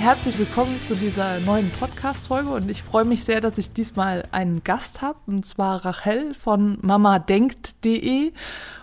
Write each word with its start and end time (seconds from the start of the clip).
Herzlich 0.00 0.38
willkommen 0.38 0.80
zu 0.86 0.96
dieser 0.96 1.40
neuen 1.40 1.68
Podcast-Folge 1.68 2.48
und 2.48 2.70
ich 2.70 2.82
freue 2.82 3.04
mich 3.04 3.22
sehr, 3.22 3.42
dass 3.42 3.58
ich 3.58 3.74
diesmal 3.74 4.22
einen 4.32 4.64
Gast 4.64 5.02
habe 5.02 5.18
und 5.26 5.44
zwar 5.44 5.84
Rachel 5.84 6.32
von 6.32 6.78
mamadenkt.de 6.80 8.32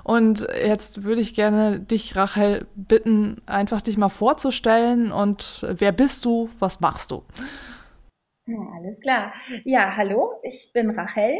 und 0.04 0.48
jetzt 0.64 1.04
würde 1.06 1.22
ich 1.22 1.34
gerne 1.34 1.80
dich, 1.80 2.16
Rachel, 2.16 2.68
bitten, 2.76 3.42
einfach 3.48 3.82
dich 3.82 3.98
mal 3.98 4.10
vorzustellen 4.10 5.12
und 5.12 5.66
wer 5.68 5.92
bist 5.92 6.24
du, 6.24 6.52
was 6.60 6.82
machst 6.82 7.10
du? 7.10 7.24
Ja, 8.46 8.60
alles 8.76 9.02
klar. 9.02 9.34
Ja, 9.66 9.98
hallo, 9.98 10.34
ich 10.44 10.70
bin 10.72 10.92
Rachel. 10.92 11.34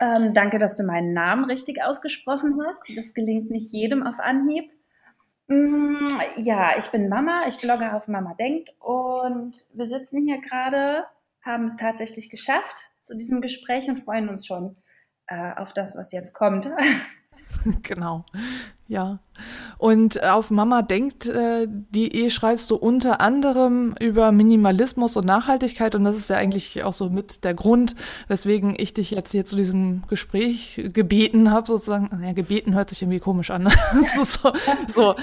Ähm, 0.00 0.32
danke, 0.32 0.56
dass 0.56 0.78
du 0.78 0.82
meinen 0.82 1.12
Namen 1.12 1.44
richtig 1.44 1.82
ausgesprochen 1.84 2.58
hast. 2.66 2.90
Das 2.96 3.12
gelingt 3.12 3.50
nicht 3.50 3.70
jedem 3.70 4.02
auf 4.02 4.18
Anhieb. 4.18 4.70
Mm, 5.48 6.08
Ja, 6.36 6.78
ich 6.78 6.88
bin 6.90 7.08
Mama, 7.08 7.44
ich 7.48 7.58
blogge 7.60 7.92
auf 7.94 8.08
Mama 8.08 8.34
Denkt 8.34 8.74
und 8.80 9.66
wir 9.72 9.86
sitzen 9.86 10.26
hier 10.26 10.40
gerade, 10.40 11.04
haben 11.42 11.64
es 11.64 11.76
tatsächlich 11.76 12.30
geschafft 12.30 12.90
zu 13.02 13.14
diesem 13.16 13.40
Gespräch 13.40 13.88
und 13.88 13.98
freuen 13.98 14.28
uns 14.28 14.46
schon 14.46 14.74
äh, 15.26 15.52
auf 15.56 15.72
das, 15.74 15.96
was 15.96 16.12
jetzt 16.12 16.32
kommt. 16.34 16.68
Genau, 17.82 18.24
ja. 18.94 19.18
Und 19.78 20.22
auf 20.22 20.50
mamadenkt.de 20.50 22.30
schreibst 22.30 22.70
du 22.70 22.76
unter 22.76 23.20
anderem 23.20 23.94
über 24.00 24.32
Minimalismus 24.32 25.16
und 25.16 25.26
Nachhaltigkeit 25.26 25.94
und 25.94 26.04
das 26.04 26.16
ist 26.16 26.30
ja 26.30 26.36
eigentlich 26.36 26.84
auch 26.84 26.92
so 26.92 27.10
mit 27.10 27.44
der 27.44 27.54
Grund, 27.54 27.96
weswegen 28.28 28.74
ich 28.78 28.94
dich 28.94 29.10
jetzt 29.10 29.32
hier 29.32 29.44
zu 29.44 29.56
diesem 29.56 30.04
Gespräch 30.08 30.80
gebeten 30.92 31.50
habe, 31.50 31.66
sozusagen. 31.66 32.22
Ja, 32.24 32.32
gebeten 32.32 32.74
hört 32.74 32.90
sich 32.90 33.02
irgendwie 33.02 33.18
komisch 33.18 33.50
an. 33.50 33.64
Das 34.04 34.16
ist 34.16 34.34
so, 34.34 34.52
so, 34.92 35.14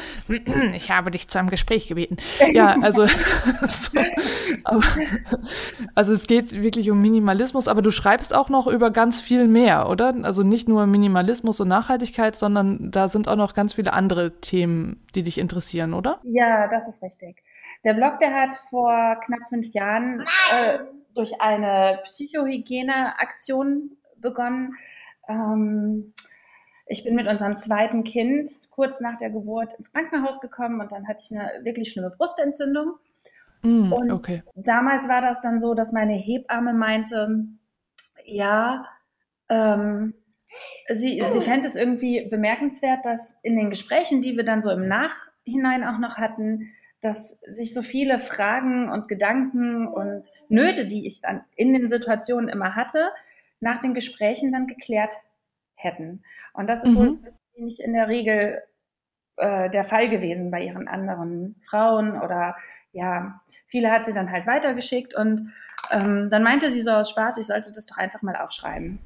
ich 0.73 0.91
habe 0.91 1.11
dich 1.11 1.27
zu 1.27 1.39
einem 1.39 1.49
Gespräch 1.49 1.87
gebeten. 1.87 2.17
Ja, 2.51 2.75
also, 2.81 3.05
so, 3.67 3.99
aber, 4.63 4.83
also 5.95 6.13
es 6.13 6.27
geht 6.27 6.51
wirklich 6.51 6.89
um 6.91 7.01
Minimalismus, 7.01 7.67
aber 7.67 7.81
du 7.81 7.91
schreibst 7.91 8.35
auch 8.35 8.49
noch 8.49 8.67
über 8.67 8.91
ganz 8.91 9.21
viel 9.21 9.47
mehr, 9.47 9.89
oder? 9.89 10.13
Also 10.23 10.43
nicht 10.43 10.67
nur 10.67 10.85
Minimalismus 10.85 11.59
und 11.59 11.67
Nachhaltigkeit, 11.67 12.35
sondern 12.35 12.91
da 12.91 13.07
sind 13.07 13.27
auch 13.27 13.35
noch 13.35 13.53
ganz 13.53 13.60
viele 13.69 13.93
andere 13.93 14.39
Themen, 14.41 15.05
die 15.15 15.23
dich 15.23 15.37
interessieren, 15.37 15.93
oder? 15.93 16.19
Ja, 16.23 16.67
das 16.67 16.87
ist 16.87 17.01
richtig. 17.03 17.43
Der 17.83 17.93
Blog, 17.93 18.19
der 18.19 18.33
hat 18.33 18.55
vor 18.69 19.19
knapp 19.23 19.49
fünf 19.49 19.73
Jahren 19.73 20.25
äh, 20.51 20.79
durch 21.13 21.41
eine 21.41 21.99
Psychohygiene-Aktion 22.03 23.97
begonnen. 24.17 24.75
Ähm, 25.27 26.13
ich 26.85 27.03
bin 27.03 27.15
mit 27.15 27.27
unserem 27.27 27.55
zweiten 27.55 28.03
Kind 28.03 28.51
kurz 28.69 28.99
nach 28.99 29.17
der 29.17 29.29
Geburt 29.29 29.73
ins 29.75 29.91
Krankenhaus 29.91 30.41
gekommen 30.41 30.81
und 30.81 30.91
dann 30.91 31.07
hatte 31.07 31.23
ich 31.23 31.31
eine 31.31 31.63
wirklich 31.63 31.91
schlimme 31.91 32.11
Brustentzündung. 32.11 32.95
Mm, 33.61 33.93
Und 33.93 34.11
okay. 34.11 34.43
damals 34.55 35.07
war 35.07 35.21
das 35.21 35.41
dann 35.41 35.61
so, 35.61 35.73
dass 35.73 35.93
meine 35.93 36.13
Hebamme 36.13 36.73
meinte, 36.73 37.45
ja, 38.25 38.85
ähm, 39.49 40.13
sie, 40.87 41.23
sie 41.29 41.41
fände 41.41 41.67
es 41.67 41.75
irgendwie 41.75 42.27
bemerkenswert, 42.29 43.05
dass 43.05 43.37
in 43.43 43.55
den 43.55 43.69
Gesprächen, 43.69 44.21
die 44.21 44.35
wir 44.35 44.43
dann 44.43 44.61
so 44.61 44.69
im 44.71 44.87
Nachhinein 44.87 45.83
auch 45.83 45.97
noch 45.99 46.17
hatten, 46.17 46.71
dass 47.01 47.39
sich 47.47 47.73
so 47.73 47.81
viele 47.81 48.19
Fragen 48.19 48.89
und 48.89 49.07
Gedanken 49.07 49.87
und 49.87 50.31
Nöte, 50.49 50.85
die 50.85 51.07
ich 51.07 51.21
dann 51.21 51.43
in 51.55 51.73
den 51.73 51.89
Situationen 51.89 52.47
immer 52.49 52.75
hatte, 52.75 53.11
nach 53.59 53.81
den 53.81 53.93
Gesprächen 53.93 54.51
dann 54.51 54.67
geklärt 54.67 55.15
hätten. 55.75 56.23
Und 56.53 56.67
das 56.69 56.83
ist 56.83 56.95
wohl 56.95 57.09
Mhm. 57.09 57.27
nicht 57.55 57.79
in 57.79 57.93
der 57.93 58.07
Regel 58.07 58.61
äh, 59.37 59.69
der 59.69 59.83
Fall 59.83 60.09
gewesen 60.09 60.51
bei 60.51 60.61
ihren 60.61 60.87
anderen 60.87 61.55
Frauen 61.67 62.19
oder 62.21 62.55
ja, 62.91 63.41
viele 63.67 63.89
hat 63.91 64.05
sie 64.05 64.13
dann 64.13 64.31
halt 64.31 64.45
weitergeschickt 64.45 65.15
und 65.15 65.53
ähm, 65.89 66.29
dann 66.29 66.43
meinte 66.43 66.71
sie 66.71 66.81
so 66.81 66.91
aus 66.91 67.09
Spaß, 67.09 67.37
ich 67.37 67.47
sollte 67.47 67.71
das 67.73 67.85
doch 67.85 67.97
einfach 67.97 68.21
mal 68.21 68.35
aufschreiben. 68.35 68.99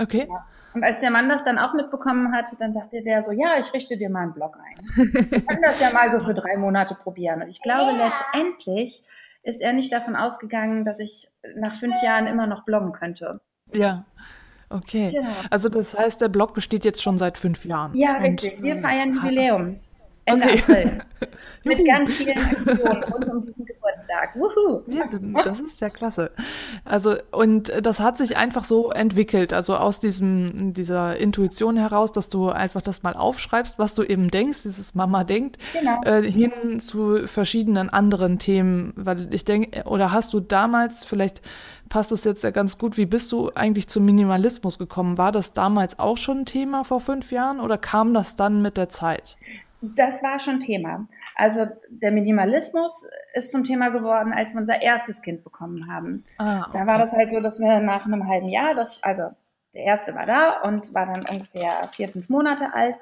Okay. 0.00 0.28
Und 0.72 0.84
als 0.84 1.00
der 1.00 1.10
Mann 1.10 1.28
das 1.28 1.44
dann 1.44 1.58
auch 1.58 1.74
mitbekommen 1.74 2.32
hat, 2.32 2.46
dann 2.60 2.72
sagte 2.72 3.02
der 3.02 3.22
so, 3.22 3.32
ja, 3.32 3.58
ich 3.58 3.72
richte 3.72 3.96
dir 3.96 4.08
mal 4.08 4.22
einen 4.22 4.32
Blog 4.34 4.56
ein. 4.56 5.04
Ich 5.30 5.46
kann 5.46 5.60
das 5.62 5.80
ja 5.80 5.92
mal 5.92 6.10
so 6.16 6.24
für 6.24 6.34
drei 6.34 6.56
Monate 6.56 6.94
probieren. 6.94 7.42
Und 7.42 7.48
ich 7.48 7.60
glaube, 7.60 7.96
letztendlich 7.96 9.02
ist 9.42 9.60
er 9.60 9.72
nicht 9.72 9.92
davon 9.92 10.14
ausgegangen, 10.16 10.84
dass 10.84 11.00
ich 11.00 11.28
nach 11.56 11.74
fünf 11.74 12.00
Jahren 12.02 12.26
immer 12.26 12.46
noch 12.46 12.64
bloggen 12.64 12.92
könnte. 12.92 13.40
Ja. 13.72 14.04
Okay. 14.68 15.10
Genau. 15.12 15.30
Also 15.50 15.68
das 15.68 15.98
heißt, 15.98 16.20
der 16.20 16.28
Blog 16.28 16.54
besteht 16.54 16.84
jetzt 16.84 17.02
schon 17.02 17.18
seit 17.18 17.38
fünf 17.38 17.64
Jahren. 17.64 17.92
Ja, 17.94 18.18
richtig. 18.18 18.62
Wir 18.62 18.76
feiern 18.76 19.14
Jubiläum. 19.14 19.80
Ende 20.24 20.46
Okay. 20.46 20.58
April. 20.60 21.02
Mit 21.64 21.86
ganz 21.86 22.14
vielen 22.14 22.38
Aktionen 22.38 23.02
rund 23.04 23.28
um 23.28 23.46
diesen 23.46 23.66
Geburtstag. 24.10 24.36
Wuhu! 24.36 24.82
Ja, 24.88 25.42
das 25.42 25.60
ist 25.60 25.80
ja 25.80 25.88
klasse. 25.90 26.30
Also, 26.84 27.16
und 27.30 27.72
das 27.82 28.00
hat 28.00 28.16
sich 28.16 28.36
einfach 28.36 28.64
so 28.64 28.90
entwickelt, 28.90 29.52
also 29.52 29.76
aus 29.76 30.00
diesem, 30.00 30.72
dieser 30.74 31.16
Intuition 31.16 31.76
heraus, 31.76 32.12
dass 32.12 32.28
du 32.28 32.50
einfach 32.50 32.82
das 32.82 33.02
mal 33.02 33.14
aufschreibst, 33.14 33.78
was 33.78 33.94
du 33.94 34.02
eben 34.02 34.30
denkst, 34.30 34.62
dieses 34.62 34.94
Mama 34.94 35.24
denkt, 35.24 35.58
Genau. 35.72 36.00
äh, 36.04 36.22
hin 36.22 36.80
zu 36.80 37.26
verschiedenen 37.26 37.90
anderen 37.90 38.38
Themen. 38.38 38.92
Weil 38.96 39.32
ich 39.32 39.44
denke, 39.44 39.84
oder 39.84 40.12
hast 40.12 40.32
du 40.32 40.40
damals, 40.40 41.04
vielleicht 41.04 41.42
passt 41.88 42.12
es 42.12 42.24
jetzt 42.24 42.44
ja 42.44 42.50
ganz 42.50 42.78
gut, 42.78 42.96
wie 42.96 43.06
bist 43.06 43.32
du 43.32 43.50
eigentlich 43.54 43.88
zum 43.88 44.04
Minimalismus 44.04 44.78
gekommen? 44.78 45.18
War 45.18 45.32
das 45.32 45.52
damals 45.52 45.98
auch 45.98 46.16
schon 46.16 46.40
ein 46.40 46.46
Thema 46.46 46.84
vor 46.84 47.00
fünf 47.00 47.32
Jahren 47.32 47.60
oder 47.60 47.78
kam 47.78 48.14
das 48.14 48.36
dann 48.36 48.62
mit 48.62 48.76
der 48.76 48.88
Zeit? 48.88 49.36
Das 49.82 50.22
war 50.22 50.38
schon 50.38 50.60
Thema. 50.60 51.06
Also 51.36 51.66
der 51.88 52.12
Minimalismus 52.12 53.06
ist 53.34 53.50
zum 53.50 53.64
Thema 53.64 53.88
geworden, 53.88 54.32
als 54.32 54.52
wir 54.52 54.60
unser 54.60 54.82
erstes 54.82 55.22
Kind 55.22 55.42
bekommen 55.42 55.90
haben. 55.90 56.24
Ah, 56.38 56.66
Da 56.72 56.86
war 56.86 56.98
das 56.98 57.12
halt 57.12 57.30
so, 57.30 57.40
dass 57.40 57.60
wir 57.60 57.80
nach 57.80 58.04
einem 58.06 58.28
halben 58.28 58.48
Jahr, 58.48 58.74
das, 58.74 59.02
also 59.02 59.30
der 59.72 59.84
erste 59.84 60.14
war 60.14 60.26
da 60.26 60.60
und 60.62 60.92
war 60.92 61.06
dann 61.06 61.24
ungefähr 61.26 61.70
vier, 61.92 62.08
fünf 62.08 62.28
Monate 62.28 62.74
alt. 62.74 62.98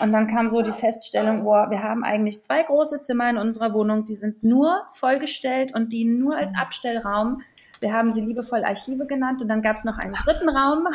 Und 0.00 0.12
dann 0.12 0.28
kam 0.28 0.48
so 0.48 0.62
die 0.62 0.72
Feststellung, 0.72 1.44
boah, 1.44 1.70
wir 1.70 1.82
haben 1.82 2.04
eigentlich 2.04 2.42
zwei 2.42 2.62
große 2.62 3.00
Zimmer 3.02 3.28
in 3.28 3.36
unserer 3.36 3.74
Wohnung, 3.74 4.04
die 4.04 4.14
sind 4.14 4.42
nur 4.42 4.82
vollgestellt 4.92 5.74
und 5.74 5.92
dienen 5.92 6.18
nur 6.20 6.36
als 6.36 6.54
Abstellraum. 6.56 7.42
Wir 7.80 7.92
haben 7.92 8.12
sie 8.12 8.20
liebevoll 8.20 8.64
Archive 8.64 9.06
genannt 9.06 9.42
und 9.42 9.48
dann 9.48 9.62
gab 9.62 9.76
es 9.76 9.84
noch 9.84 9.98
einen 9.98 10.12
dritten 10.14 10.48
Raum, 10.48 10.86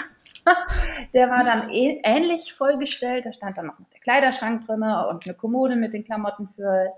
der 1.14 1.30
war 1.30 1.44
dann 1.44 1.70
eh- 1.70 2.02
ähnlich 2.04 2.54
vollgestellt. 2.54 3.26
Da 3.26 3.34
stand 3.34 3.58
dann 3.58 3.68
noch 3.68 3.76
der 3.94 4.00
Kleiderschrank 4.02 4.66
drin 4.66 4.84
und 4.84 5.26
eine 5.26 5.34
Kommode 5.36 5.76
mit 5.76 5.94
den 5.94 6.04
Klamotten 6.04 6.48
für 6.56 6.92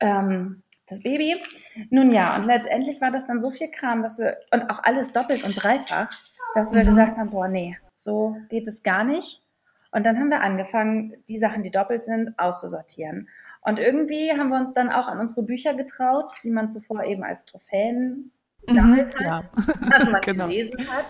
ähm, 0.00 0.62
das 0.88 1.02
Baby. 1.02 1.42
Nun 1.90 2.12
ja, 2.12 2.36
und 2.36 2.44
letztendlich 2.44 3.00
war 3.00 3.10
das 3.10 3.26
dann 3.26 3.40
so 3.40 3.50
viel 3.50 3.68
Kram, 3.70 4.02
dass 4.02 4.18
wir, 4.18 4.36
und 4.52 4.70
auch 4.70 4.82
alles 4.84 5.12
doppelt 5.12 5.44
und 5.44 5.62
dreifach, 5.62 6.08
dass 6.54 6.72
wir 6.72 6.82
Mhm. 6.82 6.86
gesagt 6.88 7.16
haben, 7.16 7.30
boah, 7.30 7.48
nee, 7.48 7.76
so 7.96 8.36
geht 8.48 8.68
es 8.68 8.82
gar 8.82 9.04
nicht. 9.04 9.42
Und 9.92 10.04
dann 10.04 10.18
haben 10.18 10.28
wir 10.30 10.42
angefangen, 10.42 11.14
die 11.28 11.38
Sachen, 11.38 11.62
die 11.62 11.70
doppelt 11.70 12.04
sind, 12.04 12.38
auszusortieren. 12.38 13.28
Und 13.62 13.78
irgendwie 13.80 14.30
haben 14.32 14.50
wir 14.50 14.58
uns 14.58 14.74
dann 14.74 14.90
auch 14.92 15.08
an 15.08 15.18
unsere 15.18 15.42
Bücher 15.42 15.74
getraut, 15.74 16.30
die 16.44 16.50
man 16.50 16.70
zuvor 16.70 17.02
eben 17.04 17.24
als 17.24 17.44
Trophäen 17.46 18.30
gesammelt 18.66 19.12
Mhm, 19.18 19.30
hat, 19.30 19.50
was 19.80 20.10
man 20.10 20.20
Genau. 20.22 20.46
gelesen 20.46 20.86
hat. 20.90 21.06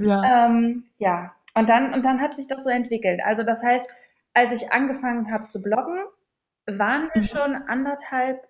Ja. 0.00 0.46
Ähm, 0.46 0.84
ja, 0.98 1.34
und 1.54 1.68
dann, 1.68 1.92
und 1.94 2.04
dann 2.04 2.20
hat 2.20 2.36
sich 2.36 2.48
das 2.48 2.64
so 2.64 2.70
entwickelt. 2.70 3.20
Also 3.24 3.42
das 3.42 3.62
heißt, 3.62 3.88
als 4.34 4.52
ich 4.52 4.72
angefangen 4.72 5.30
habe 5.32 5.48
zu 5.48 5.60
bloggen, 5.60 5.98
waren 6.66 7.08
wir 7.12 7.22
Mhm. 7.22 7.26
schon 7.26 7.54
anderthalb, 7.68 8.46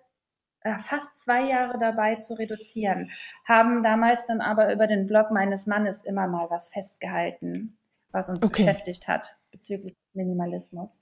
äh, 0.61 0.77
fast 0.77 1.19
zwei 1.19 1.41
Jahre 1.49 1.79
dabei 1.79 2.15
zu 2.17 2.35
reduzieren, 2.37 3.09
haben 3.47 3.81
damals 3.83 4.27
dann 4.27 4.41
aber 4.41 4.73
über 4.73 4.87
den 4.87 5.07
Blog 5.07 5.31
meines 5.31 5.65
Mannes 5.65 6.03
immer 6.03 6.27
mal 6.27 6.49
was 6.49 6.69
festgehalten, 6.69 7.77
was 8.11 8.29
uns 8.29 8.43
Okay. 8.43 8.63
beschäftigt 8.65 9.07
hat 9.07 9.35
bezüglich 9.51 9.95
Minimalismus. 10.13 10.99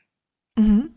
Mhm. 0.58 0.96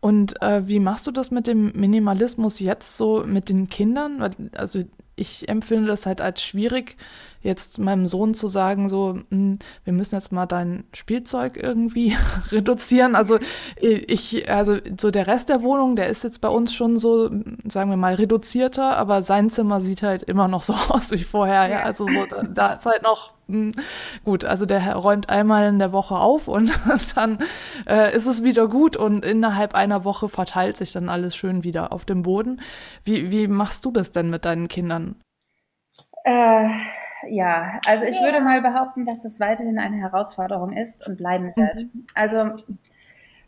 Und 0.00 0.40
äh, 0.42 0.66
wie 0.66 0.80
machst 0.80 1.06
du 1.06 1.10
das 1.10 1.30
mit 1.30 1.46
dem 1.46 1.72
Minimalismus 1.72 2.58
jetzt 2.58 2.96
so 2.96 3.24
mit 3.26 3.48
den 3.50 3.68
Kindern? 3.68 4.22
Also 4.56 4.84
ich 5.14 5.48
empfinde 5.50 5.86
das 5.88 6.06
halt 6.06 6.22
als 6.22 6.42
schwierig, 6.42 6.96
jetzt 7.42 7.78
meinem 7.78 8.06
Sohn 8.06 8.34
zu 8.34 8.48
sagen, 8.48 8.88
so, 8.88 9.18
hm, 9.30 9.58
wir 9.84 9.92
müssen 9.92 10.14
jetzt 10.14 10.32
mal 10.32 10.46
dein 10.46 10.84
Spielzeug 10.92 11.56
irgendwie 11.56 12.16
reduzieren. 12.50 13.14
Also 13.14 13.38
ich, 13.80 14.50
also 14.50 14.76
so 14.98 15.10
der 15.10 15.26
Rest 15.26 15.48
der 15.48 15.62
Wohnung, 15.62 15.96
der 15.96 16.08
ist 16.08 16.24
jetzt 16.24 16.40
bei 16.40 16.48
uns 16.48 16.72
schon 16.74 16.98
so, 16.98 17.30
sagen 17.66 17.90
wir 17.90 17.96
mal, 17.96 18.14
reduzierter, 18.14 18.96
aber 18.96 19.22
sein 19.22 19.50
Zimmer 19.50 19.80
sieht 19.80 20.02
halt 20.02 20.22
immer 20.22 20.48
noch 20.48 20.62
so 20.62 20.74
aus 20.88 21.10
wie 21.10 21.24
vorher. 21.24 21.68
Ja, 21.68 21.80
also 21.80 22.06
so, 22.06 22.26
da, 22.28 22.42
da 22.42 22.72
ist 22.74 22.86
halt 22.86 23.02
noch 23.02 23.32
hm, 23.48 23.72
gut, 24.24 24.44
also 24.44 24.64
der 24.64 24.94
räumt 24.94 25.28
einmal 25.28 25.68
in 25.68 25.78
der 25.80 25.92
Woche 25.92 26.16
auf 26.16 26.46
und 26.46 26.70
dann 27.14 27.38
äh, 27.88 28.14
ist 28.14 28.26
es 28.26 28.44
wieder 28.44 28.68
gut 28.68 28.96
und 28.96 29.24
innerhalb 29.24 29.74
einer 29.74 30.04
Woche 30.04 30.28
verteilt 30.28 30.76
sich 30.76 30.92
dann 30.92 31.08
alles 31.08 31.34
schön 31.34 31.64
wieder 31.64 31.92
auf 31.92 32.04
dem 32.04 32.22
Boden. 32.22 32.60
Wie, 33.02 33.30
wie 33.32 33.48
machst 33.48 33.84
du 33.84 33.90
das 33.90 34.12
denn 34.12 34.30
mit 34.30 34.44
deinen 34.44 34.68
Kindern? 34.68 35.16
Äh, 36.24 36.68
ja, 37.28 37.80
also 37.86 38.04
ich 38.04 38.20
würde 38.20 38.40
mal 38.40 38.62
behaupten, 38.62 39.04
dass 39.06 39.22
das 39.22 39.40
weiterhin 39.40 39.78
eine 39.78 39.96
Herausforderung 39.96 40.72
ist 40.72 41.06
und 41.06 41.16
bleiben 41.16 41.52
wird. 41.56 41.82
Mhm. 41.82 42.06
Also 42.14 42.52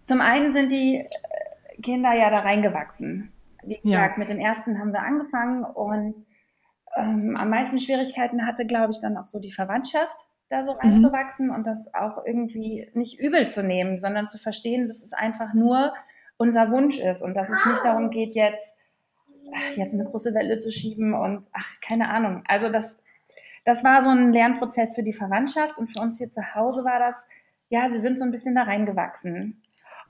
zum 0.05 0.21
einen 0.21 0.53
sind 0.53 0.73
die 0.73 1.07
Kinder 1.83 2.13
ja 2.13 2.31
da 2.31 2.41
reingewachsen. 2.41 3.33
Wie 3.63 3.81
gesagt, 3.81 4.17
ja. 4.17 4.19
mit 4.19 4.29
dem 4.29 4.39
ersten 4.39 4.79
haben 4.79 4.93
wir 4.93 5.03
angefangen 5.03 5.65
und 5.65 6.17
ähm, 6.97 7.37
am 7.37 7.49
meisten 7.49 7.79
Schwierigkeiten 7.79 8.47
hatte, 8.47 8.67
glaube 8.67 8.93
ich, 8.93 9.01
dann 9.01 9.17
auch 9.17 9.25
so 9.25 9.39
die 9.39 9.53
Verwandtschaft, 9.53 10.29
da 10.49 10.65
so 10.65 10.73
mhm. 10.75 10.79
reinzuwachsen 10.79 11.49
mhm. 11.49 11.55
und 11.55 11.67
das 11.67 11.95
auch 11.95 12.25
irgendwie 12.27 12.91
nicht 12.95 13.19
übel 13.19 13.49
zu 13.49 13.63
nehmen, 13.63 13.99
sondern 13.99 14.29
zu 14.29 14.39
verstehen, 14.39 14.87
dass 14.87 15.03
es 15.03 15.13
einfach 15.13 15.55
nur 15.55 15.95
unser 16.37 16.71
Wunsch 16.71 16.99
ist 16.99 17.23
und 17.23 17.35
dass 17.35 17.49
es 17.49 17.65
nicht 17.67 17.85
darum 17.85 18.11
geht, 18.11 18.35
jetzt, 18.35 18.77
ach, 19.55 19.77
jetzt 19.77 19.95
eine 19.95 20.05
große 20.05 20.35
Welle 20.35 20.59
zu 20.59 20.71
schieben 20.71 21.15
und 21.15 21.47
ach, 21.53 21.81
keine 21.81 22.09
Ahnung. 22.09 22.43
Also 22.47 22.69
das, 22.69 22.99
das 23.65 23.85
war 23.85 24.03
so 24.03 24.11
ein 24.11 24.33
Lernprozess 24.33 24.95
für 24.95 25.03
die 25.03 25.13
Verwandtschaft 25.13 25.79
und 25.79 25.89
für 25.97 26.03
uns 26.03 26.19
hier 26.19 26.31
zu 26.31 26.55
Hause 26.55 26.85
war 26.85 26.99
das, 26.99 27.27
ja, 27.69 27.89
sie 27.89 28.01
sind 28.01 28.19
so 28.19 28.25
ein 28.25 28.31
bisschen 28.31 28.55
da 28.55 28.63
reingewachsen. 28.63 29.63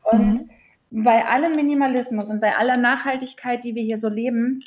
Und 0.03 0.43
mhm. 0.91 1.05
bei 1.05 1.25
allem 1.27 1.55
Minimalismus 1.55 2.31
und 2.31 2.41
bei 2.41 2.57
aller 2.57 2.77
Nachhaltigkeit, 2.77 3.65
die 3.65 3.75
wir 3.75 3.83
hier 3.83 3.99
so 3.99 4.09
leben, 4.09 4.65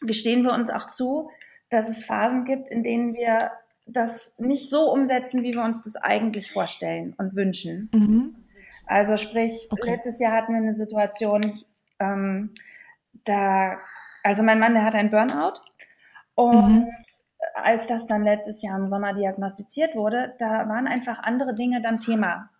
gestehen 0.00 0.42
wir 0.42 0.52
uns 0.52 0.70
auch 0.70 0.88
zu, 0.88 1.30
dass 1.68 1.88
es 1.88 2.04
Phasen 2.04 2.44
gibt, 2.44 2.68
in 2.68 2.82
denen 2.82 3.14
wir 3.14 3.50
das 3.86 4.34
nicht 4.38 4.70
so 4.70 4.90
umsetzen, 4.90 5.42
wie 5.42 5.54
wir 5.54 5.62
uns 5.62 5.82
das 5.82 5.96
eigentlich 5.96 6.50
vorstellen 6.50 7.14
und 7.18 7.36
wünschen. 7.36 7.90
Mhm. 7.92 8.34
Also 8.86 9.16
sprich, 9.16 9.68
okay. 9.70 9.90
letztes 9.90 10.18
Jahr 10.18 10.32
hatten 10.32 10.52
wir 10.52 10.60
eine 10.60 10.74
Situation, 10.74 11.60
ähm, 12.00 12.50
da, 13.24 13.78
also 14.22 14.42
mein 14.42 14.58
Mann, 14.58 14.74
der 14.74 14.84
hat 14.84 14.94
ein 14.94 15.10
Burnout 15.10 15.60
und 16.34 16.80
mhm. 16.80 16.88
als 17.54 17.86
das 17.86 18.06
dann 18.06 18.24
letztes 18.24 18.62
Jahr 18.62 18.78
im 18.78 18.88
Sommer 18.88 19.14
diagnostiziert 19.14 19.94
wurde, 19.94 20.34
da 20.38 20.68
waren 20.68 20.86
einfach 20.86 21.22
andere 21.22 21.54
Dinge 21.54 21.80
dann 21.80 21.98
Thema. 21.98 22.50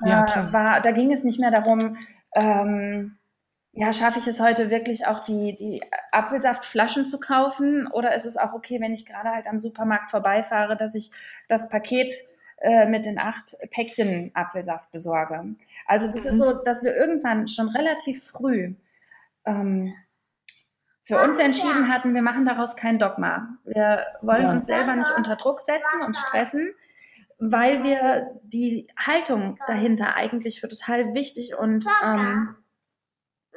Da, 0.00 0.06
ja, 0.06 0.52
war, 0.52 0.80
da 0.80 0.90
ging 0.92 1.12
es 1.12 1.24
nicht 1.24 1.40
mehr 1.40 1.50
darum, 1.50 1.96
ähm, 2.34 3.16
ja, 3.74 3.92
schaffe 3.92 4.18
ich 4.18 4.26
es 4.26 4.38
heute 4.38 4.68
wirklich 4.70 5.06
auch 5.06 5.20
die, 5.20 5.56
die 5.56 5.82
Apfelsaftflaschen 6.10 7.06
zu 7.06 7.18
kaufen? 7.18 7.86
Oder 7.86 8.14
ist 8.14 8.26
es 8.26 8.36
auch 8.36 8.52
okay, 8.52 8.80
wenn 8.80 8.92
ich 8.92 9.06
gerade 9.06 9.30
halt 9.30 9.48
am 9.48 9.60
Supermarkt 9.60 10.10
vorbeifahre, 10.10 10.76
dass 10.76 10.94
ich 10.94 11.10
das 11.48 11.70
Paket 11.70 12.12
äh, 12.58 12.86
mit 12.86 13.06
den 13.06 13.18
acht 13.18 13.56
Päckchen 13.70 14.30
Apfelsaft 14.34 14.90
besorge? 14.92 15.54
Also 15.86 16.08
das 16.08 16.26
ist 16.26 16.36
so, 16.36 16.52
dass 16.52 16.82
wir 16.82 16.94
irgendwann 16.94 17.48
schon 17.48 17.68
relativ 17.68 18.24
früh 18.24 18.74
ähm, 19.46 19.94
für 21.12 21.22
uns 21.22 21.38
entschieden 21.38 21.88
hatten, 21.92 22.14
wir 22.14 22.22
machen 22.22 22.46
daraus 22.46 22.74
kein 22.74 22.98
Dogma. 22.98 23.58
Wir 23.64 24.06
wollen 24.22 24.44
ja. 24.44 24.50
uns 24.50 24.66
selber 24.66 24.96
nicht 24.96 25.12
unter 25.16 25.36
Druck 25.36 25.60
setzen 25.60 26.02
und 26.06 26.16
stressen, 26.16 26.72
weil 27.38 27.84
wir 27.84 28.30
die 28.44 28.86
Haltung 28.96 29.58
dahinter 29.66 30.16
eigentlich 30.16 30.60
für 30.60 30.68
total 30.68 31.14
wichtig 31.14 31.56
und 31.58 31.86
ähm, 32.04 32.56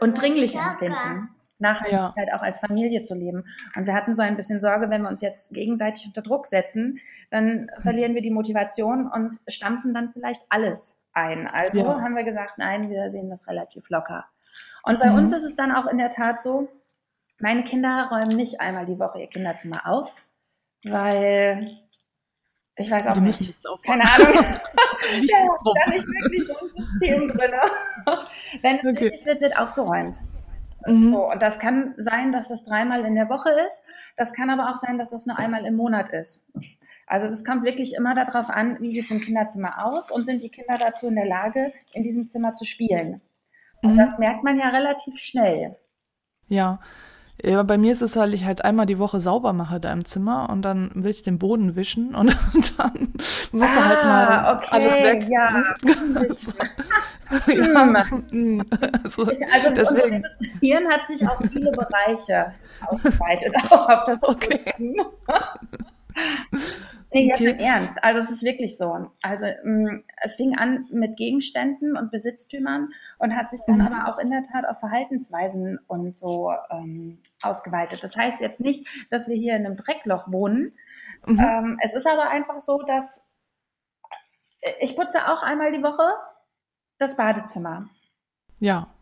und 0.01 0.19
dringlich 0.21 0.57
empfinden, 0.57 1.29
Nachhaltigkeit 1.59 2.27
ja. 2.27 2.35
auch 2.35 2.41
als 2.41 2.59
Familie 2.59 3.03
zu 3.03 3.15
leben. 3.15 3.45
Und 3.75 3.85
wir 3.85 3.93
hatten 3.93 4.13
so 4.13 4.21
ein 4.21 4.35
bisschen 4.35 4.59
Sorge, 4.59 4.89
wenn 4.89 5.03
wir 5.03 5.09
uns 5.09 5.21
jetzt 5.21 5.53
gegenseitig 5.53 6.05
unter 6.05 6.21
Druck 6.21 6.47
setzen, 6.47 6.99
dann 7.31 7.69
verlieren 7.79 8.13
wir 8.13 8.21
die 8.21 8.31
Motivation 8.31 9.07
und 9.07 9.37
stampfen 9.47 9.93
dann 9.93 10.11
vielleicht 10.11 10.45
alles 10.49 10.97
ein. 11.13 11.47
Also 11.47 11.79
ja. 11.79 12.01
haben 12.01 12.15
wir 12.15 12.25
gesagt, 12.25 12.57
nein, 12.57 12.89
wir 12.89 13.09
sehen 13.11 13.29
das 13.29 13.47
relativ 13.47 13.89
locker. 13.89 14.25
Und 14.83 14.99
bei 14.99 15.09
mhm. 15.09 15.19
uns 15.19 15.31
ist 15.31 15.43
es 15.43 15.55
dann 15.55 15.71
auch 15.71 15.87
in 15.87 15.97
der 15.97 16.09
Tat 16.09 16.41
so, 16.41 16.67
meine 17.39 17.63
Kinder 17.63 18.07
räumen 18.11 18.35
nicht 18.35 18.61
einmal 18.61 18.85
die 18.85 18.99
Woche 18.99 19.19
ihr 19.19 19.27
Kinderzimmer 19.27 19.85
auf, 19.85 20.15
weil 20.83 21.79
ich 22.77 22.91
weiß 22.91 23.07
auch 23.07 23.13
die 23.13 23.21
nicht. 23.21 23.55
Keine 23.83 24.03
Ahnung. 24.03 24.27
nicht 25.19 25.31
ja, 25.31 25.45
da 25.85 25.89
nicht 25.89 26.07
wirklich 26.07 26.45
so 26.45 26.53
ein 26.57 26.69
System 26.75 27.27
drin. 27.29 27.51
Wenn 28.61 28.77
es 28.77 28.85
okay. 28.85 29.11
wird, 29.25 29.41
wird 29.41 29.57
aufgeräumt. 29.57 30.19
Mhm. 30.85 31.13
So, 31.13 31.31
und 31.31 31.41
das 31.41 31.59
kann 31.59 31.93
sein, 31.97 32.31
dass 32.31 32.49
das 32.49 32.63
dreimal 32.63 33.05
in 33.05 33.15
der 33.15 33.29
Woche 33.29 33.49
ist. 33.67 33.83
Das 34.17 34.33
kann 34.33 34.49
aber 34.49 34.71
auch 34.71 34.77
sein, 34.77 34.97
dass 34.97 35.11
das 35.11 35.25
nur 35.25 35.39
einmal 35.39 35.65
im 35.65 35.75
Monat 35.75 36.09
ist. 36.09 36.45
Also 37.07 37.27
das 37.27 37.45
kommt 37.45 37.63
wirklich 37.63 37.95
immer 37.95 38.15
darauf 38.15 38.49
an, 38.49 38.77
wie 38.81 38.91
sieht 38.91 39.05
es 39.05 39.11
im 39.11 39.19
Kinderzimmer 39.19 39.85
aus 39.85 40.11
und 40.11 40.25
sind 40.25 40.41
die 40.41 40.49
Kinder 40.49 40.77
dazu 40.77 41.07
in 41.07 41.15
der 41.15 41.25
Lage, 41.25 41.71
in 41.93 42.03
diesem 42.03 42.29
Zimmer 42.29 42.55
zu 42.55 42.65
spielen. 42.65 43.21
Und 43.81 43.93
mhm. 43.93 43.97
das 43.97 44.17
merkt 44.17 44.43
man 44.43 44.59
ja 44.59 44.69
relativ 44.69 45.17
schnell. 45.17 45.77
Ja, 46.47 46.79
ja, 47.43 47.61
bei 47.63 47.77
mir 47.77 47.91
ist 47.91 48.01
es 48.01 48.15
halt, 48.15 48.33
ich 48.33 48.45
halt 48.45 48.63
einmal 48.63 48.85
die 48.85 48.97
Woche 48.97 49.19
sauber 49.19 49.53
mache 49.53 49.79
da 49.79 49.91
im 49.91 50.05
Zimmer 50.05 50.49
und 50.49 50.61
dann 50.61 50.91
will 50.93 51.11
ich 51.11 51.23
den 51.23 51.37
Boden 51.37 51.75
wischen 51.75 52.15
und 52.15 52.35
dann 52.77 53.13
muss 53.51 53.71
ah, 53.77 53.85
halt 53.85 54.03
mal 54.03 54.57
okay, 54.57 54.67
alles 54.71 54.93
weg. 54.93 55.27
Ja. 55.29 55.63
so. 56.33 56.51
ja. 57.51 58.03
Hm. 58.29 58.63
Also, 59.03 59.23
also 59.23 59.69
deswegen. 59.75 60.23
Reduzieren 60.23 60.87
hat 60.89 61.07
sich 61.07 61.27
auf 61.27 61.37
viele 61.51 61.71
Bereiche 61.71 62.53
ausgeweitet, 62.85 63.53
auch 63.69 63.89
auf 63.89 64.03
das 64.05 64.23
okay. 64.23 64.73
Nee, 67.15 67.29
jetzt 67.29 67.39
okay. 67.39 67.51
im 67.51 67.59
Ernst. 67.59 68.03
Also 68.03 68.19
es 68.19 68.29
ist 68.29 68.44
wirklich 68.44 68.75
so. 68.75 69.09
Also 69.21 69.45
mh, 69.63 69.91
mm, 69.94 70.03
es 70.21 70.35
fing 70.35 70.57
an 70.57 70.85
mit 70.91 71.15
Gegenständen 71.15 71.95
und 71.95 72.12
Besitztümern 72.12 72.89
und 73.19 73.38
hat 73.38 73.51
sich 73.51 73.62
dann 73.65 73.77
mhm. 73.77 73.88
aber 73.88 74.09
auch 74.09 74.19
in 74.19 74.31
der 74.31 74.44
Tat 74.44 74.65
auf 74.67 74.81
Verhaltensweisen 74.81 75.79
und 75.88 76.17
so 76.17 76.51
ähm, 76.69 77.21
ausgeweitet. 77.41 78.03
Das 78.03 78.17
heißt 78.17 78.41
jetzt 78.41 78.59
nicht, 78.59 78.85
dass 79.12 79.29
wir 79.29 79.38
hier 79.38 79.56
in 79.56 79.65
einem 79.65 79.77
Dreckloch 79.77 80.29
wohnen. 80.29 80.73
Mhm. 81.25 81.39
Ähm, 81.39 81.79
es 81.81 81.94
ist 81.94 82.06
aber 82.06 82.29
einfach 82.31 82.59
so, 82.59 82.81
dass 82.81 83.23
äh, 84.59 84.73
ich 84.81 84.97
putze 84.97 85.31
auch 85.31 85.41
einmal 85.41 85.71
die 85.71 85.83
Woche 85.83 86.03
das 86.97 87.15
Badezimmer. 87.15 87.88
Ja. 88.59 88.93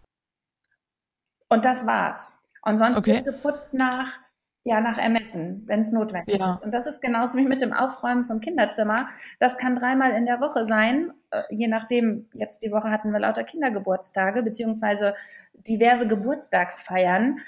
Und 1.50 1.66
das 1.66 1.88
war's. 1.88 2.38
Und 2.62 2.78
sonst 2.78 3.00
okay. 3.00 3.16
wird 3.16 3.26
geputzt 3.26 3.74
nach 3.74 4.20
ja, 4.66 4.80
nach 4.80 4.98
Ermessen, 4.98 5.64
wenn 5.66 5.82
es 5.82 5.92
notwendig 5.92 6.38
ja. 6.40 6.54
ist. 6.54 6.64
Und 6.64 6.74
das 6.74 6.88
ist 6.88 7.02
genauso 7.02 7.38
wie 7.38 7.44
mit 7.44 7.62
dem 7.62 7.74
Aufräumen 7.74 8.24
vom 8.24 8.40
Kinderzimmer. 8.40 9.10
Das 9.40 9.58
kann 9.58 9.76
dreimal 9.76 10.12
in 10.12 10.26
der 10.26 10.40
Woche 10.40 10.66
sein, 10.66 11.12
äh, 11.32 11.44
je 11.50 11.68
nachdem. 11.68 12.30
Jetzt 12.34 12.64
die 12.64 12.72
Woche 12.72 12.90
hatten 12.90 13.12
wir 13.12 13.20
lauter 13.20 13.44
Kindergeburtstage, 13.44 14.42
beziehungsweise 14.42 15.16
diverse 15.54 16.08
Geburtstagsfeiern. 16.08 17.40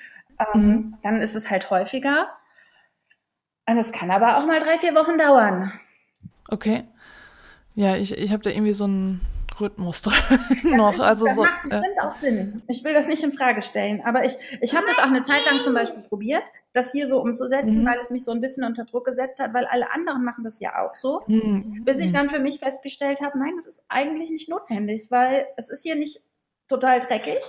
Ähm, 0.54 0.62
mhm. 0.62 0.98
Dann 1.04 1.16
ist 1.18 1.36
es 1.36 1.50
halt 1.50 1.70
häufiger. 1.70 2.28
Und 3.68 3.78
es 3.78 3.94
kann 3.94 4.12
aber 4.12 4.38
auch 4.38 4.46
mal 4.46 4.60
drei, 4.60 4.78
vier 4.78 4.94
Wochen 4.94 5.18
dauern. 5.18 5.72
Okay. 6.50 6.84
Ja, 7.76 7.96
ich, 7.96 8.18
ich 8.18 8.32
habe 8.32 8.44
da 8.44 8.50
irgendwie 8.50 8.74
so 8.74 8.88
ein 8.88 9.22
Rhythmus 9.60 10.02
drin 10.04 10.78
noch. 10.78 11.00
also 11.00 11.26
das 11.26 11.36
so, 11.36 11.44
macht 11.44 11.64
bestimmt 11.64 11.98
äh, 11.98 12.02
auch 12.02 12.14
Sinn. 12.14 12.62
Ich 12.68 12.84
will 12.84 12.94
das 12.94 13.08
nicht 13.08 13.24
in 13.24 13.32
Frage 13.32 13.62
stellen, 13.62 14.02
aber 14.06 14.26
ich, 14.26 14.38
ich 14.62 14.76
habe 14.76 14.86
das 14.88 15.00
auch 15.00 15.08
eine 15.08 15.22
Zeit 15.24 15.46
lang 15.46 15.64
zum 15.64 15.74
Beispiel 15.74 16.04
probiert, 16.04 16.44
das 16.74 16.92
hier 16.92 17.08
so 17.08 17.22
umzusetzen, 17.22 17.82
mhm. 17.82 17.86
weil 17.86 18.00
es 18.00 18.10
mich 18.10 18.24
so 18.24 18.32
ein 18.32 18.42
bisschen 18.42 18.64
unter 18.64 18.86
Druck 18.86 19.06
gesetzt 19.06 19.40
hat, 19.40 19.54
weil 19.54 19.66
alle 19.66 19.92
anderen 19.92 20.24
machen 20.24 20.44
das 20.44 20.60
ja 20.60 20.84
auch 20.84 20.96
so. 20.96 21.22
Mhm. 21.28 21.84
Bis 21.86 22.00
ich 22.00 22.10
mhm. 22.10 22.14
dann 22.14 22.30
für 22.30 22.40
mich 22.40 22.60
festgestellt 22.60 23.22
habe, 23.22 23.38
nein, 23.40 23.54
das 23.56 23.68
ist 23.68 23.84
eigentlich 23.88 24.30
nicht 24.30 24.50
notwendig, 24.50 25.08
weil 25.10 25.48
es 25.58 25.70
ist 25.70 25.84
hier 25.84 25.96
nicht 25.96 26.22
total 26.68 27.00
dreckig 27.00 27.42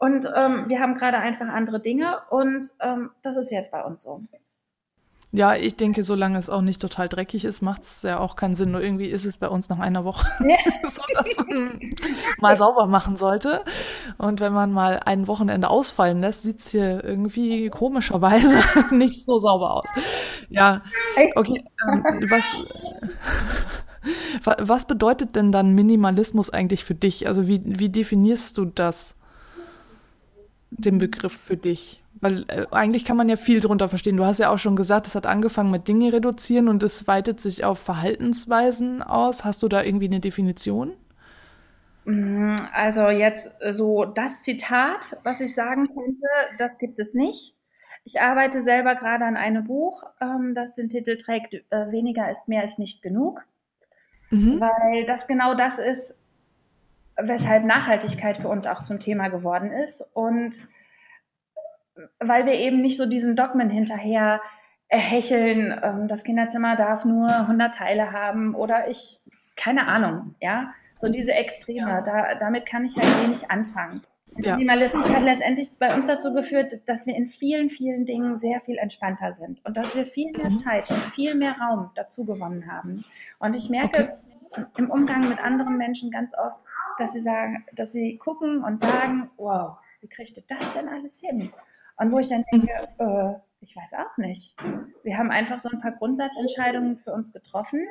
und 0.00 0.26
ähm, 0.34 0.64
wir 0.68 0.80
haben 0.80 0.94
gerade 0.94 1.18
einfach 1.18 1.48
andere 1.48 1.78
Dinge 1.78 2.20
und 2.30 2.72
ähm, 2.80 3.10
das 3.22 3.36
ist 3.36 3.50
jetzt 3.50 3.70
bei 3.70 3.84
uns 3.84 4.02
so. 4.02 4.22
Ja, 5.32 5.54
ich 5.54 5.76
denke, 5.76 6.02
solange 6.02 6.38
es 6.38 6.50
auch 6.50 6.60
nicht 6.60 6.80
total 6.80 7.08
dreckig 7.08 7.44
ist, 7.44 7.62
macht 7.62 7.82
es 7.82 8.02
ja 8.02 8.18
auch 8.18 8.34
keinen 8.34 8.56
Sinn. 8.56 8.72
Nur 8.72 8.82
irgendwie 8.82 9.06
ist 9.06 9.24
es 9.24 9.36
bei 9.36 9.48
uns 9.48 9.68
nach 9.68 9.78
einer 9.78 10.04
Woche 10.04 10.26
ja. 10.44 10.56
so, 10.88 11.02
dass 11.14 11.36
man 11.36 11.94
mal 12.40 12.56
sauber 12.56 12.86
machen 12.86 13.14
sollte. 13.16 13.64
Und 14.18 14.40
wenn 14.40 14.52
man 14.52 14.72
mal 14.72 14.98
ein 15.04 15.28
Wochenende 15.28 15.70
ausfallen 15.70 16.20
lässt, 16.20 16.42
sieht 16.42 16.58
es 16.58 16.70
hier 16.70 17.04
irgendwie 17.04 17.68
komischerweise 17.70 18.60
nicht 18.90 19.24
so 19.24 19.38
sauber 19.38 19.76
aus. 19.76 19.88
Ja, 20.48 20.82
okay. 21.36 21.62
Ähm, 21.86 22.04
was, 22.28 22.44
was 24.58 24.84
bedeutet 24.84 25.36
denn 25.36 25.52
dann 25.52 25.76
Minimalismus 25.76 26.50
eigentlich 26.50 26.84
für 26.84 26.96
dich? 26.96 27.28
Also 27.28 27.46
wie, 27.46 27.60
wie 27.64 27.88
definierst 27.88 28.58
du 28.58 28.64
das, 28.64 29.14
den 30.70 30.98
Begriff 30.98 31.34
für 31.34 31.56
dich? 31.56 32.02
Weil 32.20 32.44
äh, 32.48 32.66
eigentlich 32.70 33.04
kann 33.04 33.16
man 33.16 33.28
ja 33.28 33.36
viel 33.36 33.60
drunter 33.60 33.88
verstehen. 33.88 34.16
Du 34.16 34.26
hast 34.26 34.38
ja 34.38 34.50
auch 34.50 34.58
schon 34.58 34.76
gesagt, 34.76 35.06
es 35.06 35.14
hat 35.14 35.26
angefangen 35.26 35.70
mit 35.70 35.88
Dinge 35.88 36.12
reduzieren 36.12 36.68
und 36.68 36.82
es 36.82 37.06
weitet 37.06 37.40
sich 37.40 37.64
auf 37.64 37.78
Verhaltensweisen 37.78 39.02
aus. 39.02 39.44
Hast 39.44 39.62
du 39.62 39.68
da 39.68 39.82
irgendwie 39.82 40.06
eine 40.06 40.20
Definition? 40.20 40.92
Mm, 42.04 42.56
also 42.72 43.08
jetzt 43.08 43.50
so 43.70 44.04
das 44.04 44.42
Zitat, 44.42 45.16
was 45.24 45.40
ich 45.40 45.54
sagen 45.54 45.86
könnte, 45.86 46.26
das 46.58 46.78
gibt 46.78 46.98
es 46.98 47.14
nicht. 47.14 47.56
Ich 48.04 48.20
arbeite 48.20 48.62
selber 48.62 48.94
gerade 48.96 49.24
an 49.24 49.36
einem 49.36 49.64
Buch, 49.64 50.02
ähm, 50.20 50.54
das 50.54 50.74
den 50.74 50.88
Titel 50.88 51.16
trägt, 51.16 51.54
äh, 51.54 51.90
weniger 51.90 52.30
ist 52.30 52.48
mehr 52.48 52.64
ist 52.64 52.78
nicht 52.78 53.02
genug, 53.02 53.44
mhm. 54.30 54.60
weil 54.60 55.04
das 55.06 55.26
genau 55.26 55.54
das 55.54 55.78
ist, 55.78 56.18
weshalb 57.16 57.64
Nachhaltigkeit 57.64 58.38
für 58.38 58.48
uns 58.48 58.66
auch 58.66 58.82
zum 58.82 58.98
Thema 59.00 59.28
geworden 59.28 59.70
ist 59.70 60.02
und 60.14 60.68
weil 62.18 62.46
wir 62.46 62.54
eben 62.54 62.80
nicht 62.80 62.96
so 62.96 63.06
diesen 63.06 63.36
Dogmen 63.36 63.70
hinterher 63.70 64.40
hecheln, 64.88 65.78
ähm, 65.82 66.08
das 66.08 66.24
Kinderzimmer 66.24 66.76
darf 66.76 67.04
nur 67.04 67.28
100 67.28 67.74
Teile 67.74 68.12
haben 68.12 68.54
oder 68.54 68.88
ich, 68.88 69.20
keine 69.56 69.86
Ahnung, 69.88 70.34
ja, 70.40 70.72
so 70.96 71.08
diese 71.08 71.32
Extreme, 71.32 72.02
da, 72.04 72.34
damit 72.38 72.66
kann 72.66 72.84
ich 72.84 72.96
halt 72.96 73.22
wenig 73.22 73.50
anfangen. 73.50 74.02
Ja. 74.36 74.56
Minimalismus 74.56 75.08
hat 75.08 75.22
letztendlich 75.22 75.70
bei 75.78 75.94
uns 75.94 76.06
dazu 76.06 76.32
geführt, 76.32 76.80
dass 76.86 77.06
wir 77.06 77.16
in 77.16 77.26
vielen, 77.26 77.70
vielen 77.70 78.06
Dingen 78.06 78.36
sehr 78.36 78.60
viel 78.60 78.78
entspannter 78.78 79.32
sind 79.32 79.64
und 79.64 79.76
dass 79.76 79.94
wir 79.96 80.06
viel 80.06 80.32
mehr 80.32 80.50
mhm. 80.50 80.56
Zeit 80.56 80.90
und 80.90 80.98
viel 80.98 81.34
mehr 81.34 81.56
Raum 81.58 81.90
dazu 81.94 82.24
gewonnen 82.24 82.70
haben. 82.70 83.04
Und 83.38 83.56
ich 83.56 83.70
merke 83.70 84.16
okay. 84.52 84.64
im 84.76 84.90
Umgang 84.90 85.28
mit 85.28 85.42
anderen 85.42 85.76
Menschen 85.76 86.10
ganz 86.10 86.32
oft, 86.36 86.60
dass 86.98 87.12
sie 87.12 87.20
sagen, 87.20 87.64
dass 87.72 87.92
sie 87.92 88.18
gucken 88.18 88.62
und 88.62 88.80
sagen, 88.80 89.30
wow, 89.36 89.78
wie 90.00 90.08
kriegt 90.08 90.36
ihr 90.36 90.44
das 90.48 90.72
denn 90.74 90.88
alles 90.88 91.20
hin? 91.20 91.52
Und 92.00 92.12
wo 92.12 92.18
ich 92.18 92.28
dann 92.28 92.44
denke, 92.50 92.68
mhm. 92.98 93.06
äh, 93.06 93.34
ich 93.60 93.76
weiß 93.76 93.92
auch 93.92 94.16
nicht. 94.16 94.56
Wir 95.02 95.18
haben 95.18 95.30
einfach 95.30 95.60
so 95.60 95.68
ein 95.68 95.80
paar 95.80 95.92
Grundsatzentscheidungen 95.92 96.98
für 96.98 97.12
uns 97.12 97.30
getroffen. 97.30 97.86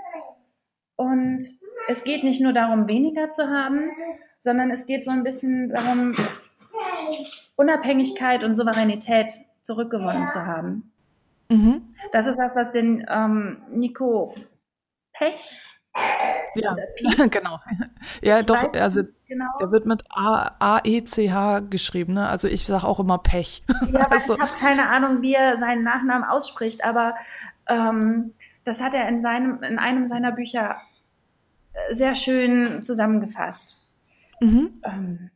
Und 0.96 1.46
es 1.88 2.04
geht 2.04 2.24
nicht 2.24 2.42
nur 2.42 2.52
darum, 2.52 2.90
weniger 2.90 3.30
zu 3.30 3.50
haben, 3.50 3.92
sondern 4.40 4.72
es 4.72 4.88
geht 4.88 5.04
so 5.04 5.12
ein 5.12 5.24
bisschen 5.24 5.70
darum, 5.70 6.16
Unabhängigkeit 7.56 8.44
und 8.44 8.56
Souveränität 8.56 9.32
zurückgewonnen 9.62 10.28
zu 10.32 10.44
haben. 10.44 10.92
Mhm. 11.50 11.94
Das 12.12 12.26
ist 12.26 12.38
das, 12.38 12.56
was 12.56 12.72
den 12.72 13.06
ähm, 13.08 13.62
Nico 13.70 14.34
Pech. 15.14 15.70
Ja, 16.56 16.76
genau. 17.30 17.60
Ja, 18.24 18.40
ich 18.40 18.46
doch, 18.48 18.74
also 18.74 19.04
genau. 19.30 19.46
der 19.62 19.72
wird 19.72 19.86
mit 19.86 20.04
A-E-C-H 20.10 21.60
geschrieben, 21.62 22.14
ne? 22.14 22.28
Also 22.28 22.48
ich 22.50 22.66
sage 22.66 22.86
auch 22.86 23.00
immer 23.00 23.18
Pech. 23.20 23.64
Ja, 23.92 24.08
also. 24.10 24.34
ich 24.34 24.42
habe 24.42 24.52
keine 24.60 24.90
Ahnung, 24.90 25.22
wie 25.22 25.34
er 25.34 25.56
seinen 25.56 25.84
Nachnamen 25.84 26.28
ausspricht, 26.28 26.84
aber 26.84 27.16
ähm, 27.68 28.34
das 28.66 28.82
hat 28.82 28.94
er 28.94 29.08
in, 29.08 29.22
seinem, 29.22 29.64
in 29.64 29.80
einem 29.80 30.08
seiner 30.08 30.32
Bücher 30.34 30.78
äh, 31.74 31.94
sehr 31.94 32.16
schön 32.16 32.84
zusammengefasst. 32.84 33.82
Mhm. 34.42 34.82
Ähm, 34.84 35.32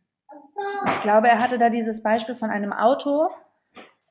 ich 0.87 1.01
glaube, 1.01 1.27
er 1.29 1.39
hatte 1.39 1.57
da 1.57 1.69
dieses 1.69 2.03
Beispiel 2.03 2.35
von 2.35 2.49
einem 2.49 2.73
Auto, 2.73 3.29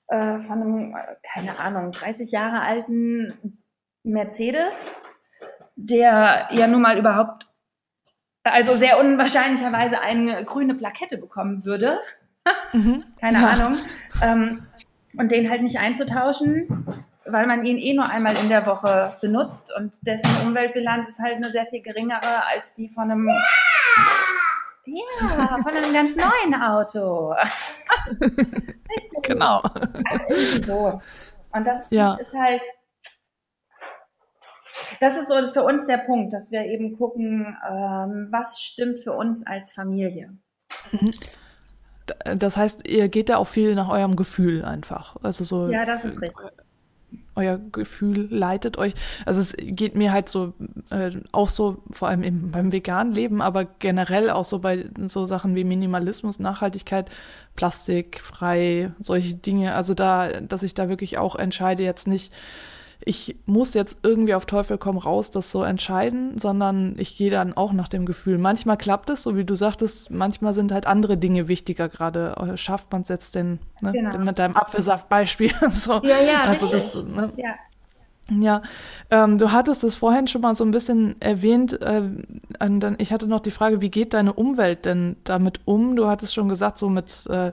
äh, 0.08 0.38
von 0.38 0.62
einem, 0.62 0.96
keine 1.22 1.58
Ahnung, 1.58 1.90
30 1.92 2.30
Jahre 2.30 2.60
alten 2.62 3.58
Mercedes, 4.04 4.94
der 5.76 6.48
ja 6.50 6.66
nun 6.66 6.82
mal 6.82 6.98
überhaupt, 6.98 7.46
also 8.44 8.74
sehr 8.74 8.98
unwahrscheinlicherweise 8.98 10.00
eine 10.00 10.44
grüne 10.44 10.74
Plakette 10.74 11.18
bekommen 11.18 11.64
würde. 11.64 12.00
Mhm. 12.72 13.04
keine 13.20 13.40
ja. 13.40 13.50
Ahnung. 13.50 13.78
Ähm, 14.20 14.66
und 15.16 15.30
den 15.30 15.48
halt 15.48 15.62
nicht 15.62 15.78
einzutauschen, 15.78 17.04
weil 17.24 17.46
man 17.46 17.64
ihn 17.64 17.78
eh 17.78 17.94
nur 17.94 18.08
einmal 18.08 18.34
in 18.36 18.48
der 18.48 18.66
Woche 18.66 19.16
benutzt 19.20 19.72
und 19.76 20.04
dessen 20.04 20.28
Umweltbilanz 20.44 21.06
ist 21.06 21.20
halt 21.20 21.36
eine 21.36 21.52
sehr 21.52 21.66
viel 21.66 21.82
geringere 21.82 22.44
als 22.46 22.72
die 22.72 22.88
von 22.88 23.12
einem 23.12 23.30
ja, 24.84 25.58
von 25.62 25.76
einem 25.76 25.92
ganz 25.92 26.16
neuen 26.16 26.60
Auto. 26.60 27.32
Richtig. 28.20 29.22
Genau. 29.22 29.62
Also 29.62 30.62
so. 30.64 31.02
Und 31.52 31.66
das 31.66 31.86
ja. 31.90 32.14
ist 32.14 32.34
halt, 32.34 32.62
das 35.02 35.16
ist 35.16 35.28
so 35.28 35.34
für 35.52 35.64
uns 35.64 35.86
der 35.86 35.98
Punkt, 35.98 36.32
dass 36.32 36.52
wir 36.52 36.64
eben 36.64 36.96
gucken, 36.96 37.56
ähm, 37.68 38.28
was 38.30 38.60
stimmt 38.60 39.00
für 39.00 39.12
uns 39.12 39.44
als 39.44 39.72
Familie. 39.72 40.36
Mhm. 40.92 41.10
Das 42.38 42.56
heißt, 42.56 42.86
ihr 42.86 43.08
geht 43.08 43.28
da 43.28 43.36
auch 43.36 43.48
viel 43.48 43.74
nach 43.74 43.88
eurem 43.88 44.14
Gefühl 44.14 44.64
einfach. 44.64 45.16
Also 45.22 45.42
so. 45.42 45.68
Ja, 45.68 45.84
das 45.84 46.04
ist 46.04 46.22
richtig 46.22 46.38
euer 47.34 47.58
Gefühl 47.58 48.28
leitet 48.30 48.76
euch. 48.76 48.94
Also 49.24 49.40
es 49.40 49.54
geht 49.58 49.94
mir 49.94 50.12
halt 50.12 50.28
so 50.28 50.52
äh, 50.90 51.12
auch 51.32 51.48
so, 51.48 51.78
vor 51.90 52.08
allem 52.08 52.22
eben 52.22 52.50
beim 52.50 52.72
veganen 52.72 53.12
Leben, 53.12 53.40
aber 53.40 53.64
generell 53.64 54.30
auch 54.30 54.44
so 54.44 54.58
bei 54.58 54.86
so 55.08 55.24
Sachen 55.24 55.54
wie 55.54 55.64
Minimalismus, 55.64 56.38
Nachhaltigkeit, 56.38 57.10
Plastik, 57.56 58.20
frei, 58.20 58.92
solche 59.00 59.34
Dinge. 59.34 59.74
Also 59.74 59.94
da, 59.94 60.40
dass 60.40 60.62
ich 60.62 60.74
da 60.74 60.88
wirklich 60.88 61.18
auch 61.18 61.36
entscheide, 61.36 61.82
jetzt 61.82 62.06
nicht 62.06 62.32
ich 63.04 63.36
muss 63.46 63.74
jetzt 63.74 63.98
irgendwie 64.02 64.34
auf 64.34 64.46
Teufel 64.46 64.78
komm 64.78 64.96
raus 64.96 65.30
das 65.30 65.50
so 65.50 65.62
entscheiden, 65.62 66.38
sondern 66.38 66.94
ich 66.98 67.16
gehe 67.16 67.30
dann 67.30 67.52
auch 67.54 67.72
nach 67.72 67.88
dem 67.88 68.06
Gefühl. 68.06 68.38
Manchmal 68.38 68.76
klappt 68.76 69.10
es, 69.10 69.22
so 69.22 69.36
wie 69.36 69.44
du 69.44 69.54
sagtest, 69.54 70.10
manchmal 70.10 70.54
sind 70.54 70.72
halt 70.72 70.86
andere 70.86 71.16
Dinge 71.16 71.48
wichtiger 71.48 71.88
gerade. 71.88 72.34
Äh, 72.38 72.56
schafft 72.56 72.92
man 72.92 73.02
es 73.02 73.08
jetzt 73.08 73.34
denn 73.34 73.58
ne? 73.80 73.92
genau. 73.92 74.18
mit 74.18 74.38
deinem 74.38 74.56
Apfelsaftbeispiel? 74.56 75.52
so. 75.70 76.02
Ja, 76.02 76.20
ja, 76.20 76.42
also 76.44 76.66
richtig. 76.66 76.82
Das, 76.82 77.04
ne? 77.04 77.32
ja. 77.36 77.54
Ja, 78.30 78.62
ähm, 79.10 79.36
du 79.36 79.50
hattest 79.50 79.82
es 79.82 79.96
vorhin 79.96 80.28
schon 80.28 80.42
mal 80.42 80.54
so 80.54 80.64
ein 80.64 80.70
bisschen 80.70 81.20
erwähnt. 81.20 81.80
Äh, 81.82 82.02
dann, 82.58 82.94
ich 82.98 83.12
hatte 83.12 83.26
noch 83.26 83.40
die 83.40 83.50
Frage, 83.50 83.80
wie 83.80 83.90
geht 83.90 84.14
deine 84.14 84.32
Umwelt 84.32 84.84
denn 84.84 85.16
damit 85.24 85.60
um? 85.64 85.96
Du 85.96 86.06
hattest 86.06 86.32
schon 86.32 86.48
gesagt, 86.48 86.78
so 86.78 86.88
mit, 86.88 87.26
äh, 87.28 87.52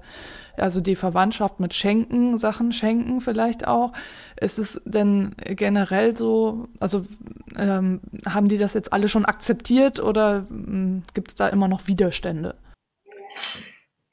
also 0.57 0.79
die 0.79 0.95
Verwandtschaft 0.95 1.59
mit 1.59 1.73
Schenken, 1.73 2.37
Sachen 2.37 2.71
schenken 2.71 3.19
vielleicht 3.19 3.67
auch. 3.67 3.93
Ist 4.39 4.59
es 4.59 4.79
denn 4.85 5.33
generell 5.43 6.15
so, 6.15 6.67
also 6.79 7.05
ähm, 7.57 8.01
haben 8.27 8.47
die 8.47 8.57
das 8.57 8.75
jetzt 8.75 8.93
alle 8.93 9.07
schon 9.07 9.25
akzeptiert 9.25 9.99
oder 9.99 10.45
hm, 10.47 11.03
gibt 11.15 11.29
es 11.29 11.35
da 11.35 11.47
immer 11.47 11.67
noch 11.67 11.87
Widerstände? 11.87 12.55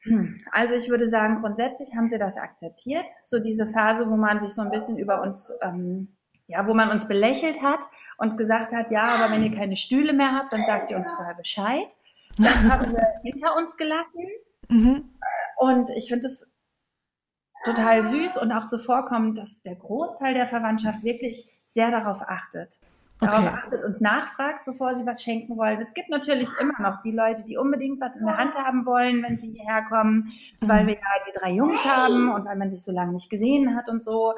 Hm, 0.04 0.40
also 0.52 0.75
ich 0.75 0.88
würde 0.88 1.08
sagen, 1.08 1.36
grundsätzlich 1.40 1.94
haben 1.96 2.06
sie 2.06 2.18
das 2.18 2.38
akzeptiert. 2.38 3.08
So 3.25 3.40
diese 3.40 3.66
Phase, 3.66 4.08
wo 4.08 4.16
man 4.16 4.40
sich 4.40 4.50
so 4.50 4.62
ein 4.62 4.70
bisschen 4.70 4.96
über 4.96 5.20
uns 5.20 5.52
ähm, 5.62 6.15
ja, 6.48 6.66
wo 6.66 6.74
man 6.74 6.90
uns 6.90 7.08
belächelt 7.08 7.62
hat 7.62 7.84
und 8.18 8.36
gesagt 8.36 8.72
hat, 8.72 8.90
ja, 8.90 9.14
aber 9.14 9.32
wenn 9.32 9.42
ihr 9.42 9.50
keine 9.50 9.76
Stühle 9.76 10.12
mehr 10.12 10.32
habt, 10.32 10.52
dann 10.52 10.64
sagt 10.64 10.90
ihr 10.90 10.96
uns 10.96 11.10
vorher 11.10 11.34
Bescheid. 11.34 11.94
Das 12.38 12.68
haben 12.68 12.92
wir 12.92 13.06
hinter 13.22 13.56
uns 13.56 13.76
gelassen. 13.76 14.26
Mhm. 14.68 15.10
Und 15.56 15.90
ich 15.90 16.08
finde 16.08 16.26
es 16.26 16.52
total 17.64 18.04
süß 18.04 18.36
und 18.38 18.52
auch 18.52 18.66
zuvorkommend, 18.66 19.38
dass 19.38 19.62
der 19.62 19.74
Großteil 19.74 20.34
der 20.34 20.46
Verwandtschaft 20.46 21.02
wirklich 21.02 21.48
sehr 21.66 21.90
darauf 21.90 22.22
achtet. 22.22 22.78
Darauf 23.18 23.46
okay. 23.46 23.54
achtet 23.54 23.84
und 23.84 24.00
nachfragt, 24.02 24.66
bevor 24.66 24.94
sie 24.94 25.06
was 25.06 25.22
schenken 25.22 25.56
wollen. 25.56 25.80
Es 25.80 25.94
gibt 25.94 26.10
natürlich 26.10 26.50
immer 26.60 26.78
noch 26.80 27.00
die 27.00 27.12
Leute, 27.12 27.44
die 27.44 27.56
unbedingt 27.56 27.98
was 27.98 28.16
in 28.16 28.26
der 28.26 28.36
Hand 28.36 28.56
haben 28.56 28.84
wollen, 28.84 29.22
wenn 29.22 29.38
sie 29.38 29.52
hierher 29.52 29.82
kommen, 29.88 30.32
mhm. 30.60 30.68
weil 30.68 30.86
wir 30.86 30.94
ja 30.94 31.00
die 31.26 31.38
drei 31.38 31.52
Jungs 31.52 31.84
haben 31.86 32.30
und 32.30 32.44
weil 32.44 32.56
man 32.56 32.70
sich 32.70 32.84
so 32.84 32.92
lange 32.92 33.12
nicht 33.12 33.30
gesehen 33.30 33.74
hat 33.74 33.88
und 33.88 34.04
so 34.04 34.34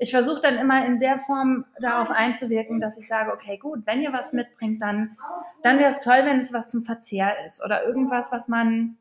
ich 0.00 0.10
versuche 0.10 0.40
dann 0.40 0.56
immer 0.56 0.86
in 0.86 0.98
der 0.98 1.18
Form 1.18 1.66
darauf 1.78 2.10
einzuwirken, 2.10 2.80
dass 2.80 2.96
ich 2.96 3.06
sage, 3.06 3.32
okay, 3.32 3.58
gut, 3.58 3.86
wenn 3.86 4.00
ihr 4.00 4.14
was 4.14 4.32
mitbringt, 4.32 4.80
dann, 4.80 5.14
dann 5.62 5.78
wäre 5.78 5.90
es 5.90 6.00
toll, 6.00 6.22
wenn 6.24 6.38
es 6.38 6.54
was 6.54 6.68
zum 6.68 6.80
Verzehr 6.80 7.44
ist 7.44 7.62
oder 7.62 7.84
irgendwas, 7.84 8.32
was 8.32 8.48
man 8.48 8.96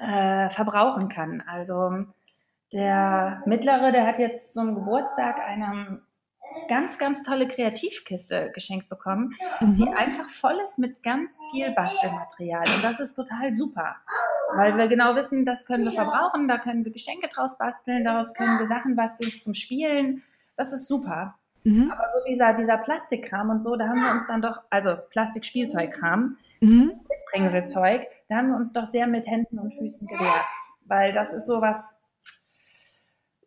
äh, 0.00 0.50
verbrauchen 0.50 1.08
kann. 1.08 1.40
Also 1.46 2.04
der 2.72 3.44
Mittlere, 3.46 3.92
der 3.92 4.04
hat 4.04 4.18
jetzt 4.18 4.52
zum 4.54 4.74
Geburtstag 4.74 5.38
einem 5.38 6.02
ganz, 6.68 6.98
ganz 6.98 7.22
tolle 7.22 7.48
Kreativkiste 7.48 8.50
geschenkt 8.54 8.88
bekommen, 8.88 9.34
mhm. 9.60 9.74
die 9.74 9.88
einfach 9.88 10.28
voll 10.28 10.58
ist 10.64 10.78
mit 10.78 11.02
ganz 11.02 11.38
viel 11.50 11.70
Bastelmaterial. 11.72 12.64
Und 12.74 12.84
das 12.84 13.00
ist 13.00 13.14
total 13.14 13.54
super, 13.54 13.96
weil 14.54 14.76
wir 14.76 14.88
genau 14.88 15.14
wissen, 15.14 15.44
das 15.44 15.66
können 15.66 15.84
wir 15.84 15.92
verbrauchen, 15.92 16.48
da 16.48 16.58
können 16.58 16.84
wir 16.84 16.92
Geschenke 16.92 17.28
draus 17.28 17.58
basteln, 17.58 18.04
daraus 18.04 18.34
können 18.34 18.58
wir 18.58 18.66
Sachen 18.66 18.96
basteln 18.96 19.32
zum 19.40 19.54
Spielen. 19.54 20.22
Das 20.56 20.72
ist 20.72 20.86
super. 20.86 21.34
Mhm. 21.64 21.90
Aber 21.90 22.08
so 22.08 22.18
dieser, 22.28 22.54
dieser 22.54 22.78
Plastikkram 22.78 23.50
und 23.50 23.62
so, 23.62 23.76
da 23.76 23.88
haben 23.88 24.00
wir 24.00 24.12
uns 24.12 24.26
dann 24.26 24.42
doch, 24.42 24.60
also 24.70 24.96
Plastikspielzeugkram, 25.10 26.36
mhm. 26.60 26.92
Bringselzeug, 27.30 28.06
da 28.28 28.36
haben 28.36 28.48
wir 28.48 28.56
uns 28.56 28.72
doch 28.72 28.86
sehr 28.86 29.06
mit 29.06 29.26
Händen 29.26 29.58
und 29.58 29.72
Füßen 29.72 30.06
gewehrt. 30.06 30.46
Weil 30.86 31.12
das 31.12 31.32
ist 31.32 31.46
sowas, 31.46 31.96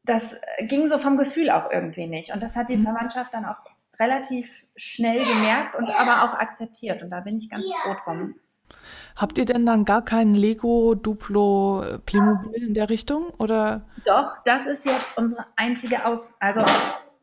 das 0.06 0.38
ging 0.62 0.88
so 0.88 0.98
vom 0.98 1.18
Gefühl 1.18 1.50
auch 1.50 1.70
irgendwie 1.72 2.08
nicht. 2.08 2.34
Und 2.34 2.44
das 2.44 2.56
hat 2.56 2.70
die 2.70 2.78
mhm. 2.78 2.84
Verwandtschaft 2.84 3.34
dann 3.34 3.46
auch 3.46 3.60
relativ 4.00 4.66
schnell 4.76 5.18
gemerkt 5.18 5.76
und 5.76 5.90
aber 5.90 6.24
auch 6.24 6.34
akzeptiert. 6.34 7.02
Und 7.04 7.10
da 7.10 7.22
bin 7.22 7.38
ich 7.38 7.50
ganz 7.50 7.72
froh 7.84 7.96
drum. 8.04 8.36
Habt 9.16 9.38
ihr 9.38 9.46
denn 9.46 9.66
dann 9.66 9.86
gar 9.86 10.04
kein 10.04 10.36
Lego, 10.36 10.96
Duplo, 10.96 12.00
Playmobil 12.06 12.64
in 12.64 12.74
der 12.74 12.90
Richtung? 12.90 13.30
Oder? 13.38 13.86
Doch, 14.06 14.38
das 14.44 14.68
ist 14.68 14.86
jetzt 14.86 15.18
unsere 15.18 15.46
einzige 15.56 16.06
Aus... 16.06 16.34
Also, 16.40 16.66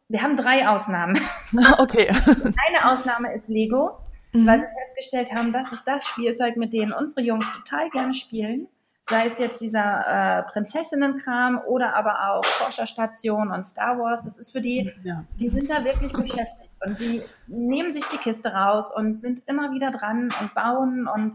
wir 0.08 0.22
haben 0.22 0.36
drei 0.36 0.68
Ausnahmen. 0.68 1.18
Okay. 1.78 2.08
Eine 2.08 2.90
Ausnahme 2.90 3.34
ist 3.34 3.48
Lego, 3.48 3.98
Mhm. 4.32 4.46
weil 4.46 4.60
wir 4.60 4.68
festgestellt 4.68 5.34
haben, 5.34 5.52
das 5.52 5.72
ist 5.72 5.84
das 5.84 6.06
Spielzeug, 6.06 6.56
mit 6.56 6.72
dem 6.72 6.92
unsere 6.98 7.20
Jungs 7.20 7.46
total 7.52 7.90
gerne 7.90 8.14
spielen. 8.14 8.66
Sei 9.08 9.26
es 9.26 9.38
jetzt 9.38 9.60
dieser 9.60 10.38
äh, 10.38 10.42
Prinzessinnenkram 10.44 11.60
oder 11.66 11.94
aber 11.96 12.30
auch 12.30 12.44
Forscherstation 12.44 13.50
und 13.50 13.64
Star 13.64 13.98
Wars. 13.98 14.22
Das 14.22 14.38
ist 14.38 14.52
für 14.52 14.60
die, 14.60 14.92
Ja. 15.02 15.24
die 15.40 15.48
sind 15.48 15.68
da 15.70 15.84
wirklich 15.84 16.12
beschäftigt. 16.12 16.70
Und 16.84 16.98
die 17.00 17.22
nehmen 17.46 17.92
sich 17.92 18.04
die 18.06 18.16
Kiste 18.16 18.52
raus 18.52 18.92
und 18.94 19.16
sind 19.16 19.42
immer 19.46 19.70
wieder 19.72 19.90
dran 19.90 20.30
und 20.40 20.54
bauen 20.54 21.06
und 21.08 21.34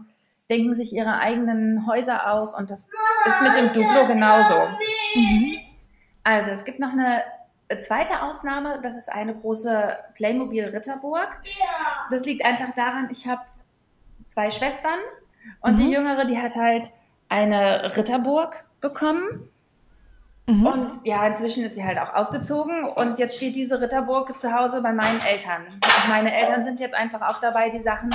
denken 0.50 0.72
sich 0.74 0.94
ihre 0.94 1.18
eigenen 1.18 1.86
Häuser 1.86 2.30
aus. 2.32 2.54
Und 2.54 2.70
das 2.70 2.88
ist 3.26 3.40
mit 3.42 3.56
dem 3.56 3.66
Duplo 3.72 4.06
genauso. 4.06 4.54
Mhm. 5.14 5.58
Also 6.24 6.50
es 6.50 6.64
gibt 6.64 6.80
noch 6.80 6.92
eine 6.92 7.22
zweite 7.80 8.22
Ausnahme, 8.22 8.80
das 8.82 8.96
ist 8.96 9.10
eine 9.12 9.34
große 9.34 9.96
Playmobil 10.14 10.64
Ritterburg. 10.64 11.28
Das 12.10 12.24
liegt 12.24 12.44
einfach 12.44 12.72
daran, 12.74 13.08
ich 13.10 13.26
habe 13.26 13.42
zwei 14.28 14.50
Schwestern 14.50 14.98
und 15.60 15.74
Mhm. 15.74 15.76
die 15.78 15.90
jüngere, 15.90 16.24
die 16.24 16.40
hat 16.40 16.56
halt 16.56 16.90
eine 17.28 17.96
Ritterburg 17.96 18.64
bekommen. 18.80 19.48
Mhm. 20.46 20.66
Und 20.66 20.92
ja, 21.04 21.26
inzwischen 21.26 21.64
ist 21.64 21.74
sie 21.74 21.84
halt 21.84 21.98
auch 21.98 22.14
ausgezogen 22.14 22.84
und 22.84 23.18
jetzt 23.18 23.36
steht 23.36 23.54
diese 23.54 23.80
Ritterburg 23.80 24.38
zu 24.40 24.52
Hause 24.52 24.80
bei 24.80 24.92
meinen 24.92 25.20
Eltern. 25.20 25.62
Und 25.74 26.08
meine 26.08 26.34
Eltern 26.34 26.64
sind 26.64 26.80
jetzt 26.80 26.94
einfach 26.94 27.20
auch 27.22 27.40
dabei, 27.40 27.68
die 27.68 27.80
Sachen 27.80 28.10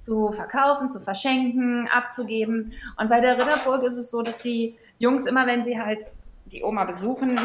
zu 0.00 0.32
verkaufen, 0.32 0.90
zu 0.90 1.00
verschenken, 1.00 1.88
abzugeben. 1.92 2.72
Und 2.96 3.08
bei 3.08 3.20
der 3.20 3.38
Ritterburg 3.38 3.84
ist 3.84 3.96
es 3.96 4.10
so, 4.10 4.22
dass 4.22 4.38
die 4.38 4.76
Jungs 4.98 5.26
immer, 5.26 5.46
wenn 5.46 5.64
sie 5.64 5.80
halt 5.80 6.06
die 6.46 6.62
Oma 6.64 6.84
besuchen, 6.84 7.38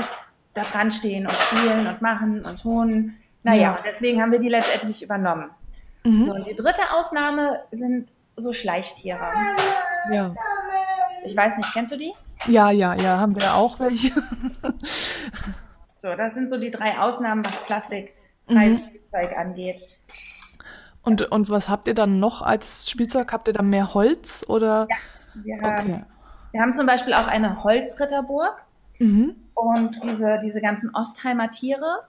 da 0.53 0.61
dran 0.63 0.89
stehen 0.91 1.25
und 1.27 1.35
spielen 1.35 1.87
und 1.87 2.01
machen 2.01 2.43
und 2.43 2.61
tun. 2.61 3.15
Naja, 3.43 3.61
Ja. 3.61 3.75
und 3.75 3.85
deswegen 3.85 4.21
haben 4.21 4.31
wir 4.31 4.39
die 4.39 4.49
letztendlich 4.49 5.01
übernommen. 5.03 5.49
Mhm. 6.03 6.23
So, 6.25 6.33
und 6.33 6.47
die 6.47 6.55
dritte 6.55 6.81
Ausnahme 6.93 7.61
sind 7.71 8.11
so 8.37 8.53
Schleichtiere. 8.53 9.19
Ja. 10.11 10.33
Ich 11.25 11.35
weiß 11.35 11.57
nicht, 11.57 11.71
kennst 11.73 11.93
du 11.93 11.97
die? 11.97 12.13
ja, 12.47 12.71
ja, 12.71 12.93
ja, 12.95 13.19
haben 13.19 13.35
wir 13.39 13.53
auch 13.55 13.79
welche. 13.79 14.11
So, 15.95 16.15
das 16.15 16.33
sind 16.33 16.49
so 16.49 16.57
die 16.59 16.71
drei 16.71 16.97
Ausnahmen, 16.99 17.45
was 17.45 17.63
plastikfreies 17.65 18.79
Spielzeug 18.79 19.37
angeht. 19.37 19.81
Und, 21.03 21.31
und 21.31 21.49
was 21.49 21.69
habt 21.69 21.87
ihr 21.87 21.93
dann 21.93 22.19
noch 22.19 22.41
als 22.41 22.89
Spielzeug? 22.89 23.31
Habt 23.33 23.47
ihr 23.47 23.53
dann 23.53 23.69
mehr 23.69 23.93
Holz 23.93 24.43
oder? 24.47 24.87
Wir 25.35 25.61
haben, 25.61 25.91
Okay. 25.93 26.03
wir 26.51 26.61
haben 26.61 26.73
zum 26.73 26.85
Beispiel 26.85 27.13
auch 27.13 27.27
eine 27.27 27.63
Holzritterburg 27.63 28.55
Mhm. 28.99 29.35
und 29.55 30.03
diese, 30.03 30.37
diese 30.43 30.61
ganzen 30.61 30.93
Ostheimer 30.93 31.49
Tiere. 31.49 32.01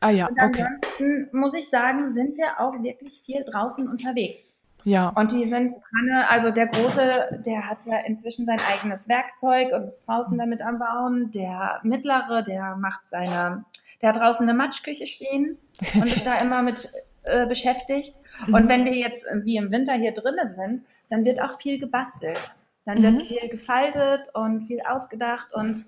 Ah 0.00 0.10
ja, 0.10 0.26
Und 0.26 0.38
okay. 0.40 0.64
ansonsten 0.66 1.28
muss 1.32 1.54
ich 1.54 1.70
sagen, 1.70 2.08
sind 2.08 2.36
wir 2.36 2.58
auch 2.60 2.74
wirklich 2.82 3.20
viel 3.24 3.44
draußen 3.44 3.88
unterwegs. 3.88 4.56
Ja. 4.84 5.08
Und 5.10 5.32
die 5.32 5.46
sind 5.46 5.74
dran, 5.74 6.24
also 6.28 6.50
der 6.50 6.66
Große, 6.66 7.42
der 7.46 7.68
hat 7.68 7.84
ja 7.86 7.98
inzwischen 8.06 8.44
sein 8.46 8.58
eigenes 8.70 9.08
Werkzeug 9.08 9.72
und 9.72 9.84
ist 9.84 10.06
draußen 10.06 10.36
damit 10.38 10.62
am 10.62 10.78
Bauen. 10.78 11.30
Der 11.32 11.80
Mittlere, 11.82 12.42
der 12.42 12.76
macht 12.76 13.08
seine, 13.08 13.64
der 14.02 14.10
hat 14.10 14.16
draußen 14.18 14.46
eine 14.48 14.56
Matschküche 14.56 15.06
stehen 15.06 15.56
und 15.94 16.06
ist 16.06 16.26
da 16.26 16.34
immer 16.40 16.62
mit 16.62 16.92
äh, 17.22 17.46
beschäftigt. 17.46 18.14
Und 18.48 18.64
Mhm. 18.64 18.68
wenn 18.68 18.84
wir 18.84 18.94
jetzt 18.94 19.24
wie 19.44 19.56
im 19.56 19.70
Winter 19.72 19.94
hier 19.94 20.12
drinnen 20.12 20.52
sind, 20.52 20.84
dann 21.08 21.24
wird 21.24 21.40
auch 21.40 21.58
viel 21.58 21.78
gebastelt. 21.78 22.52
Dann 22.84 22.98
Mhm. 22.98 23.02
wird 23.02 23.22
viel 23.22 23.48
gefaltet 23.48 24.28
und 24.34 24.66
viel 24.66 24.82
ausgedacht 24.82 25.52
und 25.54 25.86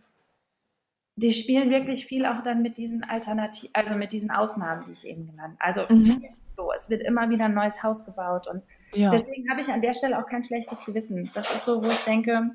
die 1.17 1.33
spielen 1.33 1.71
wirklich 1.71 2.07
viel 2.07 2.26
auch 2.26 2.43
dann 2.43 2.62
mit 2.62 2.76
diesen 2.79 3.05
Alternativen, 3.05 3.71
also 3.75 3.95
mit 3.95 4.12
diesen 4.12 4.31
Ausnahmen, 4.31 4.85
die 4.87 4.93
ich 4.93 5.07
eben 5.07 5.26
genannt 5.26 5.57
Also 5.59 5.83
Mhm. 5.88 6.25
so. 6.57 6.73
Es 6.75 6.88
wird 6.91 7.03
immer 7.03 7.29
wieder 7.31 7.47
ein 7.47 7.55
neues 7.55 7.83
Haus 7.83 8.05
gebaut 8.07 8.47
und 8.47 8.62
Ja. 8.95 9.11
Deswegen 9.11 9.50
habe 9.50 9.61
ich 9.61 9.69
an 9.69 9.83
der 9.83 9.93
Stelle 9.93 10.19
auch 10.19 10.26
kein 10.26 10.43
schlechtes 10.43 10.85
Gewissen. 10.85 11.31
Das 11.35 11.55
ist 11.55 11.64
so, 11.64 11.83
wo 11.85 11.88
ich 11.88 12.05
denke, 12.05 12.50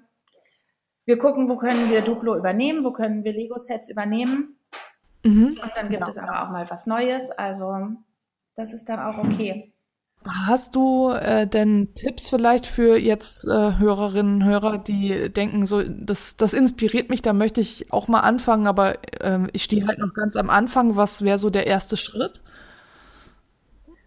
wir 1.05 1.17
gucken, 1.17 1.49
wo 1.49 1.57
können 1.57 1.89
wir 1.89 2.01
Duplo 2.01 2.37
übernehmen, 2.37 2.83
wo 2.83 2.91
können 2.91 3.23
wir 3.23 3.33
Lego-Sets 3.33 3.89
übernehmen. 3.89 4.55
Mhm. 5.23 5.59
Und 5.61 5.71
dann 5.75 5.89
gibt 5.89 5.99
Genau. 5.99 6.09
es 6.09 6.17
aber 6.17 6.43
auch 6.43 6.49
mal 6.51 6.69
was 6.69 6.87
Neues. 6.87 7.31
Also 7.31 7.89
das 8.55 8.73
ist 8.73 8.89
dann 8.89 8.99
auch 8.99 9.17
okay. 9.17 9.71
Hast 10.23 10.75
du 10.75 11.09
äh, 11.09 11.47
denn 11.47 11.95
Tipps 11.95 12.29
vielleicht 12.29 12.67
für 12.67 12.95
jetzt 12.95 13.43
äh, 13.45 13.77
Hörerinnen 13.79 14.35
und 14.35 14.43
Hörer, 14.45 14.77
die 14.77 15.33
denken, 15.33 15.65
so, 15.65 15.81
das, 15.81 16.37
das 16.37 16.53
inspiriert 16.53 17.09
mich, 17.09 17.23
da 17.23 17.33
möchte 17.33 17.59
ich 17.59 17.91
auch 17.91 18.07
mal 18.07 18.19
anfangen, 18.19 18.67
aber 18.67 18.99
ähm, 19.19 19.49
ich 19.51 19.63
stehe 19.63 19.87
halt 19.87 19.97
noch 19.97 20.13
ganz 20.13 20.35
am 20.35 20.51
Anfang. 20.51 20.95
Was 20.95 21.23
wäre 21.23 21.39
so 21.39 21.49
der 21.49 21.65
erste 21.65 21.97
Schritt? 21.97 22.39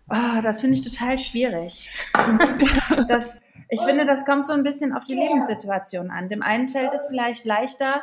Oh, 0.08 0.40
das 0.42 0.60
finde 0.60 0.76
ich 0.76 0.84
total 0.84 1.18
schwierig. 1.18 1.90
das, 3.08 3.38
ich 3.68 3.80
finde, 3.80 4.04
das 4.04 4.26
kommt 4.26 4.46
so 4.46 4.52
ein 4.52 4.62
bisschen 4.62 4.92
auf 4.92 5.04
die 5.04 5.14
Lebenssituation 5.14 6.10
an. 6.10 6.28
Dem 6.28 6.42
einen 6.42 6.68
fällt 6.68 6.92
es 6.92 7.06
vielleicht 7.06 7.44
leichter, 7.44 8.02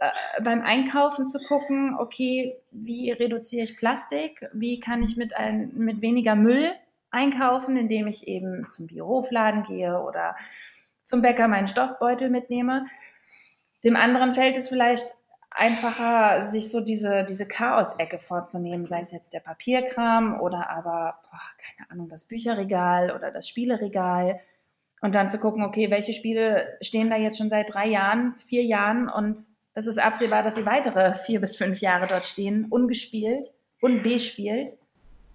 äh, 0.00 0.42
beim 0.42 0.62
Einkaufen 0.62 1.28
zu 1.28 1.38
gucken, 1.38 1.96
okay, 1.98 2.56
wie 2.70 3.12
reduziere 3.12 3.64
ich 3.64 3.76
Plastik? 3.76 4.48
Wie 4.52 4.80
kann 4.80 5.02
ich 5.02 5.16
mit, 5.16 5.36
ein, 5.36 5.72
mit 5.74 6.02
weniger 6.02 6.34
Müll 6.34 6.72
einkaufen, 7.10 7.76
indem 7.76 8.08
ich 8.08 8.26
eben 8.26 8.66
zum 8.70 8.88
Biohofladen 8.88 9.64
gehe 9.64 10.00
oder 10.00 10.36
zum 11.04 11.22
Bäcker 11.22 11.48
meinen 11.48 11.68
Stoffbeutel 11.68 12.28
mitnehme? 12.28 12.86
Dem 13.84 13.94
anderen 13.94 14.32
fällt 14.32 14.56
es 14.56 14.68
vielleicht 14.68 15.14
einfacher, 15.50 16.44
sich 16.44 16.70
so 16.70 16.80
diese, 16.80 17.24
diese 17.24 17.46
Chaos-Ecke 17.46 18.18
vorzunehmen, 18.18 18.86
sei 18.86 19.00
es 19.00 19.12
jetzt 19.12 19.32
der 19.32 19.40
Papierkram 19.40 20.40
oder 20.40 20.70
aber, 20.70 21.18
boah, 21.30 21.40
keine 21.58 21.90
Ahnung, 21.90 22.08
das 22.08 22.24
Bücherregal 22.24 23.10
oder 23.10 23.30
das 23.30 23.48
Spieleregal. 23.48 24.40
Und 25.00 25.14
dann 25.14 25.30
zu 25.30 25.38
gucken, 25.38 25.64
okay, 25.64 25.90
welche 25.90 26.12
Spiele 26.12 26.78
stehen 26.80 27.10
da 27.10 27.16
jetzt 27.16 27.38
schon 27.38 27.50
seit 27.50 27.72
drei 27.72 27.86
Jahren, 27.86 28.34
vier 28.36 28.64
Jahren 28.64 29.08
und 29.08 29.38
es 29.74 29.86
ist 29.86 29.98
absehbar, 29.98 30.42
dass 30.42 30.54
sie 30.54 30.64
weitere 30.64 31.14
vier 31.14 31.40
bis 31.40 31.54
fünf 31.56 31.80
Jahre 31.80 32.06
dort 32.06 32.24
stehen, 32.24 32.64
ungespielt, 32.70 33.52
unbespielt. 33.82 34.72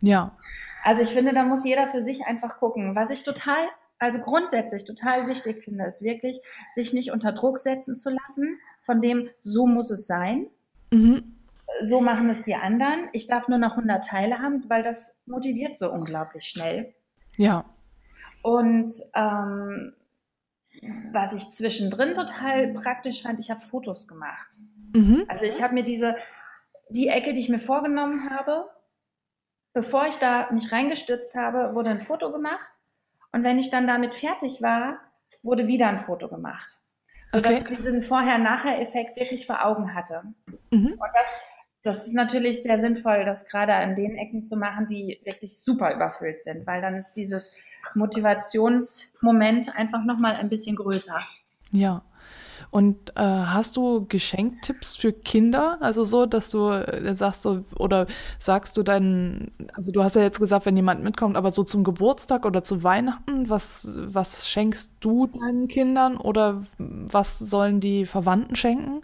Ja. 0.01 0.35
Also 0.83 1.03
ich 1.03 1.09
finde, 1.09 1.31
da 1.31 1.43
muss 1.43 1.63
jeder 1.63 1.87
für 1.87 2.01
sich 2.01 2.25
einfach 2.25 2.57
gucken. 2.57 2.95
Was 2.95 3.11
ich 3.11 3.23
total, 3.23 3.67
also 3.99 4.19
grundsätzlich 4.19 4.83
total 4.83 5.27
wichtig 5.27 5.63
finde, 5.63 5.85
ist 5.85 6.01
wirklich, 6.01 6.39
sich 6.73 6.91
nicht 6.91 7.11
unter 7.11 7.33
Druck 7.33 7.59
setzen 7.59 7.95
zu 7.95 8.09
lassen, 8.09 8.59
von 8.91 9.01
dem, 9.01 9.29
so 9.41 9.65
muss 9.65 9.89
es 9.89 10.05
sein, 10.07 10.47
Mhm. 10.93 11.37
so 11.81 12.01
machen 12.01 12.29
es 12.29 12.41
die 12.41 12.55
anderen. 12.55 13.07
Ich 13.13 13.25
darf 13.27 13.47
nur 13.47 13.57
noch 13.57 13.77
100 13.77 14.03
Teile 14.05 14.39
haben, 14.39 14.69
weil 14.69 14.83
das 14.83 15.17
motiviert 15.25 15.77
so 15.77 15.89
unglaublich 15.89 16.43
schnell. 16.43 16.93
Ja. 17.37 17.63
Und 18.41 18.91
ähm, 19.15 19.93
was 21.13 21.31
ich 21.31 21.49
zwischendrin 21.51 22.13
total 22.13 22.73
praktisch 22.73 23.21
fand, 23.23 23.39
ich 23.39 23.49
habe 23.49 23.61
Fotos 23.61 24.09
gemacht. 24.09 24.57
Mhm. 24.93 25.23
Also 25.29 25.45
ich 25.45 25.61
habe 25.63 25.73
mir 25.75 25.83
diese, 25.83 26.17
die 26.89 27.07
Ecke, 27.07 27.33
die 27.33 27.39
ich 27.39 27.49
mir 27.49 27.59
vorgenommen 27.59 28.29
habe, 28.29 28.65
bevor 29.73 30.07
ich 30.07 30.17
da 30.17 30.51
mich 30.51 30.73
reingestürzt 30.73 31.35
habe, 31.35 31.73
wurde 31.73 31.89
ein 31.91 32.01
Foto 32.01 32.33
gemacht. 32.33 32.67
Und 33.31 33.45
wenn 33.45 33.59
ich 33.59 33.69
dann 33.69 33.87
damit 33.87 34.13
fertig 34.15 34.61
war, 34.61 34.99
wurde 35.41 35.67
wieder 35.67 35.87
ein 35.87 35.95
Foto 35.95 36.27
gemacht. 36.27 36.81
Sodass 37.31 37.51
Okay. 37.53 37.61
ich 37.61 37.77
diesen 37.77 38.01
Vorher-Nachher-Effekt 38.01 39.17
wirklich 39.17 39.47
vor 39.47 39.65
Augen 39.65 39.93
hatte. 39.95 40.23
Mhm. 40.71 40.93
Und 40.93 41.09
das, 41.13 41.39
das 41.83 42.07
ist 42.07 42.13
natürlich 42.13 42.61
sehr 42.61 42.77
sinnvoll, 42.77 43.23
das 43.25 43.45
gerade 43.45 43.73
an 43.73 43.95
den 43.95 44.17
Ecken 44.17 44.43
zu 44.43 44.57
machen, 44.57 44.87
die 44.87 45.19
wirklich 45.23 45.57
super 45.57 45.93
überfüllt 45.95 46.41
sind, 46.43 46.67
weil 46.67 46.81
dann 46.81 46.95
ist 46.95 47.13
dieses 47.13 47.51
Motivationsmoment 47.95 49.75
einfach 49.75 50.03
nochmal 50.03 50.35
ein 50.35 50.49
bisschen 50.49 50.75
größer. 50.75 51.21
Ja. 51.71 52.03
Und 52.71 53.11
äh, 53.17 53.21
hast 53.21 53.75
du 53.75 54.05
Geschenktipps 54.07 54.95
für 54.95 55.11
Kinder? 55.11 55.77
Also 55.81 56.05
so, 56.05 56.25
dass 56.25 56.49
du 56.51 56.69
äh, 56.69 57.13
sagst 57.15 57.41
so, 57.41 57.65
oder 57.75 58.07
sagst 58.39 58.77
du 58.77 58.83
deinen, 58.83 59.51
also 59.73 59.91
du 59.91 60.03
hast 60.03 60.15
ja 60.15 60.21
jetzt 60.21 60.39
gesagt, 60.39 60.65
wenn 60.65 60.77
jemand 60.77 61.03
mitkommt, 61.03 61.35
aber 61.35 61.51
so 61.51 61.63
zum 61.63 61.83
Geburtstag 61.83 62.45
oder 62.45 62.63
zu 62.63 62.81
Weihnachten, 62.81 63.49
was, 63.49 63.93
was 63.97 64.47
schenkst 64.49 64.93
du 65.01 65.27
deinen 65.27 65.67
Kindern 65.67 66.15
oder 66.15 66.63
was 66.77 67.39
sollen 67.39 67.81
die 67.81 68.05
Verwandten 68.05 68.55
schenken? 68.55 69.01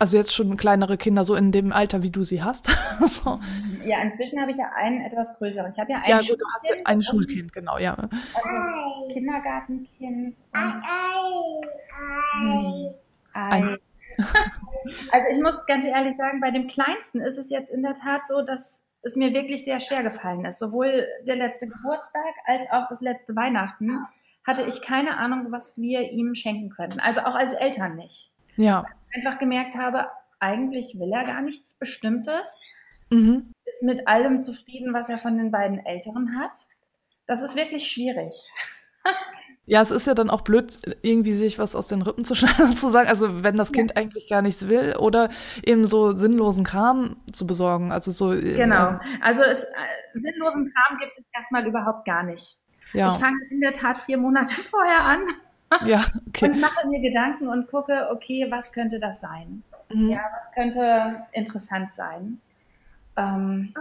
Also 0.00 0.16
jetzt 0.16 0.34
schon 0.34 0.56
kleinere 0.56 0.96
Kinder, 0.96 1.26
so 1.26 1.34
in 1.34 1.52
dem 1.52 1.72
Alter, 1.72 2.02
wie 2.02 2.10
du 2.10 2.24
sie 2.24 2.42
hast. 2.42 2.70
so. 3.04 3.38
Ja, 3.84 4.00
inzwischen 4.00 4.40
habe 4.40 4.50
ich 4.50 4.56
ja 4.56 4.70
einen 4.74 5.02
etwas 5.02 5.36
größeren. 5.36 5.70
Ich 5.70 5.78
habe 5.78 5.92
ja 5.92 5.98
ein 5.98 6.08
Ja, 6.08 6.18
gut, 6.20 6.40
du 6.40 6.46
hast 6.54 6.64
ja 6.64 6.68
Schulkind 6.68 6.86
ein 6.86 7.02
Schulkind, 7.02 7.52
genau, 7.52 7.76
ja. 7.76 8.08
Also 8.32 9.12
Kindergartenkind 9.12 10.42
und 10.54 10.82
ein. 13.34 13.76
Also 15.12 15.26
ich 15.30 15.38
muss 15.42 15.66
ganz 15.66 15.84
ehrlich 15.84 16.16
sagen, 16.16 16.40
bei 16.40 16.50
dem 16.50 16.66
Kleinsten 16.66 17.20
ist 17.20 17.36
es 17.36 17.50
jetzt 17.50 17.70
in 17.70 17.82
der 17.82 17.92
Tat 17.94 18.26
so, 18.26 18.40
dass 18.40 18.82
es 19.02 19.16
mir 19.16 19.34
wirklich 19.34 19.64
sehr 19.64 19.80
schwer 19.80 20.02
gefallen 20.02 20.46
ist. 20.46 20.58
Sowohl 20.58 21.06
der 21.26 21.36
letzte 21.36 21.68
Geburtstag 21.68 22.32
als 22.46 22.64
auch 22.70 22.88
das 22.88 23.02
letzte 23.02 23.36
Weihnachten 23.36 24.06
hatte 24.46 24.62
ich 24.62 24.80
keine 24.80 25.18
Ahnung, 25.18 25.44
was 25.50 25.76
wir 25.76 26.12
ihm 26.12 26.34
schenken 26.34 26.70
könnten. 26.70 27.00
Also 27.00 27.20
auch 27.20 27.34
als 27.34 27.52
Eltern 27.52 27.96
nicht. 27.96 28.32
Ja. 28.60 28.84
Einfach 29.14 29.38
gemerkt 29.38 29.74
habe, 29.74 30.06
eigentlich 30.38 30.96
will 30.98 31.12
er 31.12 31.24
gar 31.24 31.42
nichts 31.42 31.74
Bestimmtes, 31.74 32.60
Mhm. 33.10 33.52
ist 33.64 33.82
mit 33.82 34.06
allem 34.06 34.40
zufrieden, 34.40 34.94
was 34.94 35.08
er 35.08 35.18
von 35.18 35.36
den 35.36 35.50
beiden 35.50 35.84
Älteren 35.84 36.38
hat. 36.38 36.56
Das 37.26 37.42
ist 37.42 37.56
wirklich 37.56 37.90
schwierig. 37.90 38.32
Ja, 39.66 39.80
es 39.80 39.90
ist 39.90 40.06
ja 40.06 40.14
dann 40.14 40.30
auch 40.30 40.40
blöd, 40.42 40.78
irgendwie 41.02 41.32
sich 41.32 41.58
was 41.58 41.74
aus 41.76 41.86
den 41.88 42.02
Rippen 42.02 42.24
zu 42.24 42.34
schneiden, 42.36 42.74
zu 42.74 42.88
sagen, 42.90 43.08
also 43.08 43.42
wenn 43.42 43.56
das 43.56 43.72
Kind 43.72 43.96
eigentlich 43.96 44.28
gar 44.28 44.42
nichts 44.42 44.68
will 44.68 44.94
oder 44.98 45.28
eben 45.64 45.84
so 45.86 46.14
sinnlosen 46.16 46.64
Kram 46.64 47.16
zu 47.32 47.46
besorgen. 47.46 47.92
Also 47.92 48.10
so. 48.10 48.32
äh, 48.32 48.54
Genau. 48.56 48.98
Also 49.20 49.42
es, 49.42 49.64
äh, 49.64 49.68
sinnlosen 50.14 50.72
Kram 50.72 50.98
gibt 50.98 51.12
es 51.18 51.24
erstmal 51.34 51.66
überhaupt 51.66 52.04
gar 52.04 52.22
nicht. 52.24 52.58
Ja, 52.92 53.08
Ich 53.08 53.14
fange 53.14 53.36
in 53.50 53.60
der 53.60 53.72
Tat 53.72 53.98
vier 53.98 54.18
Monate 54.18 54.54
vorher 54.60 55.02
an 55.04 55.20
ja, 55.86 56.04
okay. 56.28 56.50
und 56.50 56.60
mache 56.60 56.86
mir 56.88 57.00
Gedanken 57.00 57.48
und 57.48 57.68
gucke, 57.68 58.08
okay, 58.10 58.46
was 58.50 58.72
könnte 58.72 58.98
das 58.98 59.20
sein? 59.20 59.62
Mhm. 59.92 60.10
Ja, 60.10 60.20
was 60.38 60.52
könnte 60.52 61.26
interessant 61.32 61.92
sein? 61.92 62.40
Ähm, 63.16 63.72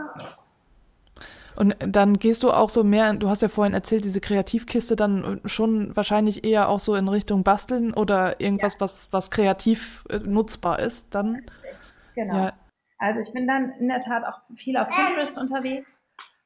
Und 1.55 1.75
dann 1.85 2.13
gehst 2.13 2.43
du 2.43 2.51
auch 2.51 2.69
so 2.69 2.83
mehr, 2.83 3.13
du 3.13 3.29
hast 3.29 3.41
ja 3.41 3.49
vorhin 3.49 3.73
erzählt, 3.73 4.05
diese 4.05 4.21
Kreativkiste 4.21 4.95
dann 4.95 5.41
schon 5.45 5.95
wahrscheinlich 5.95 6.45
eher 6.45 6.69
auch 6.69 6.79
so 6.79 6.95
in 6.95 7.07
Richtung 7.07 7.43
Basteln 7.43 7.93
oder 7.93 8.39
irgendwas, 8.39 8.79
was, 8.79 9.11
was 9.11 9.29
kreativ 9.29 10.05
äh, 10.09 10.19
nutzbar 10.19 10.79
ist, 10.79 11.07
dann. 11.13 11.35
richtig, 11.35 11.91
genau. 12.15 12.35
Ja, 12.35 12.53
Also 12.97 13.19
ich 13.19 13.33
bin 13.33 13.45
dann 13.47 13.73
in 13.73 13.89
der 13.89 13.99
Tat 13.99 14.23
auch 14.25 14.39
viel 14.55 14.77
auf 14.77 14.89
Pinterest 14.89 15.37
unterwegs, 15.37 16.03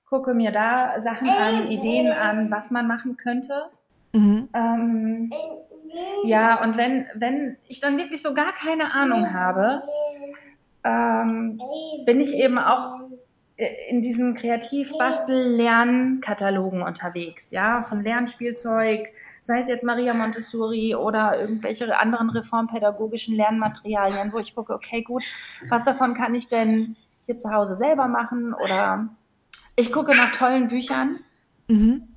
gucke 0.10 0.34
mir 0.34 0.52
da 0.52 1.00
Sachen 1.00 1.30
an, 1.30 1.68
Ideen 1.70 2.12
an, 2.12 2.50
was 2.50 2.72
man 2.72 2.88
machen 2.88 3.16
könnte. 3.16 3.70
Mhm. 4.14 4.50
Ähm, 4.54 5.32
ja, 6.24 6.62
und 6.64 6.78
wenn, 6.78 7.06
wenn 7.16 7.58
ich 7.68 7.80
dann 7.80 7.98
wirklich 7.98 8.22
so 8.22 8.34
gar 8.34 8.54
keine 8.54 8.94
Ahnung 8.94 9.34
habe, 9.34 9.84
ähm, 10.84 11.62
bin 12.06 12.20
ich 12.20 12.34
eben 12.34 12.58
auch 12.58 13.02
in 13.90 14.02
diesen 14.02 14.34
Kreativ-Bastel-Lernkatalogen 14.34 16.82
unterwegs, 16.82 17.52
ja, 17.52 17.84
von 17.84 18.02
Lernspielzeug, 18.02 19.10
sei 19.42 19.60
es 19.60 19.68
jetzt 19.68 19.84
Maria 19.84 20.16
Montessori 20.16 20.96
oder 20.96 21.40
irgendwelche 21.40 21.96
anderen 21.98 22.32
reformpädagogischen 22.32 23.36
Lernmaterialien, 23.36 24.34
wo 24.34 24.40
ich 24.40 24.56
gucke, 24.56 24.74
okay, 24.74 25.04
gut, 25.04 25.24
was 25.70 25.84
davon 25.84 26.16
kann 26.16 26.34
ich 26.34 26.48
denn 26.48 26.96
hier 27.26 27.38
zu 27.38 27.52
Hause 27.52 27.76
selber 27.76 28.08
machen 28.08 28.56
oder 28.56 29.10
ich 29.76 29.92
gucke 29.92 30.16
nach 30.16 30.32
tollen 30.32 30.70
Büchern. 30.70 31.20
Mhm. 31.68 32.08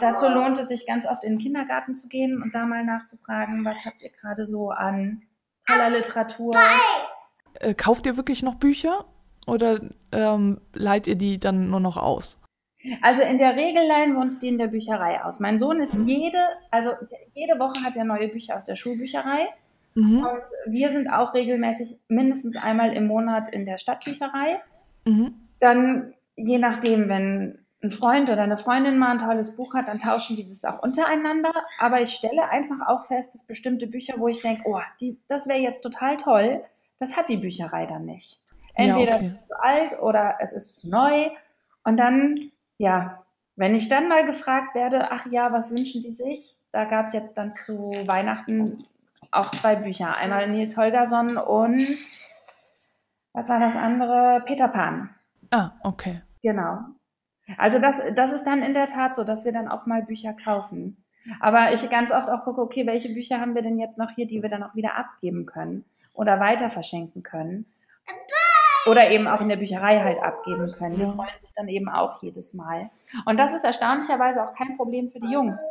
Dazu 0.00 0.28
lohnt 0.28 0.58
es 0.58 0.68
sich 0.68 0.86
ganz 0.86 1.06
oft 1.06 1.24
in 1.24 1.34
den 1.34 1.38
Kindergarten 1.38 1.94
zu 1.96 2.08
gehen 2.08 2.42
und 2.42 2.54
da 2.54 2.64
mal 2.64 2.84
nachzufragen, 2.84 3.64
was 3.64 3.84
habt 3.84 4.00
ihr 4.02 4.10
gerade 4.10 4.46
so 4.46 4.70
an 4.70 5.22
toller 5.66 5.90
Literatur? 5.90 6.54
Äh, 7.54 7.74
kauft 7.74 8.06
ihr 8.06 8.16
wirklich 8.16 8.42
noch 8.42 8.54
Bücher 8.54 9.04
oder 9.46 9.80
ähm, 10.12 10.60
leiht 10.72 11.06
ihr 11.06 11.16
die 11.16 11.38
dann 11.38 11.68
nur 11.70 11.80
noch 11.80 11.96
aus? 11.96 12.38
Also 13.02 13.22
in 13.22 13.36
der 13.36 13.56
Regel 13.56 13.86
leihen 13.86 14.14
wir 14.14 14.20
uns 14.20 14.38
die 14.38 14.48
in 14.48 14.56
der 14.56 14.68
Bücherei 14.68 15.22
aus. 15.22 15.38
Mein 15.38 15.58
Sohn 15.58 15.80
ist 15.80 15.94
jede, 16.06 16.38
also 16.70 16.92
jede 17.34 17.58
Woche 17.58 17.84
hat 17.84 17.96
er 17.96 18.04
neue 18.04 18.28
Bücher 18.28 18.56
aus 18.56 18.64
der 18.64 18.76
Schulbücherei 18.76 19.48
Mhm. 19.94 20.18
und 20.24 20.72
wir 20.72 20.90
sind 20.90 21.08
auch 21.08 21.34
regelmäßig 21.34 21.98
mindestens 22.06 22.56
einmal 22.56 22.92
im 22.92 23.06
Monat 23.08 23.48
in 23.52 23.66
der 23.66 23.76
Stadtbücherei. 23.76 24.60
Mhm. 25.04 25.34
Dann 25.58 26.14
je 26.36 26.58
nachdem, 26.58 27.08
wenn 27.08 27.59
ein 27.82 27.90
Freund 27.90 28.28
oder 28.28 28.42
eine 28.42 28.58
Freundin 28.58 28.98
mal 28.98 29.12
ein 29.12 29.18
tolles 29.18 29.56
Buch 29.56 29.74
hat, 29.74 29.88
dann 29.88 29.98
tauschen 29.98 30.36
die 30.36 30.46
das 30.46 30.64
auch 30.64 30.82
untereinander. 30.82 31.52
Aber 31.78 32.00
ich 32.02 32.12
stelle 32.12 32.48
einfach 32.48 32.86
auch 32.86 33.06
fest, 33.06 33.34
dass 33.34 33.42
bestimmte 33.44 33.86
Bücher, 33.86 34.14
wo 34.18 34.28
ich 34.28 34.42
denke, 34.42 34.62
oh, 34.66 34.80
die, 35.00 35.18
das 35.28 35.48
wäre 35.48 35.60
jetzt 35.60 35.82
total 35.82 36.16
toll, 36.16 36.62
das 36.98 37.16
hat 37.16 37.30
die 37.30 37.38
Bücherei 37.38 37.86
dann 37.86 38.04
nicht. 38.04 38.38
Ja, 38.76 38.84
Entweder 38.84 39.16
okay. 39.16 39.26
es 39.26 39.32
ist 39.32 39.48
zu 39.48 39.62
alt 39.62 40.02
oder 40.02 40.34
es 40.40 40.52
ist 40.52 40.76
zu 40.76 40.90
neu. 40.90 41.30
Und 41.84 41.96
dann, 41.96 42.50
ja, 42.76 43.24
wenn 43.56 43.74
ich 43.74 43.88
dann 43.88 44.08
mal 44.08 44.26
gefragt 44.26 44.74
werde, 44.74 45.10
ach 45.10 45.26
ja, 45.30 45.52
was 45.52 45.70
wünschen 45.70 46.02
die 46.02 46.12
sich? 46.12 46.56
Da 46.72 46.84
gab 46.84 47.06
es 47.06 47.14
jetzt 47.14 47.36
dann 47.36 47.52
zu 47.52 47.92
Weihnachten 48.06 48.84
auch 49.30 49.50
zwei 49.50 49.76
Bücher. 49.76 50.16
Einmal 50.16 50.48
Nils 50.48 50.76
Holgersson 50.76 51.36
und 51.36 51.98
was 53.32 53.48
war 53.48 53.58
das 53.58 53.76
andere? 53.76 54.42
Peter 54.44 54.68
Pan. 54.68 55.10
Ah, 55.50 55.72
okay. 55.82 56.22
Genau. 56.42 56.80
Also 57.58 57.78
das, 57.78 58.02
das 58.14 58.32
ist 58.32 58.44
dann 58.44 58.62
in 58.62 58.74
der 58.74 58.86
Tat 58.86 59.14
so, 59.14 59.24
dass 59.24 59.44
wir 59.44 59.52
dann 59.52 59.68
auch 59.68 59.86
mal 59.86 60.02
Bücher 60.02 60.32
kaufen. 60.32 61.02
Aber 61.40 61.72
ich 61.72 61.88
ganz 61.90 62.10
oft 62.12 62.28
auch 62.30 62.44
gucke, 62.44 62.60
okay, 62.60 62.86
welche 62.86 63.10
Bücher 63.12 63.40
haben 63.40 63.54
wir 63.54 63.62
denn 63.62 63.78
jetzt 63.78 63.98
noch 63.98 64.10
hier, 64.10 64.26
die 64.26 64.42
wir 64.42 64.48
dann 64.48 64.62
auch 64.62 64.74
wieder 64.74 64.96
abgeben 64.96 65.44
können 65.46 65.84
oder 66.14 66.40
weiter 66.40 66.70
verschenken 66.70 67.22
können. 67.22 67.66
Oder 68.86 69.10
eben 69.10 69.28
auch 69.28 69.40
in 69.42 69.48
der 69.50 69.56
Bücherei 69.56 70.00
halt 70.00 70.22
abgeben 70.22 70.72
können. 70.72 70.96
Die 70.96 71.04
freuen 71.04 71.28
sich 71.42 71.52
dann 71.54 71.68
eben 71.68 71.88
auch 71.90 72.22
jedes 72.22 72.54
Mal. 72.54 72.86
Und 73.26 73.38
das 73.38 73.52
ist 73.52 73.64
erstaunlicherweise 73.64 74.42
auch 74.42 74.52
kein 74.54 74.76
Problem 74.76 75.08
für 75.08 75.20
die 75.20 75.30
Jungs. 75.30 75.62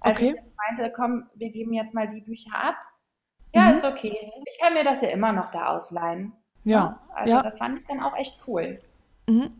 Als 0.00 0.18
Okay. 0.18 0.34
ich 0.36 0.42
meinte, 0.68 0.92
komm, 0.94 1.26
wir 1.34 1.50
geben 1.50 1.72
jetzt 1.72 1.94
mal 1.94 2.08
die 2.08 2.20
Bücher 2.20 2.50
ab. 2.54 2.76
Ja, 3.54 3.62
Mhm. 3.66 3.72
ist 3.72 3.84
okay. 3.84 4.30
Ich 4.46 4.58
kann 4.60 4.74
mir 4.74 4.84
das 4.84 5.00
ja 5.00 5.08
immer 5.08 5.32
noch 5.32 5.50
da 5.50 5.68
ausleihen. 5.68 6.32
Ja, 6.64 7.00
Also 7.14 7.34
ja. 7.36 7.42
das 7.42 7.58
fand 7.58 7.78
ich 7.80 7.86
dann 7.86 8.00
auch 8.00 8.14
echt 8.16 8.38
cool. 8.46 8.80
Mhm. 9.26 9.52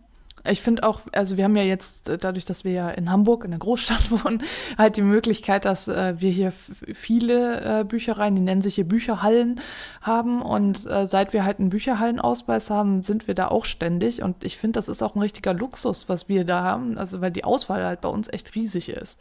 Ich 0.44 0.62
finde 0.62 0.85
auch, 0.85 1.03
also 1.12 1.37
wir 1.37 1.44
haben 1.44 1.57
ja 1.57 1.62
jetzt, 1.62 2.09
äh, 2.09 2.16
dadurch, 2.16 2.44
dass 2.44 2.64
wir 2.64 2.72
ja 2.72 2.88
in 2.90 3.11
Hamburg, 3.11 3.44
in 3.44 3.50
der 3.50 3.61
Großstadt 3.61 4.11
wohnen, 4.24 4.42
halt 4.79 4.96
die 4.96 5.03
Möglichkeit, 5.03 5.64
dass 5.64 5.88
äh, 5.88 6.14
wir 6.18 6.31
hier 6.31 6.53
viele 6.94 7.81
äh, 7.81 7.85
Büchereien, 7.85 8.35
die 8.35 8.40
nennen 8.40 8.62
sich 8.62 8.76
hier 8.76 8.88
Bücherhallen, 8.88 9.61
haben. 10.00 10.40
Und 10.42 10.87
äh, 10.87 11.07
seit 11.07 11.33
wir 11.33 11.44
halt 11.44 11.59
einen 11.59 11.70
Bücherhallenausweis 11.70 12.70
haben, 12.70 13.03
sind 13.03 13.26
wir 13.26 13.35
da 13.35 13.48
auch 13.48 13.64
ständig. 13.64 14.22
Und 14.22 14.44
ich 14.44 14.57
finde, 14.57 14.79
das 14.79 14.88
ist 14.88 15.03
auch 15.03 15.14
ein 15.14 15.20
richtiger 15.20 15.53
Luxus, 15.53 16.09
was 16.09 16.29
wir 16.29 16.44
da 16.44 16.62
haben. 16.62 16.96
Also 16.96 17.20
weil 17.20 17.31
die 17.31 17.44
Auswahl 17.44 17.85
halt 17.85 18.00
bei 18.00 18.09
uns 18.09 18.29
echt 18.29 18.55
riesig 18.55 18.88
ist. 18.88 19.18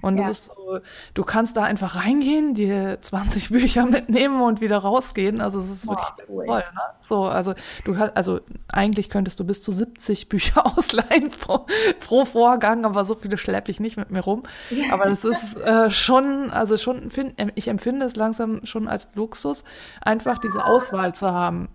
Und 0.00 0.16
das 0.18 0.26
Ja. 0.26 0.30
ist 0.30 0.44
so, 0.46 0.78
du 1.14 1.24
kannst 1.24 1.56
da 1.56 1.64
einfach 1.64 1.96
reingehen, 1.96 2.54
dir 2.54 2.98
20 3.00 3.48
Bücher 3.50 3.86
mitnehmen 3.86 4.40
und 4.42 4.60
wieder 4.60 4.78
rausgehen. 4.78 5.40
Also 5.40 5.58
es 5.60 5.70
ist 5.70 5.86
Boah, 5.86 5.96
wirklich 5.96 6.28
cool. 6.28 6.46
toll, 6.46 6.64
ne? 6.74 6.80
So, 7.00 7.24
also 7.24 7.54
du 7.84 7.94
also 8.14 8.40
eigentlich 8.68 9.10
könntest 9.10 9.40
du 9.40 9.44
bis 9.44 9.62
zu 9.62 9.72
70 9.72 10.28
Bücher 10.28 10.66
ausleihen 10.66 11.30
pro, 11.30 11.66
pro 12.00 12.24
Vorgang, 12.24 12.84
aber 12.84 13.04
so 13.04 13.14
viele 13.14 13.38
schleppe 13.38 13.70
ich 13.70 13.80
nicht 13.80 13.96
mit 13.96 14.10
mir 14.10 14.20
rum. 14.20 14.42
Ja. 14.70 14.92
Aber 14.94 15.06
das 15.06 15.24
ist 15.24 15.56
äh, 15.60 15.90
schon, 15.90 16.50
also 16.50 16.76
schon, 16.76 17.10
find, 17.10 17.34
ich 17.54 17.68
empfinde 17.68 18.06
es 18.06 18.16
langsam 18.16 18.64
schon 18.64 18.88
als 18.88 19.08
Luxus, 19.14 19.64
einfach 20.00 20.38
diese 20.38 20.64
Auswahl 20.64 21.14
zu 21.14 21.30
haben. 21.32 21.68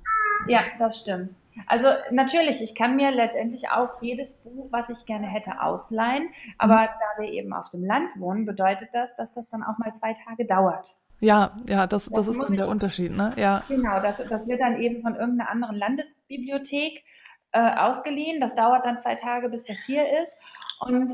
Ja, 0.48 0.62
das 0.80 1.00
stimmt. 1.00 1.30
Also 1.68 1.88
natürlich, 2.12 2.62
ich 2.62 2.76
kann 2.76 2.96
mir 2.96 3.12
letztendlich 3.12 3.70
auch 3.70 4.02
jedes 4.02 4.36
Buch, 4.36 4.68
was 4.72 4.90
ich 4.90 5.06
gerne 5.06 5.28
hätte, 5.28 5.62
ausleihen. 5.62 6.30
Aber 6.58 6.76
da 6.88 7.22
wir 7.22 7.32
eben 7.32 7.54
auf 7.54 7.70
dem 7.72 7.84
Land 7.86 8.10
wohnen, 8.18 8.46
bedeutet 8.46 8.90
das, 8.94 9.16
dass 9.16 9.32
das 9.34 9.50
dann 9.50 9.64
auch 9.64 9.78
mal 9.78 9.94
zwei 9.94 10.14
Tage 10.14 10.46
dauert. 10.46 10.96
Ja, 11.20 11.56
ja, 11.68 11.88
das, 11.88 12.06
das 12.06 12.14
Das 12.26 12.28
ist 12.36 12.42
dann 12.42 12.54
der 12.54 12.66
ich- 12.66 12.72
Unterschied, 12.72 13.16
ne? 13.16 13.34
Ja. 13.38 13.64
Genau, 13.70 14.00
das, 14.02 14.18
das 14.28 14.48
wird 14.48 14.60
dann 14.62 14.80
eben 14.82 15.02
von 15.02 15.16
irgendeiner 15.16 15.50
anderen 15.50 15.76
Landesbibliothek 15.78 17.04
äh, 17.54 17.76
ausgeliehen. 17.78 18.40
Das 18.42 18.56
dauert 18.56 18.86
dann 18.86 19.00
zwei 19.00 19.16
Tage, 19.16 19.48
bis 19.50 19.64
das 19.64 19.80
hier 19.86 20.06
ist. 20.22 20.38
Und 20.82 21.14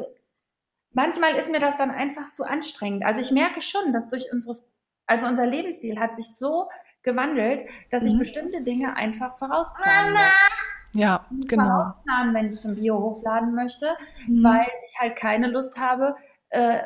manchmal 0.94 1.36
ist 1.36 1.52
mir 1.52 1.60
das 1.60 1.78
dann 1.78 1.92
einfach 1.92 2.32
zu 2.32 2.44
anstrengend. 2.44 3.04
Also 3.06 3.22
ich 3.22 3.32
merke 3.32 3.62
schon, 3.62 3.94
dass 3.94 4.10
durch 4.10 4.32
unseres, 4.34 4.68
also 5.06 5.28
unser 5.28 5.46
Lebensstil 5.46 6.00
hat 6.00 6.16
sich 6.16 6.36
so 6.36 6.70
gewandelt, 7.04 7.66
dass 7.92 8.04
ich 8.06 8.14
Mhm. 8.14 8.20
bestimmte 8.20 8.64
Dinge 8.64 8.96
einfach 8.96 9.34
vorausplanen 9.38 10.14
muss. 10.14 10.50
Ja, 10.94 11.26
Ich 11.40 11.48
genau. 11.48 11.64
vorausplanen, 11.66 12.34
wenn 12.34 12.48
ich 12.48 12.60
zum 12.60 12.76
Biohof 12.76 13.22
laden 13.24 13.54
möchte, 13.56 13.96
Mhm. 14.28 14.44
weil 14.44 14.68
ich 14.84 15.00
halt 15.00 15.16
keine 15.16 15.48
Lust 15.50 15.78
habe, 15.80 16.16
äh, 16.50 16.80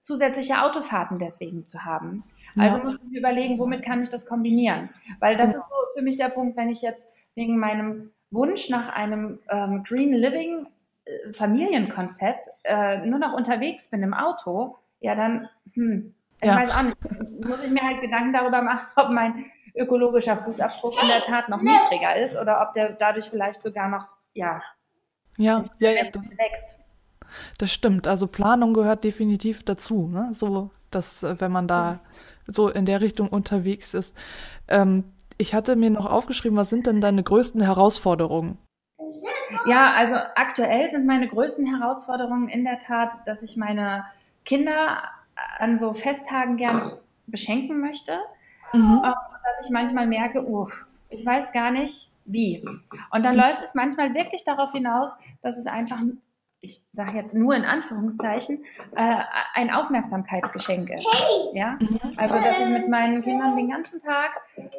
zusätzliche 0.00 0.62
Autofahrten 0.62 1.18
deswegen 1.18 1.66
zu 1.66 1.84
haben. 1.84 2.24
Also 2.58 2.78
Ja. 2.78 2.84
muss 2.84 2.98
ich 3.02 3.08
mir 3.10 3.18
überlegen, 3.20 3.58
womit 3.58 3.82
kann 3.82 4.02
ich 4.02 4.10
das 4.10 4.26
kombinieren? 4.26 4.90
Weil 5.20 5.36
das 5.36 5.52
Genau. 5.52 5.58
ist 5.62 5.68
so 5.68 5.74
für 5.98 6.02
mich 6.02 6.16
der 6.18 6.28
Punkt, 6.28 6.56
wenn 6.56 6.68
ich 6.68 6.82
jetzt 6.82 7.08
wegen 7.34 7.56
meinem 7.58 8.10
Wunsch 8.30 8.68
nach 8.68 8.90
einem 8.90 9.38
ähm, 9.48 9.84
Green 9.84 10.12
Living 10.12 10.68
äh, 11.04 11.32
Familienkonzept 11.32 12.48
äh, 12.64 13.06
nur 13.06 13.18
noch 13.18 13.32
unterwegs 13.32 13.88
bin 13.88 14.02
im 14.02 14.12
Auto, 14.12 14.76
ja 15.00 15.14
dann, 15.14 15.48
hm, 15.72 16.14
ich 16.42 16.48
Ja. 16.48 16.56
weiß 16.56 16.70
auch 16.70 16.82
nicht, 16.82 16.98
muss 17.46 17.62
ich 17.62 17.70
mir 17.70 17.82
halt 17.82 18.00
Gedanken 18.00 18.32
darüber 18.32 18.62
machen, 18.62 18.86
ob 18.96 19.10
mein 19.10 19.44
ökologischer 19.74 20.36
Fußabdruck 20.36 21.00
in 21.00 21.08
der 21.08 21.22
Tat 21.22 21.48
noch 21.48 21.60
niedriger 21.60 22.16
ist 22.16 22.36
oder 22.38 22.60
ob 22.60 22.72
der 22.74 22.92
dadurch 22.92 23.30
vielleicht 23.30 23.62
sogar 23.62 23.88
noch, 23.88 24.08
ja, 24.34 24.60
Ja, 25.38 25.62
ja, 25.78 25.90
ja, 25.92 26.02
wächst. 26.36 26.78
das 27.58 27.72
stimmt. 27.72 28.06
Also 28.06 28.26
Planung 28.26 28.74
gehört 28.74 29.04
definitiv 29.04 29.62
dazu, 29.62 30.08
ne? 30.08 30.28
So, 30.32 30.70
dass 30.90 31.22
äh, 31.22 31.40
wenn 31.40 31.52
man 31.52 31.68
da 31.68 32.00
so 32.46 32.68
in 32.68 32.84
der 32.84 33.00
Richtung 33.00 33.28
unterwegs 33.28 33.94
ist. 33.94 34.14
Ähm, 34.68 35.04
ich 35.38 35.54
hatte 35.54 35.76
mir 35.76 35.90
noch 35.90 36.06
aufgeschrieben, 36.06 36.58
was 36.58 36.68
sind 36.70 36.86
denn 36.86 37.00
deine 37.00 37.22
größten 37.22 37.60
Herausforderungen? 37.62 38.58
Ja, 39.66 39.92
also 39.92 40.16
aktuell 40.34 40.90
sind 40.90 41.06
meine 41.06 41.28
größten 41.28 41.66
Herausforderungen 41.66 42.48
in 42.48 42.64
der 42.64 42.78
Tat, 42.78 43.12
dass 43.26 43.42
ich 43.42 43.56
meine 43.56 44.04
Kinder 44.44 45.02
an 45.58 45.78
so 45.78 45.92
Festtagen 45.92 46.56
gern 46.56 46.92
beschenken 47.26 47.80
möchte. 47.80 48.18
Mhm. 48.72 49.02
Dass 49.02 49.66
ich 49.66 49.70
manchmal 49.70 50.06
merke, 50.06 50.46
uff, 50.46 50.86
ich 51.08 51.24
weiß 51.24 51.52
gar 51.52 51.70
nicht, 51.70 52.10
wie. 52.24 52.64
Und 53.10 53.24
dann 53.24 53.36
läuft 53.36 53.62
es 53.62 53.74
manchmal 53.74 54.14
wirklich 54.14 54.44
darauf 54.44 54.72
hinaus, 54.72 55.16
dass 55.42 55.58
es 55.58 55.66
einfach 55.66 55.98
ich 56.64 56.80
sage 56.92 57.16
jetzt 57.16 57.34
nur 57.34 57.56
in 57.56 57.64
Anführungszeichen, 57.64 58.64
äh, 58.94 59.16
ein 59.54 59.72
Aufmerksamkeitsgeschenk 59.72 60.90
ist. 60.90 61.06
Ja? 61.54 61.76
Also, 62.16 62.38
dass 62.38 62.60
ich 62.60 62.68
mit 62.68 62.88
meinen 62.88 63.20
Kindern 63.22 63.56
den 63.56 63.68
ganzen 63.68 64.00
Tag 64.00 64.30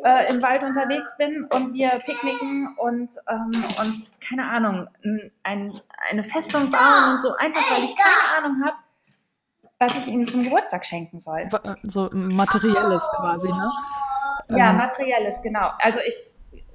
äh, 0.01 0.33
im 0.33 0.41
Wald 0.41 0.63
unterwegs 0.63 1.15
bin 1.17 1.45
und 1.53 1.73
wir 1.73 1.89
picknicken 1.99 2.73
und 2.77 3.13
ähm, 3.29 3.51
uns, 3.81 4.17
keine 4.25 4.45
Ahnung, 4.45 4.87
ein, 5.43 5.73
eine 6.09 6.23
Festung 6.23 6.71
bauen 6.71 7.15
und 7.15 7.21
so, 7.21 7.35
einfach 7.35 7.69
weil 7.75 7.83
ich 7.83 7.95
keine 7.97 8.37
Ahnung 8.37 8.63
habe, 8.65 8.77
was 9.85 9.95
ich 9.97 10.07
ihnen 10.07 10.27
zum 10.27 10.43
Geburtstag 10.43 10.85
schenken 10.85 11.19
soll. 11.19 11.49
So 11.83 12.09
materielles 12.11 13.03
quasi, 13.15 13.47
ne? 13.47 13.71
Ja, 14.49 14.71
ähm. 14.71 14.77
materielles, 14.77 15.41
genau. 15.41 15.71
Also 15.79 15.99
ich 16.07 16.15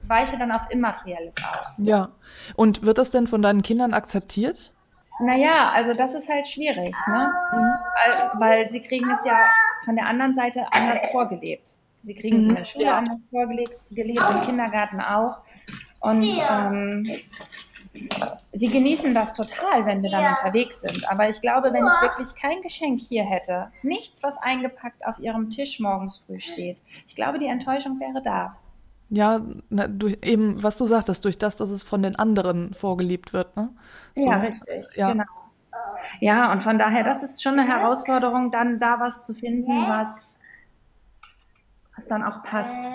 weiche 0.02 0.38
dann 0.38 0.52
auf 0.52 0.62
Immaterielles 0.70 1.36
aus. 1.52 1.80
Ja. 1.82 2.10
Und 2.56 2.82
wird 2.82 2.98
das 2.98 3.10
denn 3.10 3.26
von 3.26 3.42
deinen 3.42 3.62
Kindern 3.62 3.94
akzeptiert? 3.94 4.72
Naja, 5.20 5.70
also 5.70 5.94
das 5.94 6.14
ist 6.14 6.28
halt 6.28 6.46
schwierig, 6.46 6.94
ne? 7.08 7.32
Weil, 7.50 8.40
weil, 8.40 8.68
sie 8.68 8.80
kriegen 8.80 9.10
es 9.10 9.24
ja 9.24 9.36
von 9.84 9.96
der 9.96 10.06
anderen 10.06 10.34
Seite 10.34 10.66
anders 10.70 11.10
vorgelebt. 11.10 11.72
Sie 12.02 12.14
kriegen 12.14 12.38
es 12.38 12.44
in 12.44 12.50
der 12.50 12.60
mhm. 12.60 12.64
Schule 12.64 12.94
anders 12.94 13.18
vorgelebt, 13.30 13.76
im 13.90 14.46
Kindergarten 14.46 15.00
auch. 15.00 15.40
Und 16.00 16.24
ähm, 16.48 17.02
sie 18.52 18.68
genießen 18.68 19.14
das 19.14 19.34
total, 19.34 19.86
wenn 19.86 20.02
wir 20.02 20.10
dann 20.10 20.22
ja. 20.22 20.30
unterwegs 20.30 20.80
sind. 20.80 21.08
Aber 21.10 21.28
ich 21.28 21.40
glaube, 21.40 21.72
wenn 21.72 21.84
ich 21.84 22.02
wirklich 22.02 22.34
kein 22.34 22.62
Geschenk 22.62 23.00
hier 23.00 23.24
hätte, 23.24 23.70
nichts, 23.82 24.22
was 24.22 24.36
eingepackt 24.38 25.06
auf 25.06 25.18
ihrem 25.18 25.50
Tisch 25.50 25.80
morgens 25.80 26.18
früh 26.18 26.40
steht, 26.40 26.78
ich 27.06 27.14
glaube, 27.14 27.38
die 27.38 27.46
Enttäuschung 27.46 28.00
wäre 28.00 28.22
da. 28.22 28.56
Ja, 29.10 29.40
na, 29.70 29.86
durch, 29.86 30.18
eben, 30.22 30.62
was 30.62 30.76
du 30.76 30.84
sagtest, 30.84 31.24
durch 31.24 31.38
das, 31.38 31.56
dass 31.56 31.70
es 31.70 31.82
von 31.82 32.02
den 32.02 32.16
anderen 32.16 32.74
vorgelebt 32.74 33.32
wird, 33.32 33.56
ne? 33.56 33.70
So, 34.14 34.28
ja, 34.28 34.36
richtig, 34.36 34.96
ja. 34.96 35.12
genau. 35.12 35.24
Ja, 36.20 36.52
und 36.52 36.62
von 36.62 36.78
daher, 36.78 37.04
das 37.04 37.22
ist 37.22 37.42
schon 37.42 37.58
eine 37.58 37.66
Herausforderung, 37.66 38.50
dann 38.50 38.78
da 38.78 39.00
was 39.00 39.24
zu 39.24 39.34
finden, 39.34 39.70
was, 39.88 40.36
was 41.98 42.06
dann 42.06 42.22
auch 42.22 42.44
passt. 42.44 42.88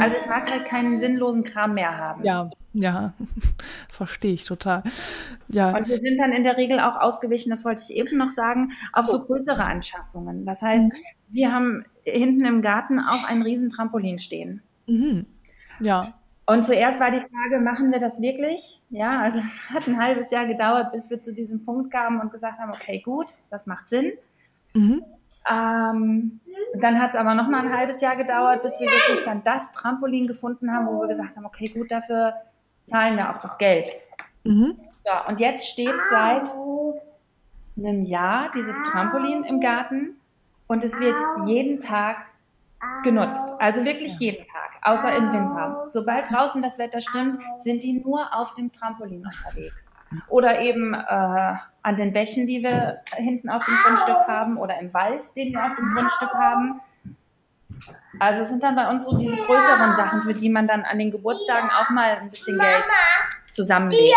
Also 0.00 0.16
ich 0.16 0.26
mag 0.26 0.50
halt 0.50 0.64
keinen 0.64 0.98
sinnlosen 0.98 1.44
Kram 1.44 1.74
mehr 1.74 1.96
haben. 1.96 2.24
Ja, 2.24 2.50
ja, 2.72 3.12
verstehe 3.88 4.32
ich 4.32 4.44
total. 4.44 4.82
Ja. 5.46 5.76
Und 5.76 5.88
wir 5.88 5.98
sind 5.98 6.18
dann 6.18 6.32
in 6.32 6.42
der 6.42 6.56
Regel 6.56 6.80
auch 6.80 6.96
ausgewichen, 6.96 7.50
das 7.50 7.64
wollte 7.64 7.82
ich 7.88 7.96
eben 7.96 8.18
noch 8.18 8.32
sagen, 8.32 8.72
auf 8.92 9.06
so 9.06 9.20
größere 9.20 9.64
Anschaffungen. 9.64 10.44
Das 10.44 10.62
heißt, 10.62 10.88
mhm. 10.88 10.92
wir 11.28 11.52
haben 11.52 11.84
hinten 12.02 12.44
im 12.44 12.60
Garten 12.60 12.98
auch 12.98 13.22
ein 13.22 13.42
riesen 13.42 13.70
Trampolin 13.70 14.18
stehen. 14.18 14.62
Mhm. 14.88 15.26
Ja. 15.78 16.14
Und 16.44 16.66
zuerst 16.66 16.98
war 16.98 17.12
die 17.12 17.20
Frage, 17.20 17.62
machen 17.62 17.92
wir 17.92 18.00
das 18.00 18.20
wirklich? 18.20 18.82
Ja, 18.90 19.20
also 19.20 19.38
es 19.38 19.70
hat 19.70 19.86
ein 19.86 20.02
halbes 20.02 20.32
Jahr 20.32 20.46
gedauert, 20.46 20.90
bis 20.90 21.08
wir 21.08 21.20
zu 21.20 21.32
diesem 21.32 21.64
Punkt 21.64 21.92
kamen 21.92 22.20
und 22.20 22.32
gesagt 22.32 22.58
haben, 22.58 22.72
okay, 22.72 23.00
gut, 23.00 23.34
das 23.48 23.66
macht 23.66 23.88
Sinn. 23.88 24.12
Mhm. 24.74 25.04
Ähm, 25.50 26.40
dann 26.74 27.00
hat 27.00 27.10
es 27.10 27.16
aber 27.16 27.34
noch 27.34 27.48
mal 27.48 27.66
ein 27.66 27.76
halbes 27.76 28.00
Jahr 28.00 28.16
gedauert, 28.16 28.62
bis 28.62 28.78
wir 28.78 28.86
wirklich 28.86 29.24
dann 29.24 29.42
das 29.42 29.72
Trampolin 29.72 30.26
gefunden 30.26 30.72
haben, 30.72 30.86
wo 30.86 31.00
wir 31.00 31.08
gesagt 31.08 31.36
haben, 31.36 31.46
okay, 31.46 31.66
gut, 31.66 31.90
dafür 31.90 32.34
zahlen 32.84 33.16
wir 33.16 33.30
auch 33.30 33.38
das 33.38 33.58
Geld. 33.58 33.90
Mhm. 34.44 34.78
So, 35.04 35.12
und 35.28 35.40
jetzt 35.40 35.68
steht 35.68 35.94
seit 36.10 36.54
einem 37.76 38.04
Jahr 38.04 38.50
dieses 38.54 38.76
Trampolin 38.84 39.44
im 39.44 39.60
Garten 39.60 40.16
und 40.66 40.84
es 40.84 41.00
wird 41.00 41.20
jeden 41.46 41.80
Tag 41.80 42.16
genutzt. 43.02 43.54
Also 43.58 43.84
wirklich 43.84 44.12
ja. 44.12 44.18
jeden 44.20 44.44
Tag, 44.46 44.67
außer 44.82 45.14
im 45.14 45.32
Winter. 45.32 45.84
Sobald 45.88 46.30
draußen 46.30 46.62
das 46.62 46.78
Wetter 46.78 47.00
stimmt, 47.00 47.42
sind 47.60 47.82
die 47.82 48.00
nur 48.00 48.34
auf 48.34 48.54
dem 48.54 48.72
Trampolin 48.72 49.24
unterwegs. 49.24 49.92
Oder 50.28 50.60
eben 50.60 50.94
äh, 50.94 51.54
an 51.82 51.96
den 51.96 52.12
Bächen, 52.12 52.46
die 52.46 52.62
wir 52.62 53.00
hinten 53.16 53.48
auf 53.48 53.64
dem 53.64 53.74
Grundstück 53.74 54.26
haben, 54.26 54.56
oder 54.56 54.78
im 54.78 54.92
Wald, 54.94 55.24
den 55.36 55.52
wir 55.52 55.64
auf 55.64 55.74
dem 55.74 55.94
Grundstück 55.94 56.32
haben. 56.34 56.80
Also 58.18 58.42
es 58.42 58.48
sind 58.48 58.62
dann 58.62 58.74
bei 58.74 58.88
uns 58.88 59.04
so 59.04 59.16
diese 59.16 59.36
größeren 59.36 59.94
Sachen, 59.94 60.22
für 60.22 60.34
die 60.34 60.48
man 60.48 60.66
dann 60.66 60.82
an 60.82 60.98
den 60.98 61.10
Geburtstagen 61.10 61.70
auch 61.70 61.90
mal 61.90 62.16
ein 62.20 62.30
bisschen 62.30 62.58
Geld 62.58 62.84
zusammenlegt. 63.52 64.14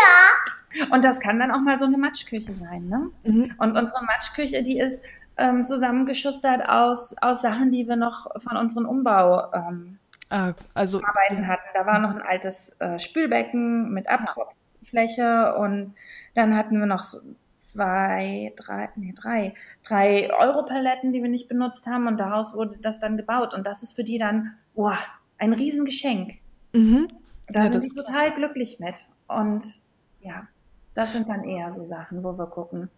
Und 0.90 1.04
das 1.04 1.20
kann 1.20 1.38
dann 1.38 1.50
auch 1.50 1.60
mal 1.60 1.78
so 1.78 1.84
eine 1.84 1.98
Matschküche 1.98 2.54
sein. 2.54 2.88
Ne? 2.88 3.10
Mhm. 3.24 3.54
Und 3.58 3.76
unsere 3.76 4.04
Matschküche, 4.04 4.62
die 4.62 4.78
ist 4.78 5.04
ähm, 5.36 5.64
zusammengeschustert 5.64 6.68
aus, 6.68 7.14
aus 7.20 7.42
Sachen, 7.42 7.72
die 7.72 7.86
wir 7.88 7.96
noch 7.96 8.26
von 8.40 8.56
unseren 8.56 8.86
Umbau 8.86 9.52
ähm, 9.52 9.98
ah, 10.32 10.54
also, 10.74 11.00
Arbeiten 11.02 11.46
hatten. 11.46 11.68
Da 11.74 11.86
war 11.86 11.98
noch 11.98 12.10
ein 12.10 12.22
altes 12.22 12.76
äh, 12.80 12.98
Spülbecken 12.98 13.92
mit 13.92 14.08
Abtropffläche 14.08 15.54
und 15.56 15.94
dann 16.34 16.56
hatten 16.56 16.78
wir 16.78 16.86
noch 16.86 17.04
zwei, 17.54 18.52
drei, 18.56 18.90
nee, 18.96 19.14
drei, 19.16 19.54
drei 19.82 20.30
Europaletten, 20.32 21.12
die 21.12 21.22
wir 21.22 21.30
nicht 21.30 21.48
benutzt 21.48 21.86
haben 21.86 22.06
und 22.06 22.18
daraus 22.18 22.54
wurde 22.54 22.78
das 22.78 22.98
dann 22.98 23.16
gebaut 23.16 23.54
und 23.54 23.66
das 23.66 23.82
ist 23.82 23.92
für 23.94 24.04
die 24.04 24.18
dann, 24.18 24.54
boah, 24.74 24.98
ein 25.38 25.52
Riesengeschenk. 25.52 26.34
Mhm. 26.72 27.08
Da 27.48 27.64
ja, 27.64 27.68
sind 27.68 27.84
die 27.84 27.88
total 27.88 28.34
glücklich 28.34 28.80
mit 28.80 29.06
und 29.28 29.64
ja, 30.20 30.48
das 30.94 31.12
sind 31.12 31.28
dann 31.28 31.44
eher 31.44 31.70
so 31.70 31.84
Sachen, 31.84 32.22
wo 32.22 32.36
wir 32.36 32.46
gucken. 32.46 32.90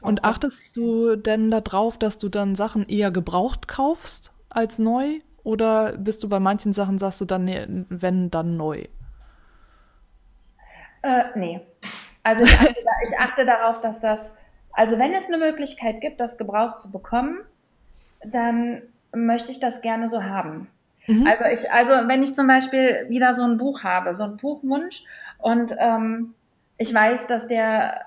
Und 0.00 0.24
achtest 0.24 0.76
du 0.76 1.16
denn 1.16 1.50
darauf, 1.50 1.98
dass 1.98 2.18
du 2.18 2.28
dann 2.28 2.54
Sachen 2.54 2.88
eher 2.88 3.10
gebraucht 3.10 3.68
kaufst 3.68 4.32
als 4.50 4.78
neu? 4.78 5.20
Oder 5.44 5.96
bist 5.96 6.22
du 6.22 6.28
bei 6.28 6.40
manchen 6.40 6.72
Sachen, 6.72 6.98
sagst 6.98 7.20
du 7.20 7.24
dann, 7.24 7.44
nee, 7.44 7.66
wenn, 7.88 8.30
dann 8.30 8.56
neu? 8.56 8.84
Äh, 11.02 11.24
nee. 11.34 11.60
Also 12.22 12.44
ich 12.44 12.52
achte, 12.52 12.76
ich 13.04 13.18
achte 13.18 13.44
darauf, 13.44 13.80
dass 13.80 14.00
das, 14.00 14.34
also 14.72 14.98
wenn 14.98 15.12
es 15.12 15.26
eine 15.26 15.38
Möglichkeit 15.38 16.00
gibt, 16.00 16.20
das 16.20 16.38
gebraucht 16.38 16.80
zu 16.80 16.90
bekommen, 16.90 17.40
dann 18.24 18.82
möchte 19.12 19.50
ich 19.50 19.58
das 19.58 19.82
gerne 19.82 20.08
so 20.08 20.22
haben. 20.22 20.68
Mhm. 21.06 21.26
Also 21.26 21.44
ich, 21.44 21.70
also 21.72 21.92
wenn 22.08 22.22
ich 22.22 22.34
zum 22.34 22.46
Beispiel 22.46 23.06
wieder 23.08 23.34
so 23.34 23.42
ein 23.42 23.58
Buch 23.58 23.82
habe, 23.82 24.14
so 24.14 24.24
ein 24.24 24.36
Buchwunsch 24.36 25.02
und 25.38 25.74
ähm, 25.78 26.34
ich 26.78 26.94
weiß, 26.94 27.26
dass 27.26 27.48
der 27.48 28.06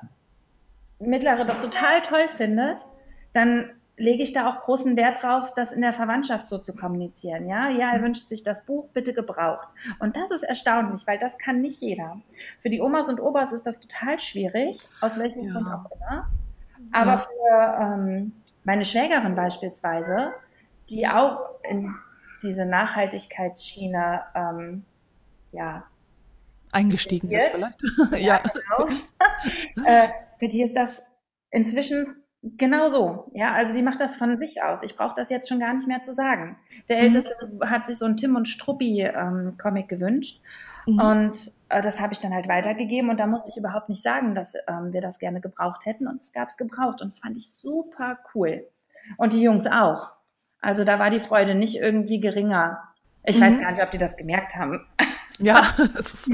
Mittlere 0.99 1.45
das 1.45 1.59
total 1.59 2.01
toll 2.01 2.27
findet, 2.35 2.85
dann 3.33 3.69
lege 3.97 4.23
ich 4.23 4.33
da 4.33 4.49
auch 4.49 4.61
großen 4.61 4.97
Wert 4.97 5.23
drauf, 5.23 5.53
das 5.53 5.71
in 5.71 5.81
der 5.81 5.93
Verwandtschaft 5.93 6.49
so 6.49 6.57
zu 6.57 6.73
kommunizieren. 6.73 7.47
Ja, 7.47 7.69
ja, 7.69 7.93
er 7.93 8.01
wünscht 8.01 8.27
sich 8.27 8.43
das 8.43 8.65
Buch 8.65 8.89
bitte 8.93 9.13
gebraucht. 9.13 9.69
Und 9.99 10.17
das 10.17 10.31
ist 10.31 10.43
erstaunlich, 10.43 11.07
weil 11.07 11.17
das 11.17 11.37
kann 11.37 11.61
nicht 11.61 11.81
jeder. 11.81 12.19
Für 12.59 12.69
die 12.69 12.81
Omas 12.81 13.07
und 13.07 13.21
Opas 13.21 13.53
ist 13.53 13.65
das 13.65 13.79
total 13.79 14.19
schwierig, 14.19 14.85
aus 15.01 15.17
welchem 15.17 15.43
ja. 15.43 15.53
Grund 15.53 15.67
auch 15.67 15.91
immer. 15.91 16.29
Aber 16.91 17.11
ja. 17.11 17.17
für 17.17 17.83
ähm, 17.83 18.33
meine 18.63 18.85
Schwägerin 18.85 19.35
beispielsweise, 19.35 20.33
die 20.89 21.07
auch 21.07 21.39
in 21.63 21.95
diese 22.43 22.65
Nachhaltigkeitsschiene 22.65 24.21
ähm, 24.35 24.85
ja, 25.51 25.85
eingestiegen 26.71 27.31
ist 27.31 27.47
vielleicht. 27.47 27.81
ja, 28.11 28.17
ja. 28.17 28.43
Genau. 28.43 29.85
äh, 29.85 30.09
für 30.37 30.47
die 30.47 30.61
ist 30.61 30.75
das 30.75 31.03
inzwischen 31.49 32.24
genau 32.57 32.89
so. 32.89 33.29
Ja, 33.33 33.53
also 33.53 33.73
die 33.73 33.81
macht 33.81 33.99
das 33.99 34.15
von 34.15 34.37
sich 34.37 34.61
aus. 34.63 34.83
Ich 34.83 34.95
brauche 34.95 35.15
das 35.15 35.29
jetzt 35.29 35.49
schon 35.49 35.59
gar 35.59 35.73
nicht 35.73 35.87
mehr 35.87 36.01
zu 36.01 36.13
sagen. 36.13 36.57
Der 36.89 36.97
mhm. 36.97 37.03
Älteste 37.03 37.35
hat 37.61 37.85
sich 37.85 37.97
so 37.97 38.05
einen 38.05 38.17
Tim 38.17 38.35
und 38.35 38.47
Struppi 38.47 39.01
ähm, 39.01 39.55
Comic 39.57 39.87
gewünscht. 39.87 40.41
Mhm. 40.85 40.99
Und 40.99 41.53
äh, 41.69 41.81
das 41.81 42.01
habe 42.01 42.13
ich 42.13 42.19
dann 42.19 42.33
halt 42.33 42.47
weitergegeben 42.47 43.09
und 43.09 43.19
da 43.19 43.27
musste 43.27 43.49
ich 43.49 43.57
überhaupt 43.57 43.89
nicht 43.89 44.03
sagen, 44.03 44.35
dass 44.35 44.53
ähm, 44.67 44.93
wir 44.93 45.01
das 45.01 45.19
gerne 45.19 45.41
gebraucht 45.41 45.85
hätten. 45.85 46.07
Und 46.07 46.21
es 46.21 46.31
gab 46.31 46.49
es 46.49 46.57
gebraucht 46.57 47.01
und 47.01 47.11
das 47.11 47.19
fand 47.19 47.37
ich 47.37 47.49
super 47.49 48.19
cool. 48.33 48.67
Und 49.17 49.33
die 49.33 49.41
Jungs 49.41 49.67
auch. 49.67 50.13
Also 50.61 50.83
da 50.83 50.99
war 50.99 51.09
die 51.09 51.19
Freude 51.19 51.55
nicht 51.55 51.77
irgendwie 51.77 52.19
geringer. 52.19 52.79
Ich 53.23 53.37
mhm. 53.37 53.43
weiß 53.43 53.59
gar 53.59 53.71
nicht, 53.71 53.81
ob 53.81 53.91
die 53.91 53.97
das 53.97 54.17
gemerkt 54.17 54.55
haben. 54.55 54.85
Ja, 55.39 55.67
es, 55.99 56.13
ist, 56.13 56.31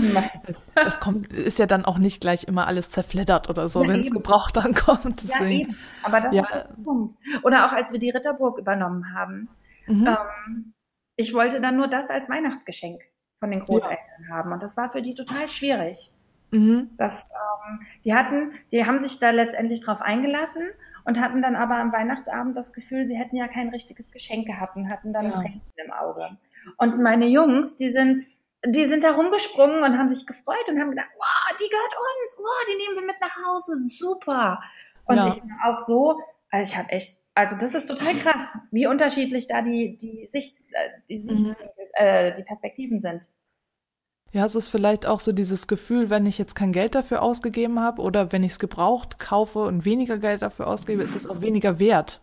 es 0.76 1.00
kommt, 1.00 1.32
ist 1.34 1.60
ja 1.60 1.66
dann 1.66 1.86
auch 1.86 1.98
nicht 1.98 2.22
gleich 2.22 2.44
immer 2.44 2.68
alles 2.68 2.92
zerfleddert 2.92 3.50
oder 3.50 3.68
so, 3.68 3.84
ja, 3.84 3.90
wenn 3.90 4.02
es 4.02 4.12
gebraucht 4.12 4.58
ankommt. 4.58 5.24
Deswegen. 5.24 5.42
Ja, 5.44 5.50
eben. 5.50 5.78
Aber 6.04 6.22
das 6.22 6.36
ja. 6.36 6.42
ist 6.44 6.54
der 6.54 6.70
Punkt. 6.84 7.14
Oder 7.44 7.66
auch 7.66 7.74
als 7.74 7.92
wir 7.92 8.00
die 8.00 8.10
Ritterburg 8.10 8.60
übernommen 8.60 9.14
haben. 9.14 9.50
Mhm. 9.88 10.08
Ähm, 10.08 10.74
ich 11.16 11.34
wollte 11.34 11.62
dann 11.62 11.78
nur 11.78 11.88
das 11.88 12.10
als 12.10 12.30
Weihnachtsgeschenk 12.30 13.02
von 13.38 13.52
den 13.52 13.60
Großeltern 13.60 14.26
ja. 14.30 14.36
haben. 14.36 14.52
Und 14.52 14.64
das 14.64 14.78
war 14.78 14.90
für 14.90 15.02
die 15.02 15.16
total 15.16 15.50
schwierig. 15.50 16.12
Mhm. 16.52 16.92
Das, 16.98 17.30
ähm, 17.32 17.82
die 18.06 18.14
hatten, 18.14 18.52
die 18.72 18.86
haben 18.86 19.00
sich 19.00 19.20
da 19.20 19.32
letztendlich 19.32 19.82
drauf 19.82 20.02
eingelassen 20.02 20.64
und 21.06 21.20
hatten 21.20 21.42
dann 21.42 21.56
aber 21.56 21.76
am 21.78 21.92
Weihnachtsabend 21.92 22.56
das 22.56 22.74
Gefühl, 22.74 23.08
sie 23.08 23.18
hätten 23.18 23.36
ja 23.36 23.48
kein 23.48 23.70
richtiges 23.70 24.12
Geschenk 24.12 24.46
gehabt 24.46 24.76
und 24.76 24.90
hatten 24.90 25.14
dann 25.14 25.26
ja. 25.26 25.32
Tränen 25.32 25.62
im 25.76 25.92
Auge. 25.92 26.38
Und 26.78 27.00
meine 27.00 27.26
Jungs, 27.26 27.76
die 27.76 27.90
sind 27.90 28.22
die 28.66 28.86
sind 28.86 29.04
da 29.04 29.12
rumgesprungen 29.12 29.84
und 29.84 29.98
haben 29.98 30.10
sich 30.10 30.26
gefreut 30.26 30.68
und 30.68 30.80
haben 30.80 30.92
gedacht, 30.92 31.10
wow, 31.18 31.58
die 31.60 31.70
gehört 31.70 31.94
uns, 31.94 32.38
wow, 32.38 32.66
die 32.70 32.78
nehmen 32.78 32.96
wir 32.96 33.08
mit 33.14 33.22
nach 33.22 33.36
Hause, 33.48 33.76
super. 33.88 34.62
Und 35.06 35.18
ja. 35.18 35.28
ich 35.28 35.42
auch 35.64 35.80
so, 35.80 36.20
Also 36.52 36.72
ich 36.72 36.78
habe 36.78 36.90
echt, 36.90 37.20
also 37.34 37.58
das 37.58 37.74
ist 37.74 37.88
total 37.88 38.14
krass, 38.16 38.58
wie 38.72 38.86
unterschiedlich 38.88 39.48
da 39.48 39.62
die, 39.62 39.98
die 39.98 40.28
Sicht, 40.28 40.58
äh, 40.72 40.90
die, 41.10 41.18
Sicht 41.18 41.40
Mhm. 41.40 41.56
äh, 41.94 42.34
die 42.34 42.44
Perspektiven 42.44 43.00
sind. 43.00 43.30
Ja, 44.34 44.46
es 44.46 44.56
ist 44.56 44.70
vielleicht 44.70 45.06
auch 45.06 45.20
so 45.20 45.34
dieses 45.34 45.68
Gefühl, 45.68 46.10
wenn 46.10 46.26
ich 46.26 46.38
jetzt 46.38 46.56
kein 46.56 46.72
Geld 46.72 46.96
dafür 46.96 47.22
ausgegeben 47.22 47.80
habe 47.82 48.02
oder 48.02 48.32
wenn 48.32 48.44
ich 48.44 48.54
es 48.54 48.60
gebraucht 48.60 49.20
kaufe 49.20 49.60
und 49.60 49.84
weniger 49.84 50.18
Geld 50.20 50.42
dafür 50.42 50.68
ausgebe, 50.68 51.04
ist 51.04 51.16
es 51.16 51.28
auch 51.28 51.42
weniger 51.42 51.80
wert. 51.80 52.22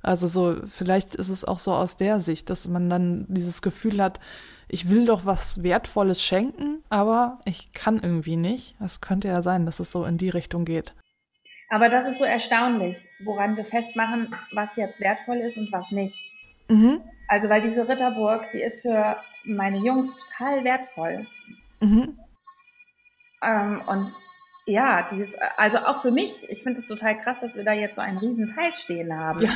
Also 0.00 0.28
so, 0.28 0.56
vielleicht 0.66 1.14
ist 1.14 1.28
es 1.28 1.44
auch 1.44 1.58
so 1.58 1.74
aus 1.74 1.96
der 1.96 2.20
Sicht, 2.20 2.48
dass 2.48 2.68
man 2.68 2.88
dann 2.88 3.26
dieses 3.28 3.60
Gefühl 3.60 4.02
hat, 4.02 4.20
ich 4.68 4.88
will 4.88 5.06
doch 5.06 5.24
was 5.24 5.62
Wertvolles 5.62 6.22
schenken, 6.22 6.82
aber 6.88 7.38
ich 7.44 7.72
kann 7.72 8.00
irgendwie 8.02 8.36
nicht. 8.36 8.74
Es 8.82 9.00
könnte 9.00 9.28
ja 9.28 9.42
sein, 9.42 9.66
dass 9.66 9.80
es 9.80 9.92
so 9.92 10.04
in 10.04 10.18
die 10.18 10.28
Richtung 10.28 10.64
geht. 10.64 10.94
Aber 11.68 11.88
das 11.88 12.06
ist 12.06 12.18
so 12.18 12.24
erstaunlich, 12.24 12.98
woran 13.24 13.56
wir 13.56 13.64
festmachen, 13.64 14.34
was 14.52 14.76
jetzt 14.76 15.00
wertvoll 15.00 15.38
ist 15.38 15.58
und 15.58 15.72
was 15.72 15.90
nicht. 15.90 16.30
Mhm. 16.68 17.00
Also 17.28 17.48
weil 17.48 17.60
diese 17.60 17.88
Ritterburg, 17.88 18.50
die 18.50 18.62
ist 18.62 18.82
für 18.82 19.16
meine 19.44 19.78
Jungs 19.78 20.16
total 20.16 20.64
wertvoll. 20.64 21.26
Mhm. 21.80 22.18
Ähm, 23.42 23.82
und 23.86 24.10
ja, 24.66 25.06
dieses, 25.08 25.36
also 25.56 25.78
auch 25.78 26.02
für 26.02 26.10
mich, 26.10 26.48
ich 26.48 26.62
finde 26.62 26.80
es 26.80 26.88
total 26.88 27.16
krass, 27.18 27.40
dass 27.40 27.56
wir 27.56 27.64
da 27.64 27.72
jetzt 27.72 27.96
so 27.96 28.02
einen 28.02 28.18
riesen 28.18 28.52
Teil 28.54 28.74
stehen 28.74 29.16
haben. 29.16 29.42
Ja. 29.42 29.50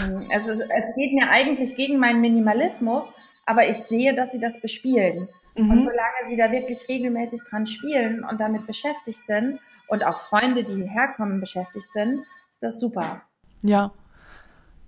Ähm, 0.00 0.28
es, 0.30 0.46
ist, 0.46 0.60
es 0.60 0.94
geht 0.96 1.14
mir 1.14 1.28
eigentlich 1.30 1.74
gegen 1.74 1.98
meinen 1.98 2.20
Minimalismus, 2.20 3.12
aber 3.48 3.68
ich 3.68 3.78
sehe, 3.78 4.14
dass 4.14 4.30
sie 4.32 4.40
das 4.40 4.60
bespielen. 4.60 5.28
Und 5.56 5.68
Mhm. 5.78 5.82
solange 5.82 6.28
sie 6.28 6.36
da 6.36 6.52
wirklich 6.52 6.86
regelmäßig 6.88 7.40
dran 7.48 7.66
spielen 7.66 8.22
und 8.24 8.40
damit 8.40 8.66
beschäftigt 8.66 9.26
sind 9.26 9.58
und 9.88 10.04
auch 10.06 10.18
Freunde, 10.18 10.62
die 10.62 10.74
hierher 10.74 11.08
kommen, 11.16 11.40
beschäftigt 11.40 11.92
sind, 11.92 12.20
ist 12.52 12.62
das 12.62 12.78
super. 12.78 13.22
Ja. 13.62 13.90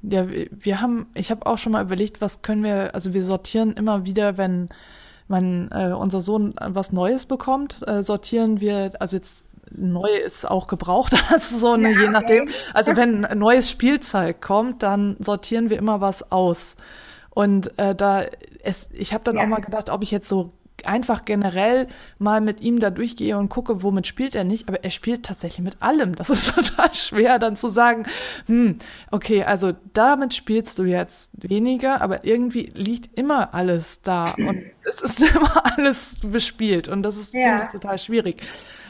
Ja, 0.02 0.26
wir 0.28 0.80
haben, 0.80 1.08
ich 1.14 1.30
habe 1.30 1.44
auch 1.46 1.58
schon 1.58 1.72
mal 1.72 1.82
überlegt, 1.84 2.20
was 2.20 2.40
können 2.42 2.62
wir, 2.62 2.94
also 2.94 3.12
wir 3.12 3.22
sortieren 3.22 3.72
immer 3.74 4.06
wieder, 4.06 4.38
wenn 4.38 4.68
mein, 5.28 5.70
äh, 5.72 5.92
unser 5.92 6.20
Sohn 6.20 6.54
was 6.58 6.92
Neues 6.92 7.26
bekommt, 7.26 7.86
äh, 7.86 8.02
sortieren 8.02 8.60
wir, 8.60 8.92
also 8.98 9.16
jetzt 9.16 9.44
neu 9.70 10.08
ist 10.08 10.48
auch 10.50 10.66
gebraucht, 10.68 11.12
also 11.32 11.56
so, 11.58 11.76
ne, 11.76 11.90
Ja, 11.90 11.98
je 11.98 12.08
okay. 12.08 12.10
nachdem. 12.10 12.48
Also 12.74 12.96
wenn 12.96 13.24
ein 13.24 13.38
neues 13.38 13.70
Spielzeug 13.70 14.40
kommt, 14.40 14.82
dann 14.82 15.16
sortieren 15.20 15.68
wir 15.70 15.78
immer 15.78 16.00
was 16.00 16.30
aus. 16.32 16.76
Und 17.30 17.78
äh, 17.78 17.94
da, 17.94 18.24
es, 18.62 18.90
ich 18.92 19.12
habe 19.14 19.24
dann 19.24 19.36
Ja. 19.36 19.42
auch 19.44 19.46
mal 19.48 19.60
gedacht, 19.60 19.90
ob 19.90 20.02
ich 20.02 20.10
jetzt 20.10 20.28
so 20.28 20.52
einfach 20.84 21.26
generell 21.26 21.88
mal 22.18 22.40
mit 22.40 22.62
ihm 22.62 22.80
da 22.80 22.88
durchgehe 22.88 23.36
und 23.36 23.50
gucke, 23.50 23.82
womit 23.82 24.06
spielt 24.06 24.34
er 24.34 24.44
nicht, 24.44 24.66
aber 24.66 24.82
er 24.82 24.90
spielt 24.90 25.26
tatsächlich 25.26 25.62
mit 25.62 25.82
allem. 25.82 26.14
Das 26.14 26.30
ist 26.30 26.46
total 26.54 26.94
schwer, 26.94 27.38
dann 27.38 27.54
zu 27.54 27.68
sagen, 27.68 28.06
hm, 28.46 28.78
okay, 29.10 29.44
also 29.44 29.72
damit 29.92 30.32
spielst 30.32 30.78
du 30.78 30.84
jetzt 30.84 31.30
weniger, 31.34 32.00
aber 32.00 32.24
irgendwie 32.24 32.72
liegt 32.74 33.18
immer 33.18 33.52
alles 33.54 34.00
da 34.00 34.30
und 34.30 34.62
es 34.88 35.02
ist 35.02 35.20
immer 35.20 35.62
alles 35.76 36.16
bespielt 36.24 36.88
und 36.88 37.02
das 37.02 37.18
ist, 37.18 37.34
Ja. 37.34 37.42
finde 37.42 37.64
ich, 37.64 37.68
total 37.72 37.98
schwierig. 37.98 38.42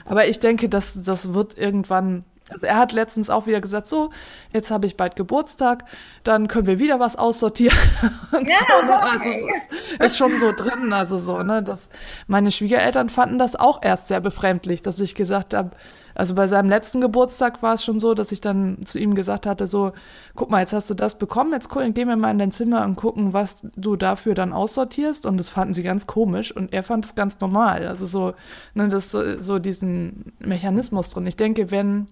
Aber 0.04 0.28
ich 0.28 0.38
denke, 0.38 0.68
dass 0.68 1.02
das 1.02 1.34
wird 1.34 1.58
irgendwann. 1.58 2.24
Also 2.50 2.66
er 2.66 2.76
hat 2.76 2.92
letztens 2.92 3.30
auch 3.30 3.46
wieder 3.46 3.60
gesagt, 3.60 3.86
so, 3.86 4.10
jetzt 4.52 4.70
habe 4.70 4.86
ich 4.86 4.96
bald 4.96 5.16
Geburtstag, 5.16 5.84
dann 6.24 6.48
können 6.48 6.66
wir 6.66 6.78
wieder 6.78 7.00
was 7.00 7.16
aussortieren. 7.16 7.76
Ja, 8.32 8.58
so, 8.68 8.86
ne? 8.86 9.02
Also 9.02 9.24
es 9.28 9.36
ist, 9.36 10.00
ist 10.00 10.18
schon 10.18 10.38
so 10.38 10.52
drin, 10.52 10.92
also 10.92 11.18
so, 11.18 11.42
ne? 11.42 11.62
Das, 11.62 11.88
meine 12.26 12.50
Schwiegereltern 12.50 13.08
fanden 13.08 13.38
das 13.38 13.56
auch 13.56 13.82
erst 13.82 14.08
sehr 14.08 14.20
befremdlich, 14.20 14.82
dass 14.82 15.00
ich 15.00 15.14
gesagt 15.14 15.52
habe, 15.54 15.72
also 16.14 16.34
bei 16.34 16.46
seinem 16.48 16.68
letzten 16.68 17.00
Geburtstag 17.00 17.62
war 17.62 17.74
es 17.74 17.84
schon 17.84 18.00
so, 18.00 18.14
dass 18.14 18.32
ich 18.32 18.40
dann 18.40 18.84
zu 18.84 18.98
ihm 18.98 19.14
gesagt 19.14 19.46
hatte, 19.46 19.66
so, 19.66 19.92
guck 20.34 20.50
mal, 20.50 20.60
jetzt 20.60 20.72
hast 20.72 20.90
du 20.90 20.94
das 20.94 21.16
bekommen, 21.16 21.52
jetzt 21.52 21.68
gucken, 21.68 21.94
gehen 21.94 22.08
wir 22.08 22.16
mal 22.16 22.30
in 22.30 22.38
dein 22.38 22.52
Zimmer 22.52 22.84
und 22.84 22.96
gucken, 22.96 23.32
was 23.32 23.62
du 23.76 23.96
dafür 23.96 24.34
dann 24.34 24.52
aussortierst. 24.52 25.24
Und 25.24 25.38
das 25.38 25.50
fanden 25.50 25.74
sie 25.74 25.82
ganz 25.82 26.06
komisch 26.06 26.54
und 26.54 26.72
er 26.72 26.82
fand 26.82 27.04
es 27.04 27.14
ganz 27.14 27.40
normal. 27.40 27.86
Also 27.86 28.06
so, 28.06 28.34
ne, 28.74 28.88
das 28.88 29.10
so, 29.10 29.40
so 29.40 29.58
diesen 29.58 30.32
Mechanismus 30.40 31.10
drin. 31.10 31.26
Ich 31.26 31.36
denke, 31.36 31.70
wenn 31.70 32.06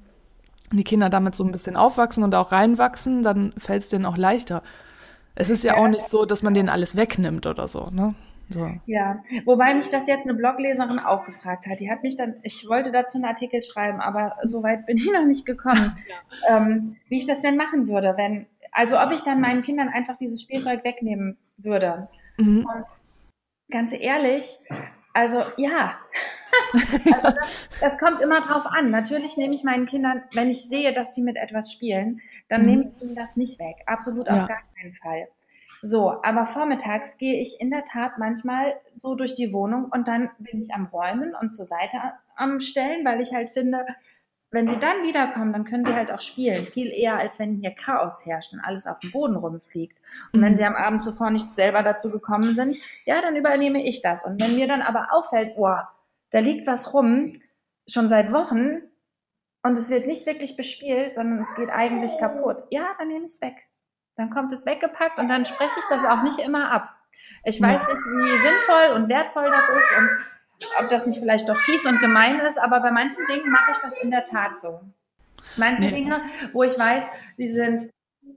die 0.72 0.84
Kinder 0.84 1.08
damit 1.08 1.34
so 1.34 1.44
ein 1.44 1.52
bisschen 1.52 1.76
aufwachsen 1.76 2.24
und 2.24 2.34
auch 2.34 2.52
reinwachsen, 2.52 3.22
dann 3.22 3.52
fällt 3.58 3.82
es 3.82 3.88
denen 3.88 4.04
auch 4.04 4.16
leichter. 4.16 4.62
Es 5.34 5.50
ist 5.50 5.64
ja 5.64 5.76
auch 5.76 5.88
nicht 5.88 6.08
so, 6.08 6.24
dass 6.24 6.42
man 6.42 6.54
denen 6.54 6.68
alles 6.68 6.96
wegnimmt 6.96 7.46
oder 7.46 7.68
so, 7.68 7.90
ne? 7.90 8.14
So. 8.50 8.66
Ja, 8.86 9.22
wobei 9.44 9.74
mich 9.74 9.90
das 9.90 10.06
jetzt 10.06 10.26
eine 10.26 10.34
Blogleserin 10.34 10.98
auch 10.98 11.24
gefragt 11.24 11.66
hat. 11.66 11.80
Die 11.80 11.90
hat 11.90 12.02
mich 12.02 12.16
dann, 12.16 12.36
ich 12.42 12.66
wollte 12.68 12.90
dazu 12.90 13.18
einen 13.18 13.26
Artikel 13.26 13.62
schreiben, 13.62 14.00
aber 14.00 14.36
so 14.42 14.62
weit 14.62 14.86
bin 14.86 14.96
ich 14.96 15.10
noch 15.12 15.24
nicht 15.24 15.44
gekommen, 15.44 15.98
ähm, 16.48 16.96
wie 17.08 17.18
ich 17.18 17.26
das 17.26 17.42
denn 17.42 17.56
machen 17.56 17.88
würde, 17.88 18.14
wenn, 18.16 18.46
also 18.72 18.98
ob 18.98 19.12
ich 19.12 19.22
dann 19.22 19.40
meinen 19.40 19.62
Kindern 19.62 19.88
einfach 19.88 20.16
dieses 20.16 20.40
Spielzeug 20.40 20.82
wegnehmen 20.82 21.36
würde. 21.58 22.08
Mhm. 22.38 22.66
Und 22.66 22.84
ganz 23.70 23.92
ehrlich, 23.92 24.58
also 25.12 25.42
ja, 25.56 25.98
also 27.12 27.36
das, 27.36 27.68
das 27.80 27.98
kommt 27.98 28.20
immer 28.20 28.40
drauf 28.40 28.66
an. 28.66 28.90
Natürlich 28.90 29.36
nehme 29.36 29.54
ich 29.54 29.64
meinen 29.64 29.86
Kindern, 29.86 30.22
wenn 30.32 30.50
ich 30.50 30.68
sehe, 30.68 30.92
dass 30.92 31.10
die 31.10 31.22
mit 31.22 31.36
etwas 31.36 31.72
spielen, 31.72 32.20
dann 32.48 32.62
Mhm. 32.62 32.66
nehme 32.66 32.82
ich 32.82 33.02
ihnen 33.02 33.14
das 33.14 33.36
nicht 33.36 33.58
weg. 33.58 33.76
Absolut 33.86 34.26
Ja. 34.26 34.34
auf 34.42 34.46
gar 34.48 34.60
keinen 34.76 34.92
Fall. 34.92 35.28
So, 35.80 36.22
aber 36.24 36.44
vormittags 36.46 37.18
gehe 37.18 37.40
ich 37.40 37.60
in 37.60 37.70
der 37.70 37.84
Tat 37.84 38.18
manchmal 38.18 38.74
so 38.96 39.14
durch 39.14 39.34
die 39.34 39.52
Wohnung 39.52 39.84
und 39.92 40.08
dann 40.08 40.30
bin 40.38 40.60
ich 40.60 40.74
am 40.74 40.86
Räumen 40.86 41.34
und 41.40 41.54
zur 41.54 41.66
Seite 41.66 41.98
am 42.34 42.58
Stellen, 42.60 43.04
weil 43.04 43.20
ich 43.20 43.32
halt 43.32 43.50
finde, 43.50 43.86
wenn 44.50 44.66
sie 44.66 44.78
dann 44.78 45.02
wiederkommen, 45.02 45.52
dann 45.52 45.64
können 45.64 45.84
sie 45.84 45.94
halt 45.94 46.10
auch 46.10 46.20
spielen. 46.22 46.64
Viel 46.64 46.88
eher, 46.88 47.16
als 47.18 47.38
wenn 47.38 47.56
hier 47.56 47.70
Chaos 47.72 48.24
herrscht 48.24 48.52
und 48.54 48.60
alles 48.60 48.86
auf 48.86 48.98
dem 49.00 49.10
Boden 49.10 49.36
rumfliegt. 49.36 49.98
Und 50.32 50.40
wenn 50.40 50.52
Mhm. 50.52 50.56
sie 50.56 50.64
am 50.64 50.74
Abend 50.74 51.04
zuvor 51.04 51.30
nicht 51.30 51.54
selber 51.54 51.82
dazu 51.82 52.10
gekommen 52.10 52.54
sind, 52.54 52.76
ja, 53.04 53.20
dann 53.20 53.36
übernehme 53.36 53.84
ich 53.84 54.00
das. 54.00 54.24
Und 54.24 54.40
wenn 54.40 54.54
mir 54.54 54.66
dann 54.66 54.80
aber 54.80 55.08
auffällt, 55.12 55.56
boah, 55.56 55.92
da 56.30 56.38
liegt 56.38 56.66
was 56.66 56.94
rum, 56.94 57.40
schon 57.86 58.08
seit 58.08 58.32
Wochen, 58.32 58.82
und 59.62 59.72
es 59.72 59.90
wird 59.90 60.06
nicht 60.06 60.24
wirklich 60.24 60.56
bespielt, 60.56 61.14
sondern 61.14 61.40
es 61.40 61.54
geht 61.54 61.68
eigentlich 61.68 62.16
kaputt, 62.18 62.64
ja, 62.70 62.86
dann 62.98 63.08
nehme 63.08 63.26
ich 63.26 63.32
es 63.32 63.40
weg. 63.42 63.56
Dann 64.16 64.30
kommt 64.30 64.52
es 64.52 64.64
weggepackt 64.66 65.18
und 65.18 65.28
dann 65.28 65.44
spreche 65.44 65.78
ich 65.78 65.84
das 65.90 66.04
auch 66.04 66.22
nicht 66.22 66.38
immer 66.38 66.70
ab. 66.70 66.94
Ich 67.44 67.60
weiß 67.60 67.86
nicht, 67.86 67.98
wie 67.98 68.38
sinnvoll 68.38 68.96
und 68.96 69.08
wertvoll 69.08 69.44
das 69.46 69.68
ist 69.68 69.98
und 69.98 70.08
ob 70.80 70.88
das 70.88 71.06
nicht 71.06 71.18
vielleicht 71.18 71.48
doch 71.48 71.58
fies 71.58 71.84
und 71.86 72.00
gemein 72.00 72.40
ist, 72.40 72.58
aber 72.58 72.80
bei 72.80 72.90
manchen 72.90 73.24
Dingen 73.26 73.50
mache 73.50 73.72
ich 73.72 73.78
das 73.78 74.02
in 74.02 74.10
der 74.10 74.24
Tat 74.24 74.58
so. 74.58 74.80
Manche 75.56 75.84
Nee. 75.86 75.92
Dinge, 75.92 76.22
wo 76.52 76.62
ich 76.62 76.78
weiß, 76.78 77.08
die 77.38 77.48
sind, 77.48 77.90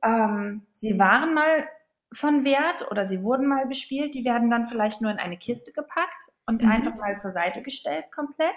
ähm, 0.03 0.65
sie 0.71 0.97
waren 0.99 1.33
mal 1.33 1.67
von 2.13 2.43
Wert 2.45 2.89
oder 2.91 3.05
sie 3.05 3.23
wurden 3.23 3.47
mal 3.47 3.65
bespielt, 3.67 4.13
die 4.15 4.25
werden 4.25 4.49
dann 4.49 4.67
vielleicht 4.67 5.01
nur 5.01 5.11
in 5.11 5.17
eine 5.17 5.37
Kiste 5.37 5.71
gepackt 5.71 6.31
und 6.45 6.61
Mhm. 6.61 6.69
einfach 6.69 6.95
mal 6.95 7.17
zur 7.17 7.31
Seite 7.31 7.61
gestellt 7.61 8.05
komplett. 8.13 8.55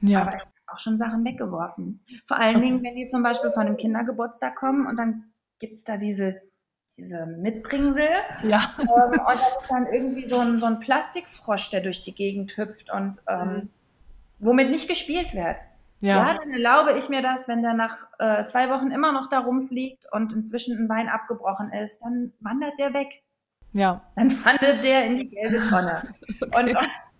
Ja. 0.00 0.22
Aber 0.22 0.36
ich 0.36 0.42
habe 0.42 0.50
auch 0.68 0.78
schon 0.78 0.98
Sachen 0.98 1.24
weggeworfen. 1.24 2.04
Vor 2.26 2.36
allen 2.38 2.56
Okay. 2.56 2.64
Dingen, 2.66 2.82
wenn 2.82 2.94
die 2.96 3.06
zum 3.06 3.22
Beispiel 3.22 3.50
von 3.52 3.66
einem 3.66 3.76
Kindergeburtstag 3.76 4.54
kommen 4.56 4.86
und 4.86 4.98
dann 4.98 5.32
gibt 5.58 5.74
es 5.74 5.84
da 5.84 5.96
diese, 5.96 6.40
diese 6.96 7.26
Mitbringsel 7.26 8.08
Ja. 8.42 8.62
ähm, 8.78 8.86
und 8.86 9.26
das 9.26 9.40
ist 9.60 9.68
dann 9.70 9.86
irgendwie 9.92 10.26
so 10.26 10.38
ein, 10.38 10.58
so 10.58 10.66
ein 10.66 10.78
Plastikfrosch, 10.80 11.70
der 11.70 11.80
durch 11.80 12.00
die 12.02 12.14
Gegend 12.14 12.56
hüpft 12.56 12.90
und 12.92 13.20
ähm, 13.28 13.68
womit 14.38 14.70
nicht 14.70 14.88
gespielt 14.88 15.34
wird. 15.34 15.60
Ja. 16.00 16.16
Ja. 16.26 16.34
dann 16.34 16.52
erlaube 16.52 16.92
ich 16.98 17.08
mir 17.08 17.22
das, 17.22 17.48
wenn 17.48 17.62
der 17.62 17.72
nach 17.74 18.06
äh, 18.18 18.44
zwei 18.44 18.68
Wochen 18.68 18.90
immer 18.90 19.12
noch 19.12 19.28
da 19.28 19.38
rumfliegt 19.38 20.04
und 20.12 20.32
inzwischen 20.34 20.76
ein 20.78 20.86
Bein 20.88 21.08
abgebrochen 21.08 21.72
ist, 21.72 22.02
dann 22.02 22.32
wandert 22.40 22.78
der 22.78 22.92
weg. 22.92 23.22
Ja. 23.72 24.02
Dann 24.14 24.30
wandert 24.44 24.84
der 24.84 25.04
in 25.06 25.16
die 25.18 25.28
gelbe 25.30 25.62
Tonne. 25.62 26.14
Und 26.56 26.76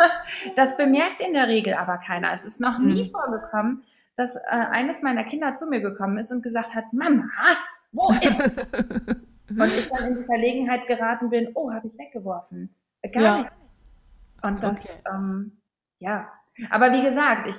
das 0.57 0.77
bemerkt 0.77 1.21
in 1.27 1.33
der 1.33 1.49
Regel 1.49 1.75
aber 1.75 1.99
keiner. 1.99 2.33
Es 2.33 2.45
ist 2.45 2.61
noch 2.61 2.79
nie 2.79 3.05
Mhm. 3.05 3.11
vorgekommen, 3.11 3.85
dass 4.17 4.37
äh, 4.37 4.41
eines 4.51 5.03
meiner 5.03 5.25
Kinder 5.25 5.55
zu 5.57 5.67
mir 5.67 5.81
gekommen 5.81 6.19
ist 6.19 6.31
und 6.31 6.43
gesagt 6.43 6.75
hat, 6.75 6.93
Mama, 6.93 7.25
wo 7.91 8.13
ist 8.21 8.39
es? 8.41 8.53
Und 9.61 9.79
ich 9.79 9.89
dann 9.89 10.09
in 10.13 10.17
die 10.19 10.25
Verlegenheit 10.25 10.87
geraten 10.87 11.31
bin, 11.31 11.51
oh, 11.55 11.73
habe 11.73 11.87
ich 11.89 11.99
weggeworfen. 11.99 12.75
Äh, 13.03 13.11
Gar 13.11 13.23
Ja. 13.23 13.39
nicht. 13.39 13.53
Und 14.43 14.63
das, 14.63 14.91
Okay. 14.91 14.99
ähm, 15.13 15.53
ja. 15.99 16.29
Aber 16.71 16.93
wie 16.93 17.03
gesagt, 17.03 17.49
ich 17.49 17.57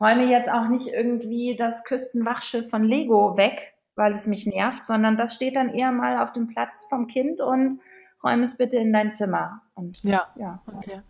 räume 0.00 0.24
jetzt 0.24 0.50
auch 0.50 0.68
nicht 0.68 0.88
irgendwie 0.88 1.56
das 1.56 1.84
Küstenwachschiff 1.84 2.68
von 2.68 2.84
Lego 2.84 3.36
weg, 3.36 3.74
weil 3.94 4.12
es 4.12 4.26
mich 4.26 4.46
nervt, 4.46 4.86
sondern 4.86 5.16
das 5.16 5.34
steht 5.34 5.56
dann 5.56 5.70
eher 5.70 5.92
mal 5.92 6.22
auf 6.22 6.32
dem 6.32 6.46
Platz 6.46 6.86
vom 6.90 7.06
Kind 7.06 7.40
und 7.40 7.78
räume 8.22 8.42
es 8.42 8.56
bitte 8.56 8.76
in 8.78 8.92
dein 8.92 9.12
Zimmer. 9.12 9.62
Und 9.74 10.02
Ja. 10.02 10.26
ja. 10.36 10.62
Okay. 10.66 11.00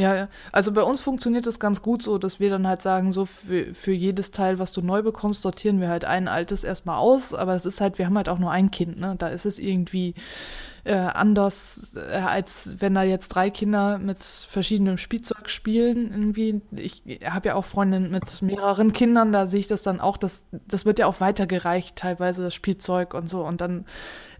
Ja, 0.00 0.14
ja. 0.16 0.28
Also 0.50 0.72
bei 0.72 0.82
uns 0.82 1.02
funktioniert 1.02 1.46
das 1.46 1.60
ganz 1.60 1.82
gut 1.82 2.02
so, 2.02 2.16
dass 2.16 2.40
wir 2.40 2.48
dann 2.48 2.66
halt 2.66 2.80
sagen, 2.80 3.12
so 3.12 3.26
für, 3.26 3.74
für 3.74 3.92
jedes 3.92 4.30
Teil, 4.30 4.58
was 4.58 4.72
du 4.72 4.80
neu 4.80 5.02
bekommst, 5.02 5.42
sortieren 5.42 5.78
wir 5.78 5.90
halt 5.90 6.06
ein 6.06 6.26
altes 6.26 6.64
erstmal 6.64 6.96
aus. 6.96 7.34
Aber 7.34 7.52
das 7.52 7.66
ist 7.66 7.82
halt, 7.82 7.98
wir 7.98 8.06
haben 8.06 8.16
halt 8.16 8.30
auch 8.30 8.38
nur 8.38 8.50
ein 8.50 8.70
Kind, 8.70 8.98
ne? 8.98 9.14
Da 9.18 9.28
ist 9.28 9.44
es 9.44 9.58
irgendwie, 9.58 10.14
äh, 10.84 10.94
anders, 10.94 11.94
äh, 11.96 12.16
als 12.16 12.74
wenn 12.78 12.94
da 12.94 13.02
jetzt 13.02 13.28
drei 13.28 13.50
Kinder 13.50 13.98
mit 13.98 14.22
verschiedenem 14.22 14.98
Spielzeug 14.98 15.50
spielen. 15.50 16.10
Irgendwie. 16.10 16.60
Ich 16.76 17.02
habe 17.24 17.48
ja 17.48 17.54
auch 17.54 17.64
Freundinnen 17.64 18.10
mit 18.10 18.42
mehreren 18.42 18.92
Kindern, 18.92 19.32
da 19.32 19.46
sehe 19.46 19.60
ich 19.60 19.66
das 19.66 19.82
dann 19.82 20.00
auch, 20.00 20.16
das, 20.16 20.44
das 20.68 20.86
wird 20.86 20.98
ja 20.98 21.06
auch 21.06 21.20
weitergereicht, 21.20 21.96
teilweise 21.96 22.42
das 22.42 22.54
Spielzeug 22.54 23.14
und 23.14 23.28
so. 23.28 23.44
Und 23.44 23.60
dann 23.60 23.84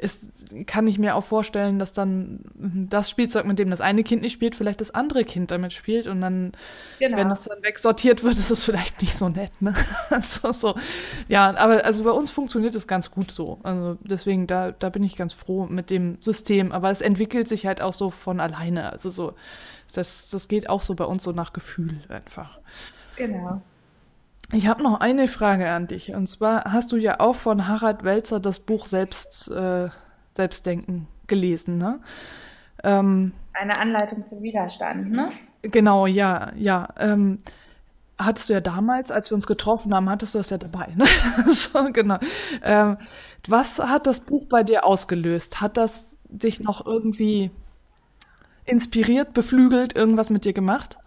ist, 0.00 0.28
kann 0.66 0.86
ich 0.86 0.98
mir 0.98 1.14
auch 1.14 1.24
vorstellen, 1.24 1.78
dass 1.78 1.92
dann 1.92 2.40
das 2.54 3.10
Spielzeug, 3.10 3.44
mit 3.44 3.58
dem 3.58 3.70
das 3.70 3.80
eine 3.80 4.02
Kind 4.02 4.22
nicht 4.22 4.32
spielt, 4.32 4.56
vielleicht 4.56 4.80
das 4.80 4.90
andere 4.90 5.24
Kind 5.24 5.50
damit 5.50 5.72
spielt. 5.72 6.06
Und 6.06 6.20
dann, 6.20 6.52
genau. 6.98 7.18
wenn 7.18 7.28
das 7.28 7.44
dann 7.44 7.62
wegsortiert 7.62 8.24
wird, 8.24 8.34
ist 8.34 8.50
es 8.50 8.64
vielleicht 8.64 9.02
nicht 9.02 9.16
so 9.16 9.28
nett. 9.28 9.52
Ne? 9.60 9.74
so, 10.20 10.52
so. 10.52 10.74
Ja, 11.28 11.54
aber 11.56 11.84
also 11.84 12.04
bei 12.04 12.10
uns 12.10 12.30
funktioniert 12.30 12.74
es 12.74 12.86
ganz 12.86 13.10
gut 13.10 13.30
so. 13.30 13.60
Also 13.62 13.98
deswegen, 14.02 14.46
da, 14.46 14.72
da 14.72 14.88
bin 14.88 15.04
ich 15.04 15.16
ganz 15.16 15.34
froh 15.34 15.66
mit 15.66 15.90
dem 15.90 16.16
System. 16.32 16.72
Aber 16.72 16.90
es 16.90 17.00
entwickelt 17.00 17.48
sich 17.48 17.66
halt 17.66 17.80
auch 17.82 17.92
so 17.92 18.10
von 18.10 18.40
alleine. 18.40 18.92
Also 18.92 19.10
so, 19.10 19.34
das, 19.94 20.30
das 20.30 20.48
geht 20.48 20.68
auch 20.68 20.82
so 20.82 20.94
bei 20.94 21.04
uns 21.04 21.24
so 21.24 21.32
nach 21.32 21.52
Gefühl 21.52 22.00
einfach. 22.08 22.58
Genau. 23.16 23.60
Ich 24.52 24.66
habe 24.66 24.82
noch 24.82 25.00
eine 25.00 25.28
Frage 25.28 25.70
an 25.70 25.86
dich. 25.86 26.14
Und 26.14 26.26
zwar 26.26 26.64
hast 26.64 26.92
du 26.92 26.96
ja 26.96 27.20
auch 27.20 27.36
von 27.36 27.68
Harald 27.68 28.02
Welzer 28.04 28.40
das 28.40 28.58
Buch 28.60 28.86
Selbst, 28.86 29.50
äh, 29.50 29.88
Selbstdenken 30.34 31.06
gelesen, 31.26 31.78
ne? 31.78 32.00
Ähm, 32.82 33.32
eine 33.52 33.78
Anleitung 33.78 34.26
zum 34.26 34.42
Widerstand, 34.42 35.10
ne? 35.10 35.30
Genau, 35.62 36.06
ja, 36.06 36.52
ja. 36.56 36.88
Ähm, 36.98 37.38
hattest 38.18 38.48
du 38.48 38.54
ja 38.54 38.60
damals, 38.60 39.10
als 39.10 39.30
wir 39.30 39.34
uns 39.34 39.46
getroffen 39.46 39.94
haben, 39.94 40.08
hattest 40.08 40.34
du 40.34 40.38
das 40.38 40.50
ja 40.50 40.58
dabei, 40.58 40.88
ne? 40.96 41.04
so, 41.48 41.92
genau. 41.92 42.18
Ähm, 42.62 42.96
was 43.46 43.78
hat 43.78 44.06
das 44.06 44.20
Buch 44.20 44.46
bei 44.48 44.62
dir 44.62 44.84
ausgelöst? 44.84 45.60
Hat 45.60 45.76
das 45.76 46.16
dich 46.30 46.60
noch 46.60 46.86
irgendwie 46.86 47.50
inspiriert, 48.64 49.34
beflügelt, 49.34 49.96
irgendwas 49.96 50.30
mit 50.30 50.44
dir 50.44 50.52
gemacht? 50.52 50.98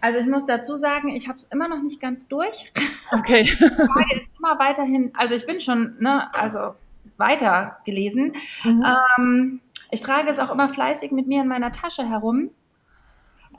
Also 0.00 0.18
ich 0.18 0.26
muss 0.26 0.46
dazu 0.46 0.76
sagen, 0.76 1.08
ich 1.08 1.28
habe 1.28 1.38
es 1.38 1.44
immer 1.44 1.68
noch 1.68 1.82
nicht 1.82 2.00
ganz 2.00 2.28
durch. 2.28 2.72
Okay. 3.12 3.44
Frage 3.44 4.20
ist 4.20 4.32
immer 4.36 4.58
weiterhin, 4.58 5.12
also 5.14 5.36
ich 5.36 5.46
bin 5.46 5.60
schon, 5.60 5.94
ne, 6.00 6.34
also 6.34 6.74
weiter 7.18 7.76
gelesen. 7.84 8.34
Mhm. 8.64 8.84
Ähm, 9.16 9.60
ich 9.92 10.00
trage 10.00 10.28
es 10.28 10.40
auch 10.40 10.50
immer 10.50 10.68
fleißig 10.68 11.12
mit 11.12 11.28
mir 11.28 11.42
in 11.42 11.46
meiner 11.46 11.70
Tasche 11.70 12.08
herum. 12.08 12.50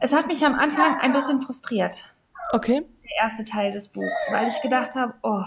Es 0.01 0.13
hat 0.13 0.27
mich 0.27 0.45
am 0.45 0.53
Anfang 0.53 0.99
ein 0.99 1.13
bisschen 1.13 1.41
frustriert. 1.41 2.13
Okay. 2.51 2.83
Der 3.03 3.23
erste 3.23 3.45
Teil 3.45 3.71
des 3.71 3.87
Buchs, 3.87 4.29
weil 4.31 4.49
ich 4.49 4.61
gedacht 4.61 4.95
habe, 4.95 5.13
oh, 5.23 5.45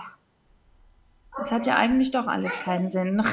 das 1.37 1.53
hat 1.53 1.67
ja 1.67 1.77
eigentlich 1.77 2.11
doch 2.11 2.27
alles 2.27 2.59
keinen 2.61 2.89
Sinn. 2.89 3.23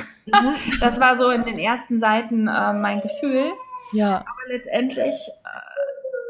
Das 0.81 0.99
war 0.99 1.15
so 1.15 1.29
in 1.29 1.45
den 1.45 1.57
ersten 1.57 1.99
Seiten 1.99 2.49
äh, 2.49 2.73
mein 2.73 2.99
Gefühl. 2.99 3.49
Ja. 3.93 4.17
Aber 4.17 4.53
letztendlich 4.53 5.15
äh, 5.15 5.67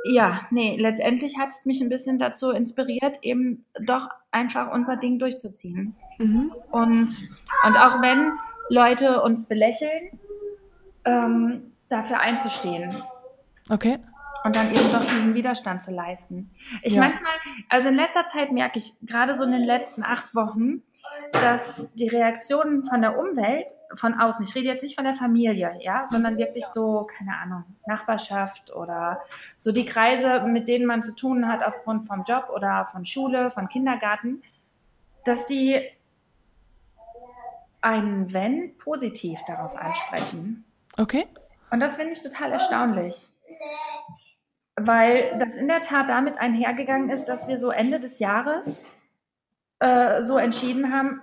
ja, 0.09 0.41
nee, 0.51 0.77
letztendlich 0.77 1.37
hat 1.37 1.49
es 1.49 1.65
mich 1.65 1.81
ein 1.81 1.89
bisschen 1.89 2.17
dazu 2.19 2.51
inspiriert, 2.51 3.17
eben 3.21 3.65
doch 3.81 4.09
einfach 4.31 4.71
unser 4.71 4.97
Ding 4.97 5.19
durchzuziehen. 5.19 5.95
Mhm. 6.17 6.53
Und, 6.71 7.29
und 7.65 7.77
auch 7.77 8.01
wenn 8.01 8.33
Leute 8.69 9.21
uns 9.21 9.45
belächeln, 9.45 10.19
ähm, 11.05 11.73
dafür 11.89 12.19
einzustehen. 12.19 12.93
Okay. 13.69 13.99
Und 14.43 14.55
dann 14.55 14.69
eben 14.69 14.91
doch 14.91 15.03
diesen 15.03 15.33
Widerstand 15.33 15.83
zu 15.83 15.91
leisten. 15.91 16.51
Ich 16.81 16.93
ja. 16.93 17.01
manchmal, 17.01 17.33
also 17.69 17.89
in 17.89 17.95
letzter 17.95 18.27
Zeit 18.27 18.51
merke 18.51 18.79
ich, 18.79 18.93
gerade 19.01 19.35
so 19.35 19.43
in 19.43 19.51
den 19.51 19.63
letzten 19.63 20.03
acht 20.03 20.33
Wochen, 20.35 20.83
dass 21.31 21.93
die 21.93 22.07
Reaktionen 22.07 22.83
von 22.83 23.01
der 23.01 23.17
Umwelt, 23.19 23.71
von 23.93 24.13
außen, 24.13 24.45
ich 24.45 24.55
rede 24.55 24.67
jetzt 24.67 24.83
nicht 24.83 24.95
von 24.95 25.05
der 25.05 25.13
Familie, 25.13 25.77
ja, 25.81 26.05
sondern 26.05 26.37
wirklich 26.37 26.65
so, 26.65 27.07
keine 27.17 27.37
Ahnung, 27.37 27.63
Nachbarschaft 27.85 28.73
oder 28.73 29.21
so 29.57 29.71
die 29.71 29.85
Kreise, 29.85 30.41
mit 30.41 30.67
denen 30.67 30.85
man 30.85 31.03
zu 31.03 31.15
tun 31.15 31.47
hat 31.47 31.63
aufgrund 31.63 32.05
vom 32.05 32.23
Job 32.23 32.49
oder 32.53 32.85
von 32.85 33.05
Schule, 33.05 33.49
von 33.49 33.67
Kindergarten, 33.69 34.41
dass 35.25 35.45
die 35.45 35.81
einen 37.81 38.33
Wenn 38.33 38.77
positiv 38.77 39.39
darauf 39.47 39.75
ansprechen. 39.75 40.65
Okay. 40.97 41.27
Und 41.69 41.79
das 41.79 41.97
finde 41.97 42.13
ich 42.13 42.21
total 42.21 42.51
erstaunlich. 42.51 43.29
Weil 44.75 45.37
das 45.39 45.57
in 45.57 45.67
der 45.67 45.81
Tat 45.81 46.09
damit 46.09 46.37
einhergegangen 46.37 47.09
ist, 47.09 47.25
dass 47.25 47.47
wir 47.47 47.57
so 47.57 47.71
Ende 47.71 47.99
des 47.99 48.19
Jahres 48.19 48.85
äh, 49.79 50.21
so 50.21 50.37
entschieden 50.37 50.93
haben, 50.93 51.21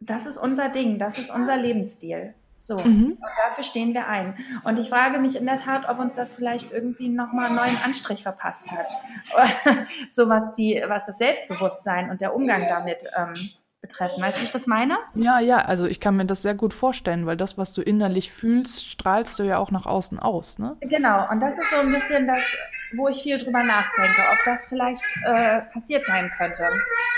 das 0.00 0.26
ist 0.26 0.38
unser 0.38 0.68
Ding, 0.68 0.98
das 0.98 1.18
ist 1.18 1.30
unser 1.30 1.56
Lebensstil. 1.56 2.34
So, 2.56 2.78
mhm. 2.78 3.12
und 3.12 3.30
dafür 3.46 3.64
stehen 3.64 3.94
wir 3.94 4.06
ein. 4.06 4.34
Und 4.64 4.78
ich 4.78 4.90
frage 4.90 5.18
mich 5.18 5.34
in 5.34 5.46
der 5.46 5.56
Tat, 5.56 5.88
ob 5.88 5.98
uns 5.98 6.14
das 6.16 6.34
vielleicht 6.34 6.70
irgendwie 6.70 7.08
nochmal 7.08 7.46
einen 7.46 7.56
neuen 7.56 7.78
Anstrich 7.84 8.22
verpasst 8.22 8.70
hat. 8.70 8.86
so 10.10 10.28
was, 10.28 10.54
die, 10.56 10.82
was 10.86 11.06
das 11.06 11.16
Selbstbewusstsein 11.16 12.10
und 12.10 12.20
der 12.20 12.34
Umgang 12.34 12.66
damit 12.68 13.04
ähm, 13.16 13.32
betreffen. 13.80 14.22
Weißt 14.22 14.36
du, 14.36 14.42
wie 14.42 14.44
ich 14.44 14.50
das 14.50 14.66
meine? 14.66 14.98
Ja, 15.14 15.40
ja, 15.40 15.58
also 15.58 15.86
ich 15.86 16.00
kann 16.00 16.16
mir 16.16 16.26
das 16.26 16.42
sehr 16.42 16.54
gut 16.54 16.74
vorstellen, 16.74 17.24
weil 17.24 17.38
das, 17.38 17.56
was 17.56 17.72
du 17.72 17.80
innerlich 17.80 18.30
fühlst, 18.30 18.86
strahlst 18.86 19.38
du 19.38 19.42
ja 19.42 19.56
auch 19.56 19.70
nach 19.70 19.86
außen 19.86 20.18
aus, 20.18 20.58
ne? 20.58 20.76
Genau, 20.80 21.30
und 21.30 21.42
das 21.42 21.58
ist 21.58 21.70
so 21.70 21.76
ein 21.76 21.90
bisschen 21.90 22.26
das, 22.26 22.56
wo 22.94 23.08
ich 23.08 23.22
viel 23.22 23.38
drüber 23.38 23.62
nachdenke, 23.62 24.20
ob 24.32 24.38
das 24.44 24.66
vielleicht 24.66 25.02
äh, 25.24 25.62
passiert 25.72 26.04
sein 26.04 26.30
könnte. 26.36 26.64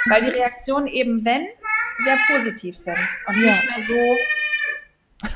Weil 0.08 0.22
die 0.22 0.30
Reaktionen 0.30 0.86
eben, 0.86 1.24
wenn, 1.24 1.46
sehr 2.04 2.16
positiv 2.28 2.76
sind 2.76 2.98
und 3.26 3.36
ja. 3.36 3.50
nicht 3.50 3.64
mehr 3.64 3.86
so 3.86 4.16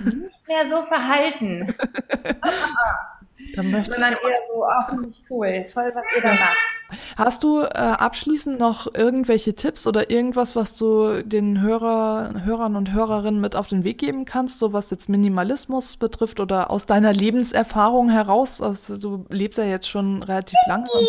nicht 0.05 0.49
mehr 0.49 0.67
so 0.67 0.83
verhalten. 0.83 1.75
Sondern 3.57 4.13
eher 4.13 4.41
so, 4.53 4.65
auch 4.65 4.89
finde 4.89 5.09
ich 5.09 5.23
cool, 5.31 5.67
toll, 5.73 5.91
was 5.95 6.05
ihr 6.15 6.23
da 6.23 6.29
macht. 6.29 6.77
Hast 7.17 7.43
du 7.43 7.63
äh, 7.63 7.69
abschließend 7.69 8.61
noch 8.61 8.93
irgendwelche 8.95 9.55
Tipps 9.55 9.87
oder 9.87 10.11
irgendwas, 10.11 10.55
was 10.55 10.77
du 10.77 11.23
den 11.25 11.61
Hörer, 11.61 12.45
Hörern 12.45 12.77
und 12.77 12.93
Hörerinnen 12.93 13.41
mit 13.41 13.57
auf 13.57 13.67
den 13.67 13.83
Weg 13.85 13.99
geben 13.99 14.25
kannst, 14.25 14.59
so 14.59 14.73
was 14.73 14.91
jetzt 14.91 15.09
Minimalismus 15.09 15.97
betrifft 15.97 16.39
oder 16.39 16.71
aus 16.71 16.87
deiner 16.87 17.13
Lebenserfahrung 17.13 18.09
heraus? 18.11 18.61
Also, 18.61 18.97
du 18.99 19.27
lebst 19.31 19.59
ja 19.59 19.65
jetzt 19.65 19.89
schon 19.89 20.23
relativ 20.23 20.59
lange 20.69 20.87
und 20.93 21.07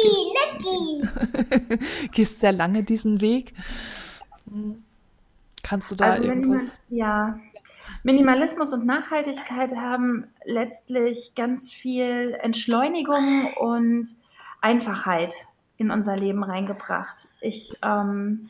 gehst, 1.69 2.11
gehst 2.13 2.39
sehr 2.39 2.53
lange 2.53 2.83
diesen 2.83 3.21
Weg. 3.21 3.53
Kannst 5.63 5.91
du 5.91 5.95
da 5.95 6.11
also 6.11 6.23
irgendwas? 6.23 6.79
ja, 6.87 7.37
Minimalismus 8.07 8.71
und 8.71 8.85
Nachhaltigkeit 8.85 9.75
haben 9.75 10.31
letztlich 10.45 11.33
ganz 11.35 11.73
viel 11.73 12.37
Entschleunigung 12.41 13.53
und 13.57 14.07
Einfachheit 14.61 15.33
in 15.75 15.91
unser 15.91 16.15
Leben 16.15 16.41
reingebracht. 16.41 17.27
Ich, 17.41 17.73
ähm, 17.83 18.49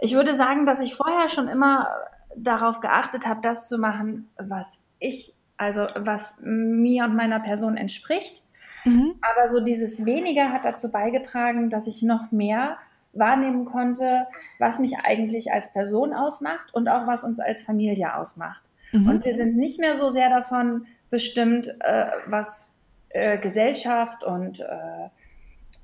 ich 0.00 0.12
würde 0.12 0.34
sagen, 0.34 0.66
dass 0.66 0.80
ich 0.80 0.96
vorher 0.96 1.30
schon 1.30 1.48
immer 1.48 1.88
darauf 2.36 2.80
geachtet 2.80 3.26
habe, 3.26 3.40
das 3.40 3.68
zu 3.68 3.78
machen, 3.78 4.28
was 4.36 4.84
ich, 4.98 5.32
also 5.56 5.86
was 5.96 6.36
mir 6.42 7.04
und 7.04 7.16
meiner 7.16 7.40
Person 7.40 7.78
entspricht. 7.78 8.42
Mhm. 8.84 9.14
Aber 9.22 9.48
so 9.48 9.60
dieses 9.60 10.04
weniger 10.04 10.52
hat 10.52 10.66
dazu 10.66 10.90
beigetragen, 10.90 11.70
dass 11.70 11.86
ich 11.86 12.02
noch 12.02 12.32
mehr 12.32 12.76
wahrnehmen 13.12 13.64
konnte, 13.64 14.26
was 14.58 14.78
mich 14.78 14.98
eigentlich 15.02 15.52
als 15.52 15.72
Person 15.72 16.12
ausmacht 16.12 16.72
und 16.72 16.88
auch 16.88 17.06
was 17.06 17.24
uns 17.24 17.40
als 17.40 17.62
Familie 17.62 18.14
ausmacht. 18.14 18.70
Mhm. 18.92 19.08
Und 19.08 19.24
wir 19.24 19.34
sind 19.34 19.56
nicht 19.56 19.80
mehr 19.80 19.96
so 19.96 20.10
sehr 20.10 20.30
davon 20.30 20.86
bestimmt, 21.10 21.74
äh, 21.80 22.06
was 22.26 22.72
äh, 23.10 23.38
Gesellschaft 23.38 24.24
und 24.24 24.60
äh, 24.60 24.64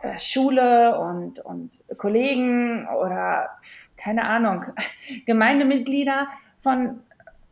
äh 0.01 0.19
Schule 0.19 0.99
und, 0.99 1.41
und 1.41 1.85
Kollegen 1.97 2.87
oder 2.89 3.51
keine 3.97 4.25
Ahnung, 4.25 4.65
Gemeindemitglieder 5.27 6.29
von 6.59 7.01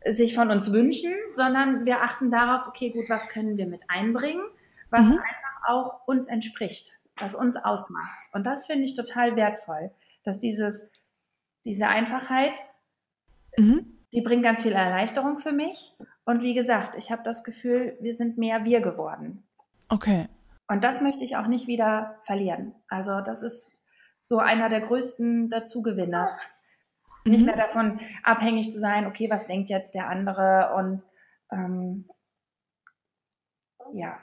sich 0.05 0.35
von 0.35 0.51
uns 0.51 0.71
wünschen, 0.73 1.13
sondern 1.29 1.85
wir 1.85 2.01
achten 2.01 2.29
darauf, 2.29 2.67
okay, 2.67 2.89
gut, 2.89 3.09
was 3.09 3.29
können 3.29 3.57
wir 3.57 3.67
mit 3.67 3.81
einbringen, 3.87 4.43
was 4.89 5.07
mhm. 5.07 5.19
einfach 5.19 5.67
auch 5.67 6.07
uns 6.07 6.27
entspricht 6.27 6.97
was 7.17 7.35
uns 7.35 7.57
ausmacht. 7.57 8.29
Und 8.31 8.45
das 8.45 8.65
finde 8.65 8.83
ich 8.83 8.95
total 8.95 9.35
wertvoll, 9.35 9.91
dass 10.23 10.39
dieses, 10.39 10.89
diese 11.65 11.87
Einfachheit, 11.87 12.53
mhm. 13.57 13.99
die 14.13 14.21
bringt 14.21 14.43
ganz 14.43 14.63
viel 14.63 14.73
Erleichterung 14.73 15.39
für 15.39 15.51
mich. 15.51 15.93
Und 16.25 16.41
wie 16.41 16.53
gesagt, 16.53 16.95
ich 16.95 17.11
habe 17.11 17.23
das 17.23 17.43
Gefühl, 17.43 17.97
wir 17.99 18.13
sind 18.13 18.37
mehr 18.37 18.65
wir 18.65 18.81
geworden. 18.81 19.43
Okay. 19.89 20.27
Und 20.67 20.83
das 20.83 21.01
möchte 21.01 21.23
ich 21.23 21.35
auch 21.35 21.47
nicht 21.47 21.67
wieder 21.67 22.17
verlieren. 22.21 22.73
Also 22.87 23.21
das 23.21 23.43
ist 23.43 23.75
so 24.21 24.39
einer 24.39 24.69
der 24.69 24.81
größten 24.81 25.49
Dazugewinne. 25.49 26.29
Mhm. 27.25 27.31
Nicht 27.31 27.45
mehr 27.45 27.57
davon 27.57 27.99
abhängig 28.23 28.71
zu 28.71 28.79
sein, 28.79 29.05
okay, 29.05 29.29
was 29.29 29.45
denkt 29.45 29.69
jetzt 29.69 29.93
der 29.93 30.07
andere 30.07 30.73
und 30.75 31.05
ähm, 31.51 32.09
ja. 33.93 34.17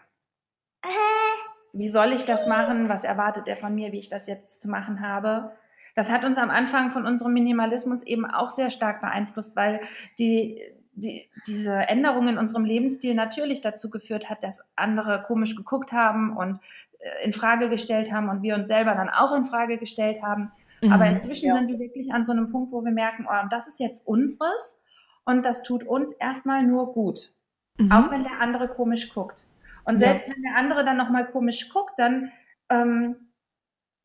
Wie 1.72 1.88
soll 1.88 2.12
ich 2.12 2.24
das 2.24 2.46
machen? 2.46 2.88
Was 2.88 3.04
erwartet 3.04 3.48
er 3.48 3.56
von 3.56 3.74
mir, 3.74 3.92
wie 3.92 3.98
ich 3.98 4.08
das 4.08 4.26
jetzt 4.26 4.60
zu 4.60 4.68
machen 4.68 5.00
habe? 5.00 5.52
Das 5.94 6.10
hat 6.10 6.24
uns 6.24 6.38
am 6.38 6.50
Anfang 6.50 6.90
von 6.90 7.06
unserem 7.06 7.32
Minimalismus 7.32 8.02
eben 8.02 8.24
auch 8.24 8.50
sehr 8.50 8.70
stark 8.70 9.00
beeinflusst, 9.00 9.56
weil 9.56 9.80
die, 10.18 10.60
die, 10.94 11.28
diese 11.46 11.74
Änderung 11.74 12.28
in 12.28 12.38
unserem 12.38 12.64
Lebensstil 12.64 13.14
natürlich 13.14 13.60
dazu 13.60 13.90
geführt 13.90 14.30
hat, 14.30 14.42
dass 14.42 14.62
andere 14.76 15.22
komisch 15.26 15.56
geguckt 15.56 15.92
haben 15.92 16.36
und 16.36 16.60
äh, 17.00 17.24
in 17.24 17.32
Frage 17.32 17.68
gestellt 17.68 18.12
haben 18.12 18.28
und 18.28 18.42
wir 18.42 18.54
uns 18.54 18.68
selber 18.68 18.94
dann 18.94 19.08
auch 19.08 19.34
in 19.34 19.44
Frage 19.44 19.78
gestellt 19.78 20.22
haben. 20.22 20.52
Mhm. 20.80 20.92
Aber 20.92 21.06
inzwischen 21.06 21.48
ja. 21.48 21.54
sind 21.54 21.68
wir 21.68 21.78
wirklich 21.78 22.12
an 22.12 22.24
so 22.24 22.32
einem 22.32 22.50
Punkt, 22.50 22.72
wo 22.72 22.84
wir 22.84 22.92
merken, 22.92 23.26
oh, 23.28 23.46
das 23.50 23.66
ist 23.66 23.80
jetzt 23.80 24.06
unseres 24.06 24.80
und 25.24 25.44
das 25.44 25.62
tut 25.62 25.84
uns 25.84 26.12
erstmal 26.14 26.62
nur 26.62 26.92
gut. 26.92 27.32
Mhm. 27.76 27.92
Auch 27.92 28.10
wenn 28.10 28.22
der 28.22 28.40
andere 28.40 28.68
komisch 28.68 29.12
guckt. 29.12 29.49
Und 29.84 29.98
selbst 29.98 30.28
ja. 30.28 30.34
wenn 30.34 30.42
der 30.42 30.56
andere 30.56 30.84
dann 30.84 30.96
nochmal 30.96 31.26
komisch 31.30 31.68
guckt, 31.70 31.98
dann 31.98 32.32
ähm, 32.68 33.30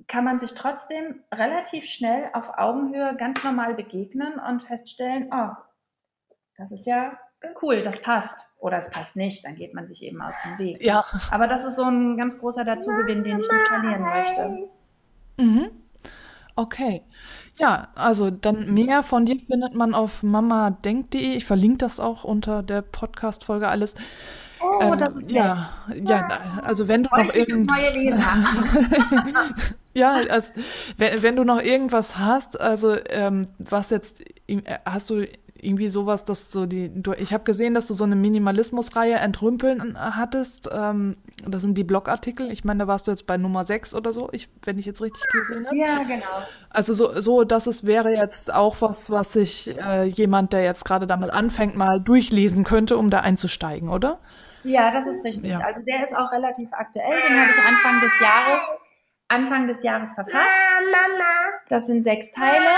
kann 0.08 0.24
man 0.24 0.40
sich 0.40 0.54
trotzdem 0.54 1.24
relativ 1.34 1.86
schnell 1.86 2.30
auf 2.34 2.58
Augenhöhe 2.58 3.16
ganz 3.18 3.44
normal 3.44 3.74
begegnen 3.74 4.40
und 4.40 4.64
feststellen, 4.64 5.30
oh, 5.32 5.52
das 6.58 6.72
ist 6.72 6.86
ja 6.86 7.18
cool, 7.62 7.84
das 7.84 8.02
passt. 8.02 8.52
Oder 8.60 8.78
es 8.78 8.90
passt 8.90 9.16
nicht, 9.16 9.46
dann 9.46 9.56
geht 9.56 9.74
man 9.74 9.88
sich 9.88 10.04
eben 10.04 10.22
aus 10.22 10.34
dem 10.44 10.58
Weg. 10.66 10.82
Ja. 10.82 11.06
Aber 11.32 11.48
das 11.48 11.66
ist 11.66 11.76
so 11.76 11.84
ein 11.84 12.18
ganz 12.18 12.40
großer 12.40 12.66
Dazugewinn, 12.66 13.24
den 13.24 13.40
ich 13.40 13.52
nicht 13.52 13.68
verlieren 13.68 14.02
möchte. 14.02 14.70
Mhm. 15.38 15.72
Okay. 16.56 17.04
Ja, 17.58 17.90
also 17.96 18.32
dann 18.32 18.74
mehr 18.74 19.04
von 19.04 19.26
dir 19.26 19.40
findet 19.40 19.76
man 19.76 19.94
auf 19.94 20.24
mamadenkt.de. 20.24 21.36
Ich 21.36 21.46
verlinke 21.46 21.80
das 21.80 22.00
auch 22.00 22.24
unter 22.24 22.64
der 22.64 22.82
Podcast-Folge 22.82 23.68
alles. 23.68 23.96
Oh, 24.66 24.80
ähm, 24.82 24.98
das 24.98 25.16
ist 25.16 25.32
ja, 25.32 25.70
nett. 25.88 26.10
ja, 26.10 26.28
also 26.64 26.88
wenn 26.88 27.04
du 27.04 27.10
Freue 27.10 27.26
noch 27.26 27.36
irgend 27.36 27.70
neue 27.70 27.90
Leser. 27.92 28.24
ja, 29.94 30.14
also, 30.30 30.50
wenn, 30.98 31.22
wenn, 31.22 31.36
du 31.36 31.44
noch 31.44 31.62
irgendwas 31.62 32.18
hast, 32.18 32.60
also 32.60 32.96
ähm, 33.10 33.48
was 33.60 33.90
jetzt 33.90 34.24
hast 34.86 35.10
du 35.10 35.26
irgendwie 35.66 35.88
sowas, 35.88 36.26
dass 36.26 36.52
so 36.52 36.66
die, 36.66 36.92
du, 36.94 37.14
ich 37.14 37.34
habe 37.34 37.44
gesehen, 37.44 37.74
dass 37.74 37.88
du 37.88 37.94
so 37.94 38.04
eine 38.04 38.16
Minimalismus-Reihe 38.16 39.16
Entrümpeln 39.16 39.98
hattest. 39.98 40.70
Ähm, 40.72 41.18
das 41.46 41.62
sind 41.62 41.78
die 41.78 41.84
Blogartikel. 41.84 42.52
Ich 42.52 42.64
meine, 42.64 42.80
da 42.80 42.88
warst 42.88 43.08
du 43.08 43.12
jetzt 43.12 43.28
bei 43.28 43.38
Nummer 43.38 43.64
6 43.64 43.96
oder 43.96 44.12
so, 44.12 44.30
ich, 44.32 44.50
wenn 44.64 44.78
ich 44.78 44.86
jetzt 44.86 45.02
richtig 45.02 45.24
gesehen 45.32 45.66
habe. 45.66 45.76
Ja, 45.76 46.04
genau. 46.04 46.26
Also 46.70 46.94
so, 46.94 47.20
so 47.20 47.44
dass 47.44 47.68
es 47.68 47.86
wäre 47.86 48.12
jetzt 48.14 48.54
auch 48.54 48.78
was, 48.80 49.10
was 49.10 49.34
sich 49.34 49.76
äh, 49.80 50.04
jemand, 50.04 50.54
der 50.54 50.64
jetzt 50.64 50.86
gerade 50.86 51.08
damit 51.08 51.32
anfängt, 51.32 51.76
mal 51.76 52.00
durchlesen 52.00 52.64
könnte, 52.64 52.98
um 52.98 53.10
da 53.10 53.20
einzusteigen, 53.20 53.90
oder? 53.90 54.20
Ja, 54.66 54.92
das 54.92 55.08
ist 55.08 55.24
richtig. 55.24 55.52
Ja. 55.52 55.60
Also 55.60 55.82
der 55.82 56.04
ist 56.04 56.16
auch 56.16 56.32
relativ 56.32 56.74
aktuell. 56.74 57.14
Den 57.28 57.40
habe 57.40 57.52
ich 57.52 57.58
Anfang 57.60 58.02
des 58.02 58.20
Jahres, 58.20 58.76
Anfang 59.28 59.68
des 59.68 59.84
Jahres 59.84 60.14
verfasst. 60.14 60.50
Das 61.70 61.88
sind 61.88 62.02
sechs 62.02 62.32
Teile. 62.32 62.70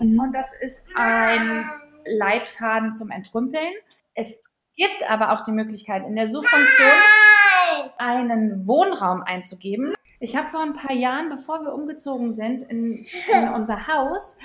Und 0.00 0.32
das 0.32 0.52
ist 0.60 0.84
ein 0.96 1.70
Leitfaden 2.04 2.92
zum 2.92 3.10
Entrümpeln. 3.10 3.72
Es 4.14 4.42
gibt 4.76 5.08
aber 5.08 5.32
auch 5.32 5.42
die 5.42 5.52
Möglichkeit, 5.52 6.04
in 6.04 6.16
der 6.16 6.26
Suchfunktion 6.26 6.90
einen 7.98 8.66
Wohnraum 8.66 9.22
einzugeben. 9.22 9.94
Ich 10.18 10.36
habe 10.36 10.48
vor 10.48 10.62
ein 10.62 10.72
paar 10.72 10.92
Jahren, 10.92 11.28
bevor 11.28 11.62
wir 11.62 11.72
umgezogen 11.72 12.32
sind 12.32 12.62
in, 12.64 13.06
in 13.32 13.48
unser 13.48 13.86
Haus, 13.86 14.38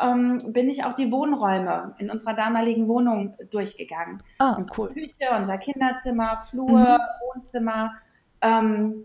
ähm, 0.00 0.38
bin 0.48 0.68
ich 0.68 0.84
auch 0.84 0.94
die 0.94 1.12
Wohnräume 1.12 1.94
in 1.98 2.10
unserer 2.10 2.34
damaligen 2.34 2.88
Wohnung 2.88 3.36
durchgegangen. 3.50 4.22
Ah, 4.38 4.54
unsere 4.54 4.80
cool. 4.80 4.88
Küche, 4.92 5.30
unser 5.36 5.58
Kinderzimmer, 5.58 6.36
Flur, 6.38 6.80
mhm. 6.80 7.34
Wohnzimmer. 7.34 7.92
Ähm, 8.40 9.04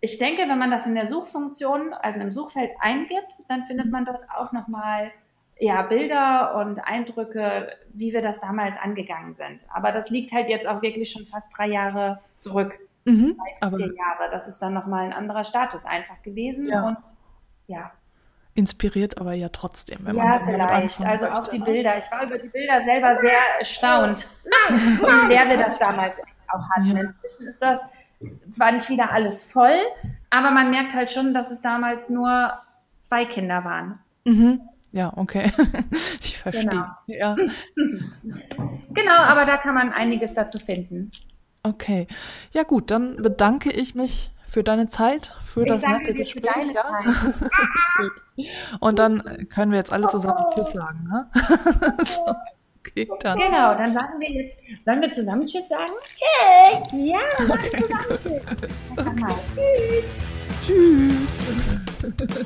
ich 0.00 0.18
denke, 0.18 0.42
wenn 0.48 0.58
man 0.58 0.70
das 0.70 0.86
in 0.86 0.94
der 0.94 1.06
Suchfunktion, 1.06 1.94
also 1.94 2.20
im 2.20 2.30
Suchfeld 2.30 2.72
eingibt, 2.80 3.42
dann 3.48 3.66
findet 3.66 3.90
man 3.90 4.04
dort 4.04 4.28
auch 4.36 4.52
nochmal 4.52 5.10
ja, 5.58 5.82
Bilder 5.82 6.56
und 6.56 6.86
Eindrücke, 6.86 7.68
wie 7.92 8.12
wir 8.12 8.20
das 8.20 8.40
damals 8.40 8.76
angegangen 8.76 9.34
sind. 9.34 9.66
Aber 9.72 9.92
das 9.92 10.10
liegt 10.10 10.32
halt 10.32 10.48
jetzt 10.48 10.66
auch 10.66 10.82
wirklich 10.82 11.10
schon 11.10 11.26
fast 11.26 11.56
drei 11.56 11.68
Jahre 11.68 12.20
zurück. 12.36 12.78
Mhm, 13.04 13.38
aber 13.60 13.76
vier 13.76 13.94
Jahre. 13.94 14.30
Das 14.30 14.48
ist 14.48 14.58
dann 14.60 14.74
nochmal 14.74 15.04
ein 15.04 15.12
anderer 15.12 15.44
Status 15.44 15.84
einfach 15.84 16.20
gewesen. 16.22 16.68
Ja. 16.68 16.88
Und 16.88 16.98
ja. 17.66 17.92
Inspiriert 18.56 19.18
aber 19.18 19.32
ja 19.32 19.48
trotzdem. 19.48 19.98
Wenn 20.02 20.16
ja, 20.16 20.24
man 20.24 20.44
vielleicht. 20.44 21.00
Also 21.00 21.24
möchte, 21.26 21.40
auch 21.40 21.46
die 21.48 21.58
ne? 21.58 21.64
Bilder. 21.64 21.98
Ich 21.98 22.10
war 22.10 22.24
über 22.24 22.38
die 22.38 22.48
Bilder 22.48 22.82
selber 22.82 23.16
sehr 23.18 23.58
erstaunt, 23.58 24.28
wie 24.70 25.28
leer 25.28 25.48
wir 25.48 25.58
das 25.58 25.78
damals 25.78 26.20
auch 26.48 26.62
hatten. 26.70 26.96
Ja. 26.96 27.02
Inzwischen 27.02 27.46
ist 27.48 27.60
das 27.60 27.84
zwar 28.52 28.70
nicht 28.72 28.88
wieder 28.88 29.10
alles 29.10 29.50
voll, 29.50 29.78
aber 30.30 30.50
man 30.52 30.70
merkt 30.70 30.94
halt 30.94 31.10
schon, 31.10 31.34
dass 31.34 31.50
es 31.50 31.62
damals 31.62 32.08
nur 32.10 32.52
zwei 33.00 33.24
Kinder 33.24 33.64
waren. 33.64 33.98
Mhm. 34.24 34.60
Ja, 34.92 35.12
okay. 35.16 35.50
ich 36.20 36.38
verstehe. 36.38 36.70
Genau. 36.70 36.86
Ja. 37.06 37.34
genau, 38.94 39.16
aber 39.16 39.44
da 39.44 39.56
kann 39.56 39.74
man 39.74 39.92
einiges 39.92 40.34
dazu 40.34 40.58
finden. 40.58 41.10
Okay. 41.64 42.06
Ja, 42.52 42.62
gut, 42.62 42.92
dann 42.92 43.16
bedanke 43.16 43.72
ich 43.72 43.94
mich 43.96 44.30
für 44.54 44.62
deine 44.62 44.88
Zeit, 44.88 45.34
für 45.44 45.62
ich 45.62 45.68
das 45.68 45.82
nette 45.82 46.14
Gespräch. 46.14 46.72
Ja. 46.72 47.02
Und 48.78 49.00
dann 49.00 49.48
können 49.52 49.72
wir 49.72 49.78
jetzt 49.78 49.92
alle 49.92 50.06
zusammen 50.06 50.44
Tschüss 50.54 50.70
sagen. 50.70 51.08
Ne? 51.10 51.28
so. 52.04 52.20
Okay, 52.78 53.08
dann. 53.18 53.36
Genau, 53.36 53.74
dann 53.74 53.92
sagen 53.92 54.20
wir 54.20 54.30
jetzt, 54.30 54.60
sollen 54.84 55.00
wir 55.00 55.10
zusammen 55.10 55.44
Tschüss 55.44 55.68
sagen? 55.68 55.90
Tschüss! 56.04 56.92
Ja, 56.92 57.18
sagen 57.36 57.62
wir 57.72 58.18
zusammen 58.94 59.18
Tschüss. 59.52 60.04
Tschüss! 60.64 61.38
Tschüss! 62.00 62.44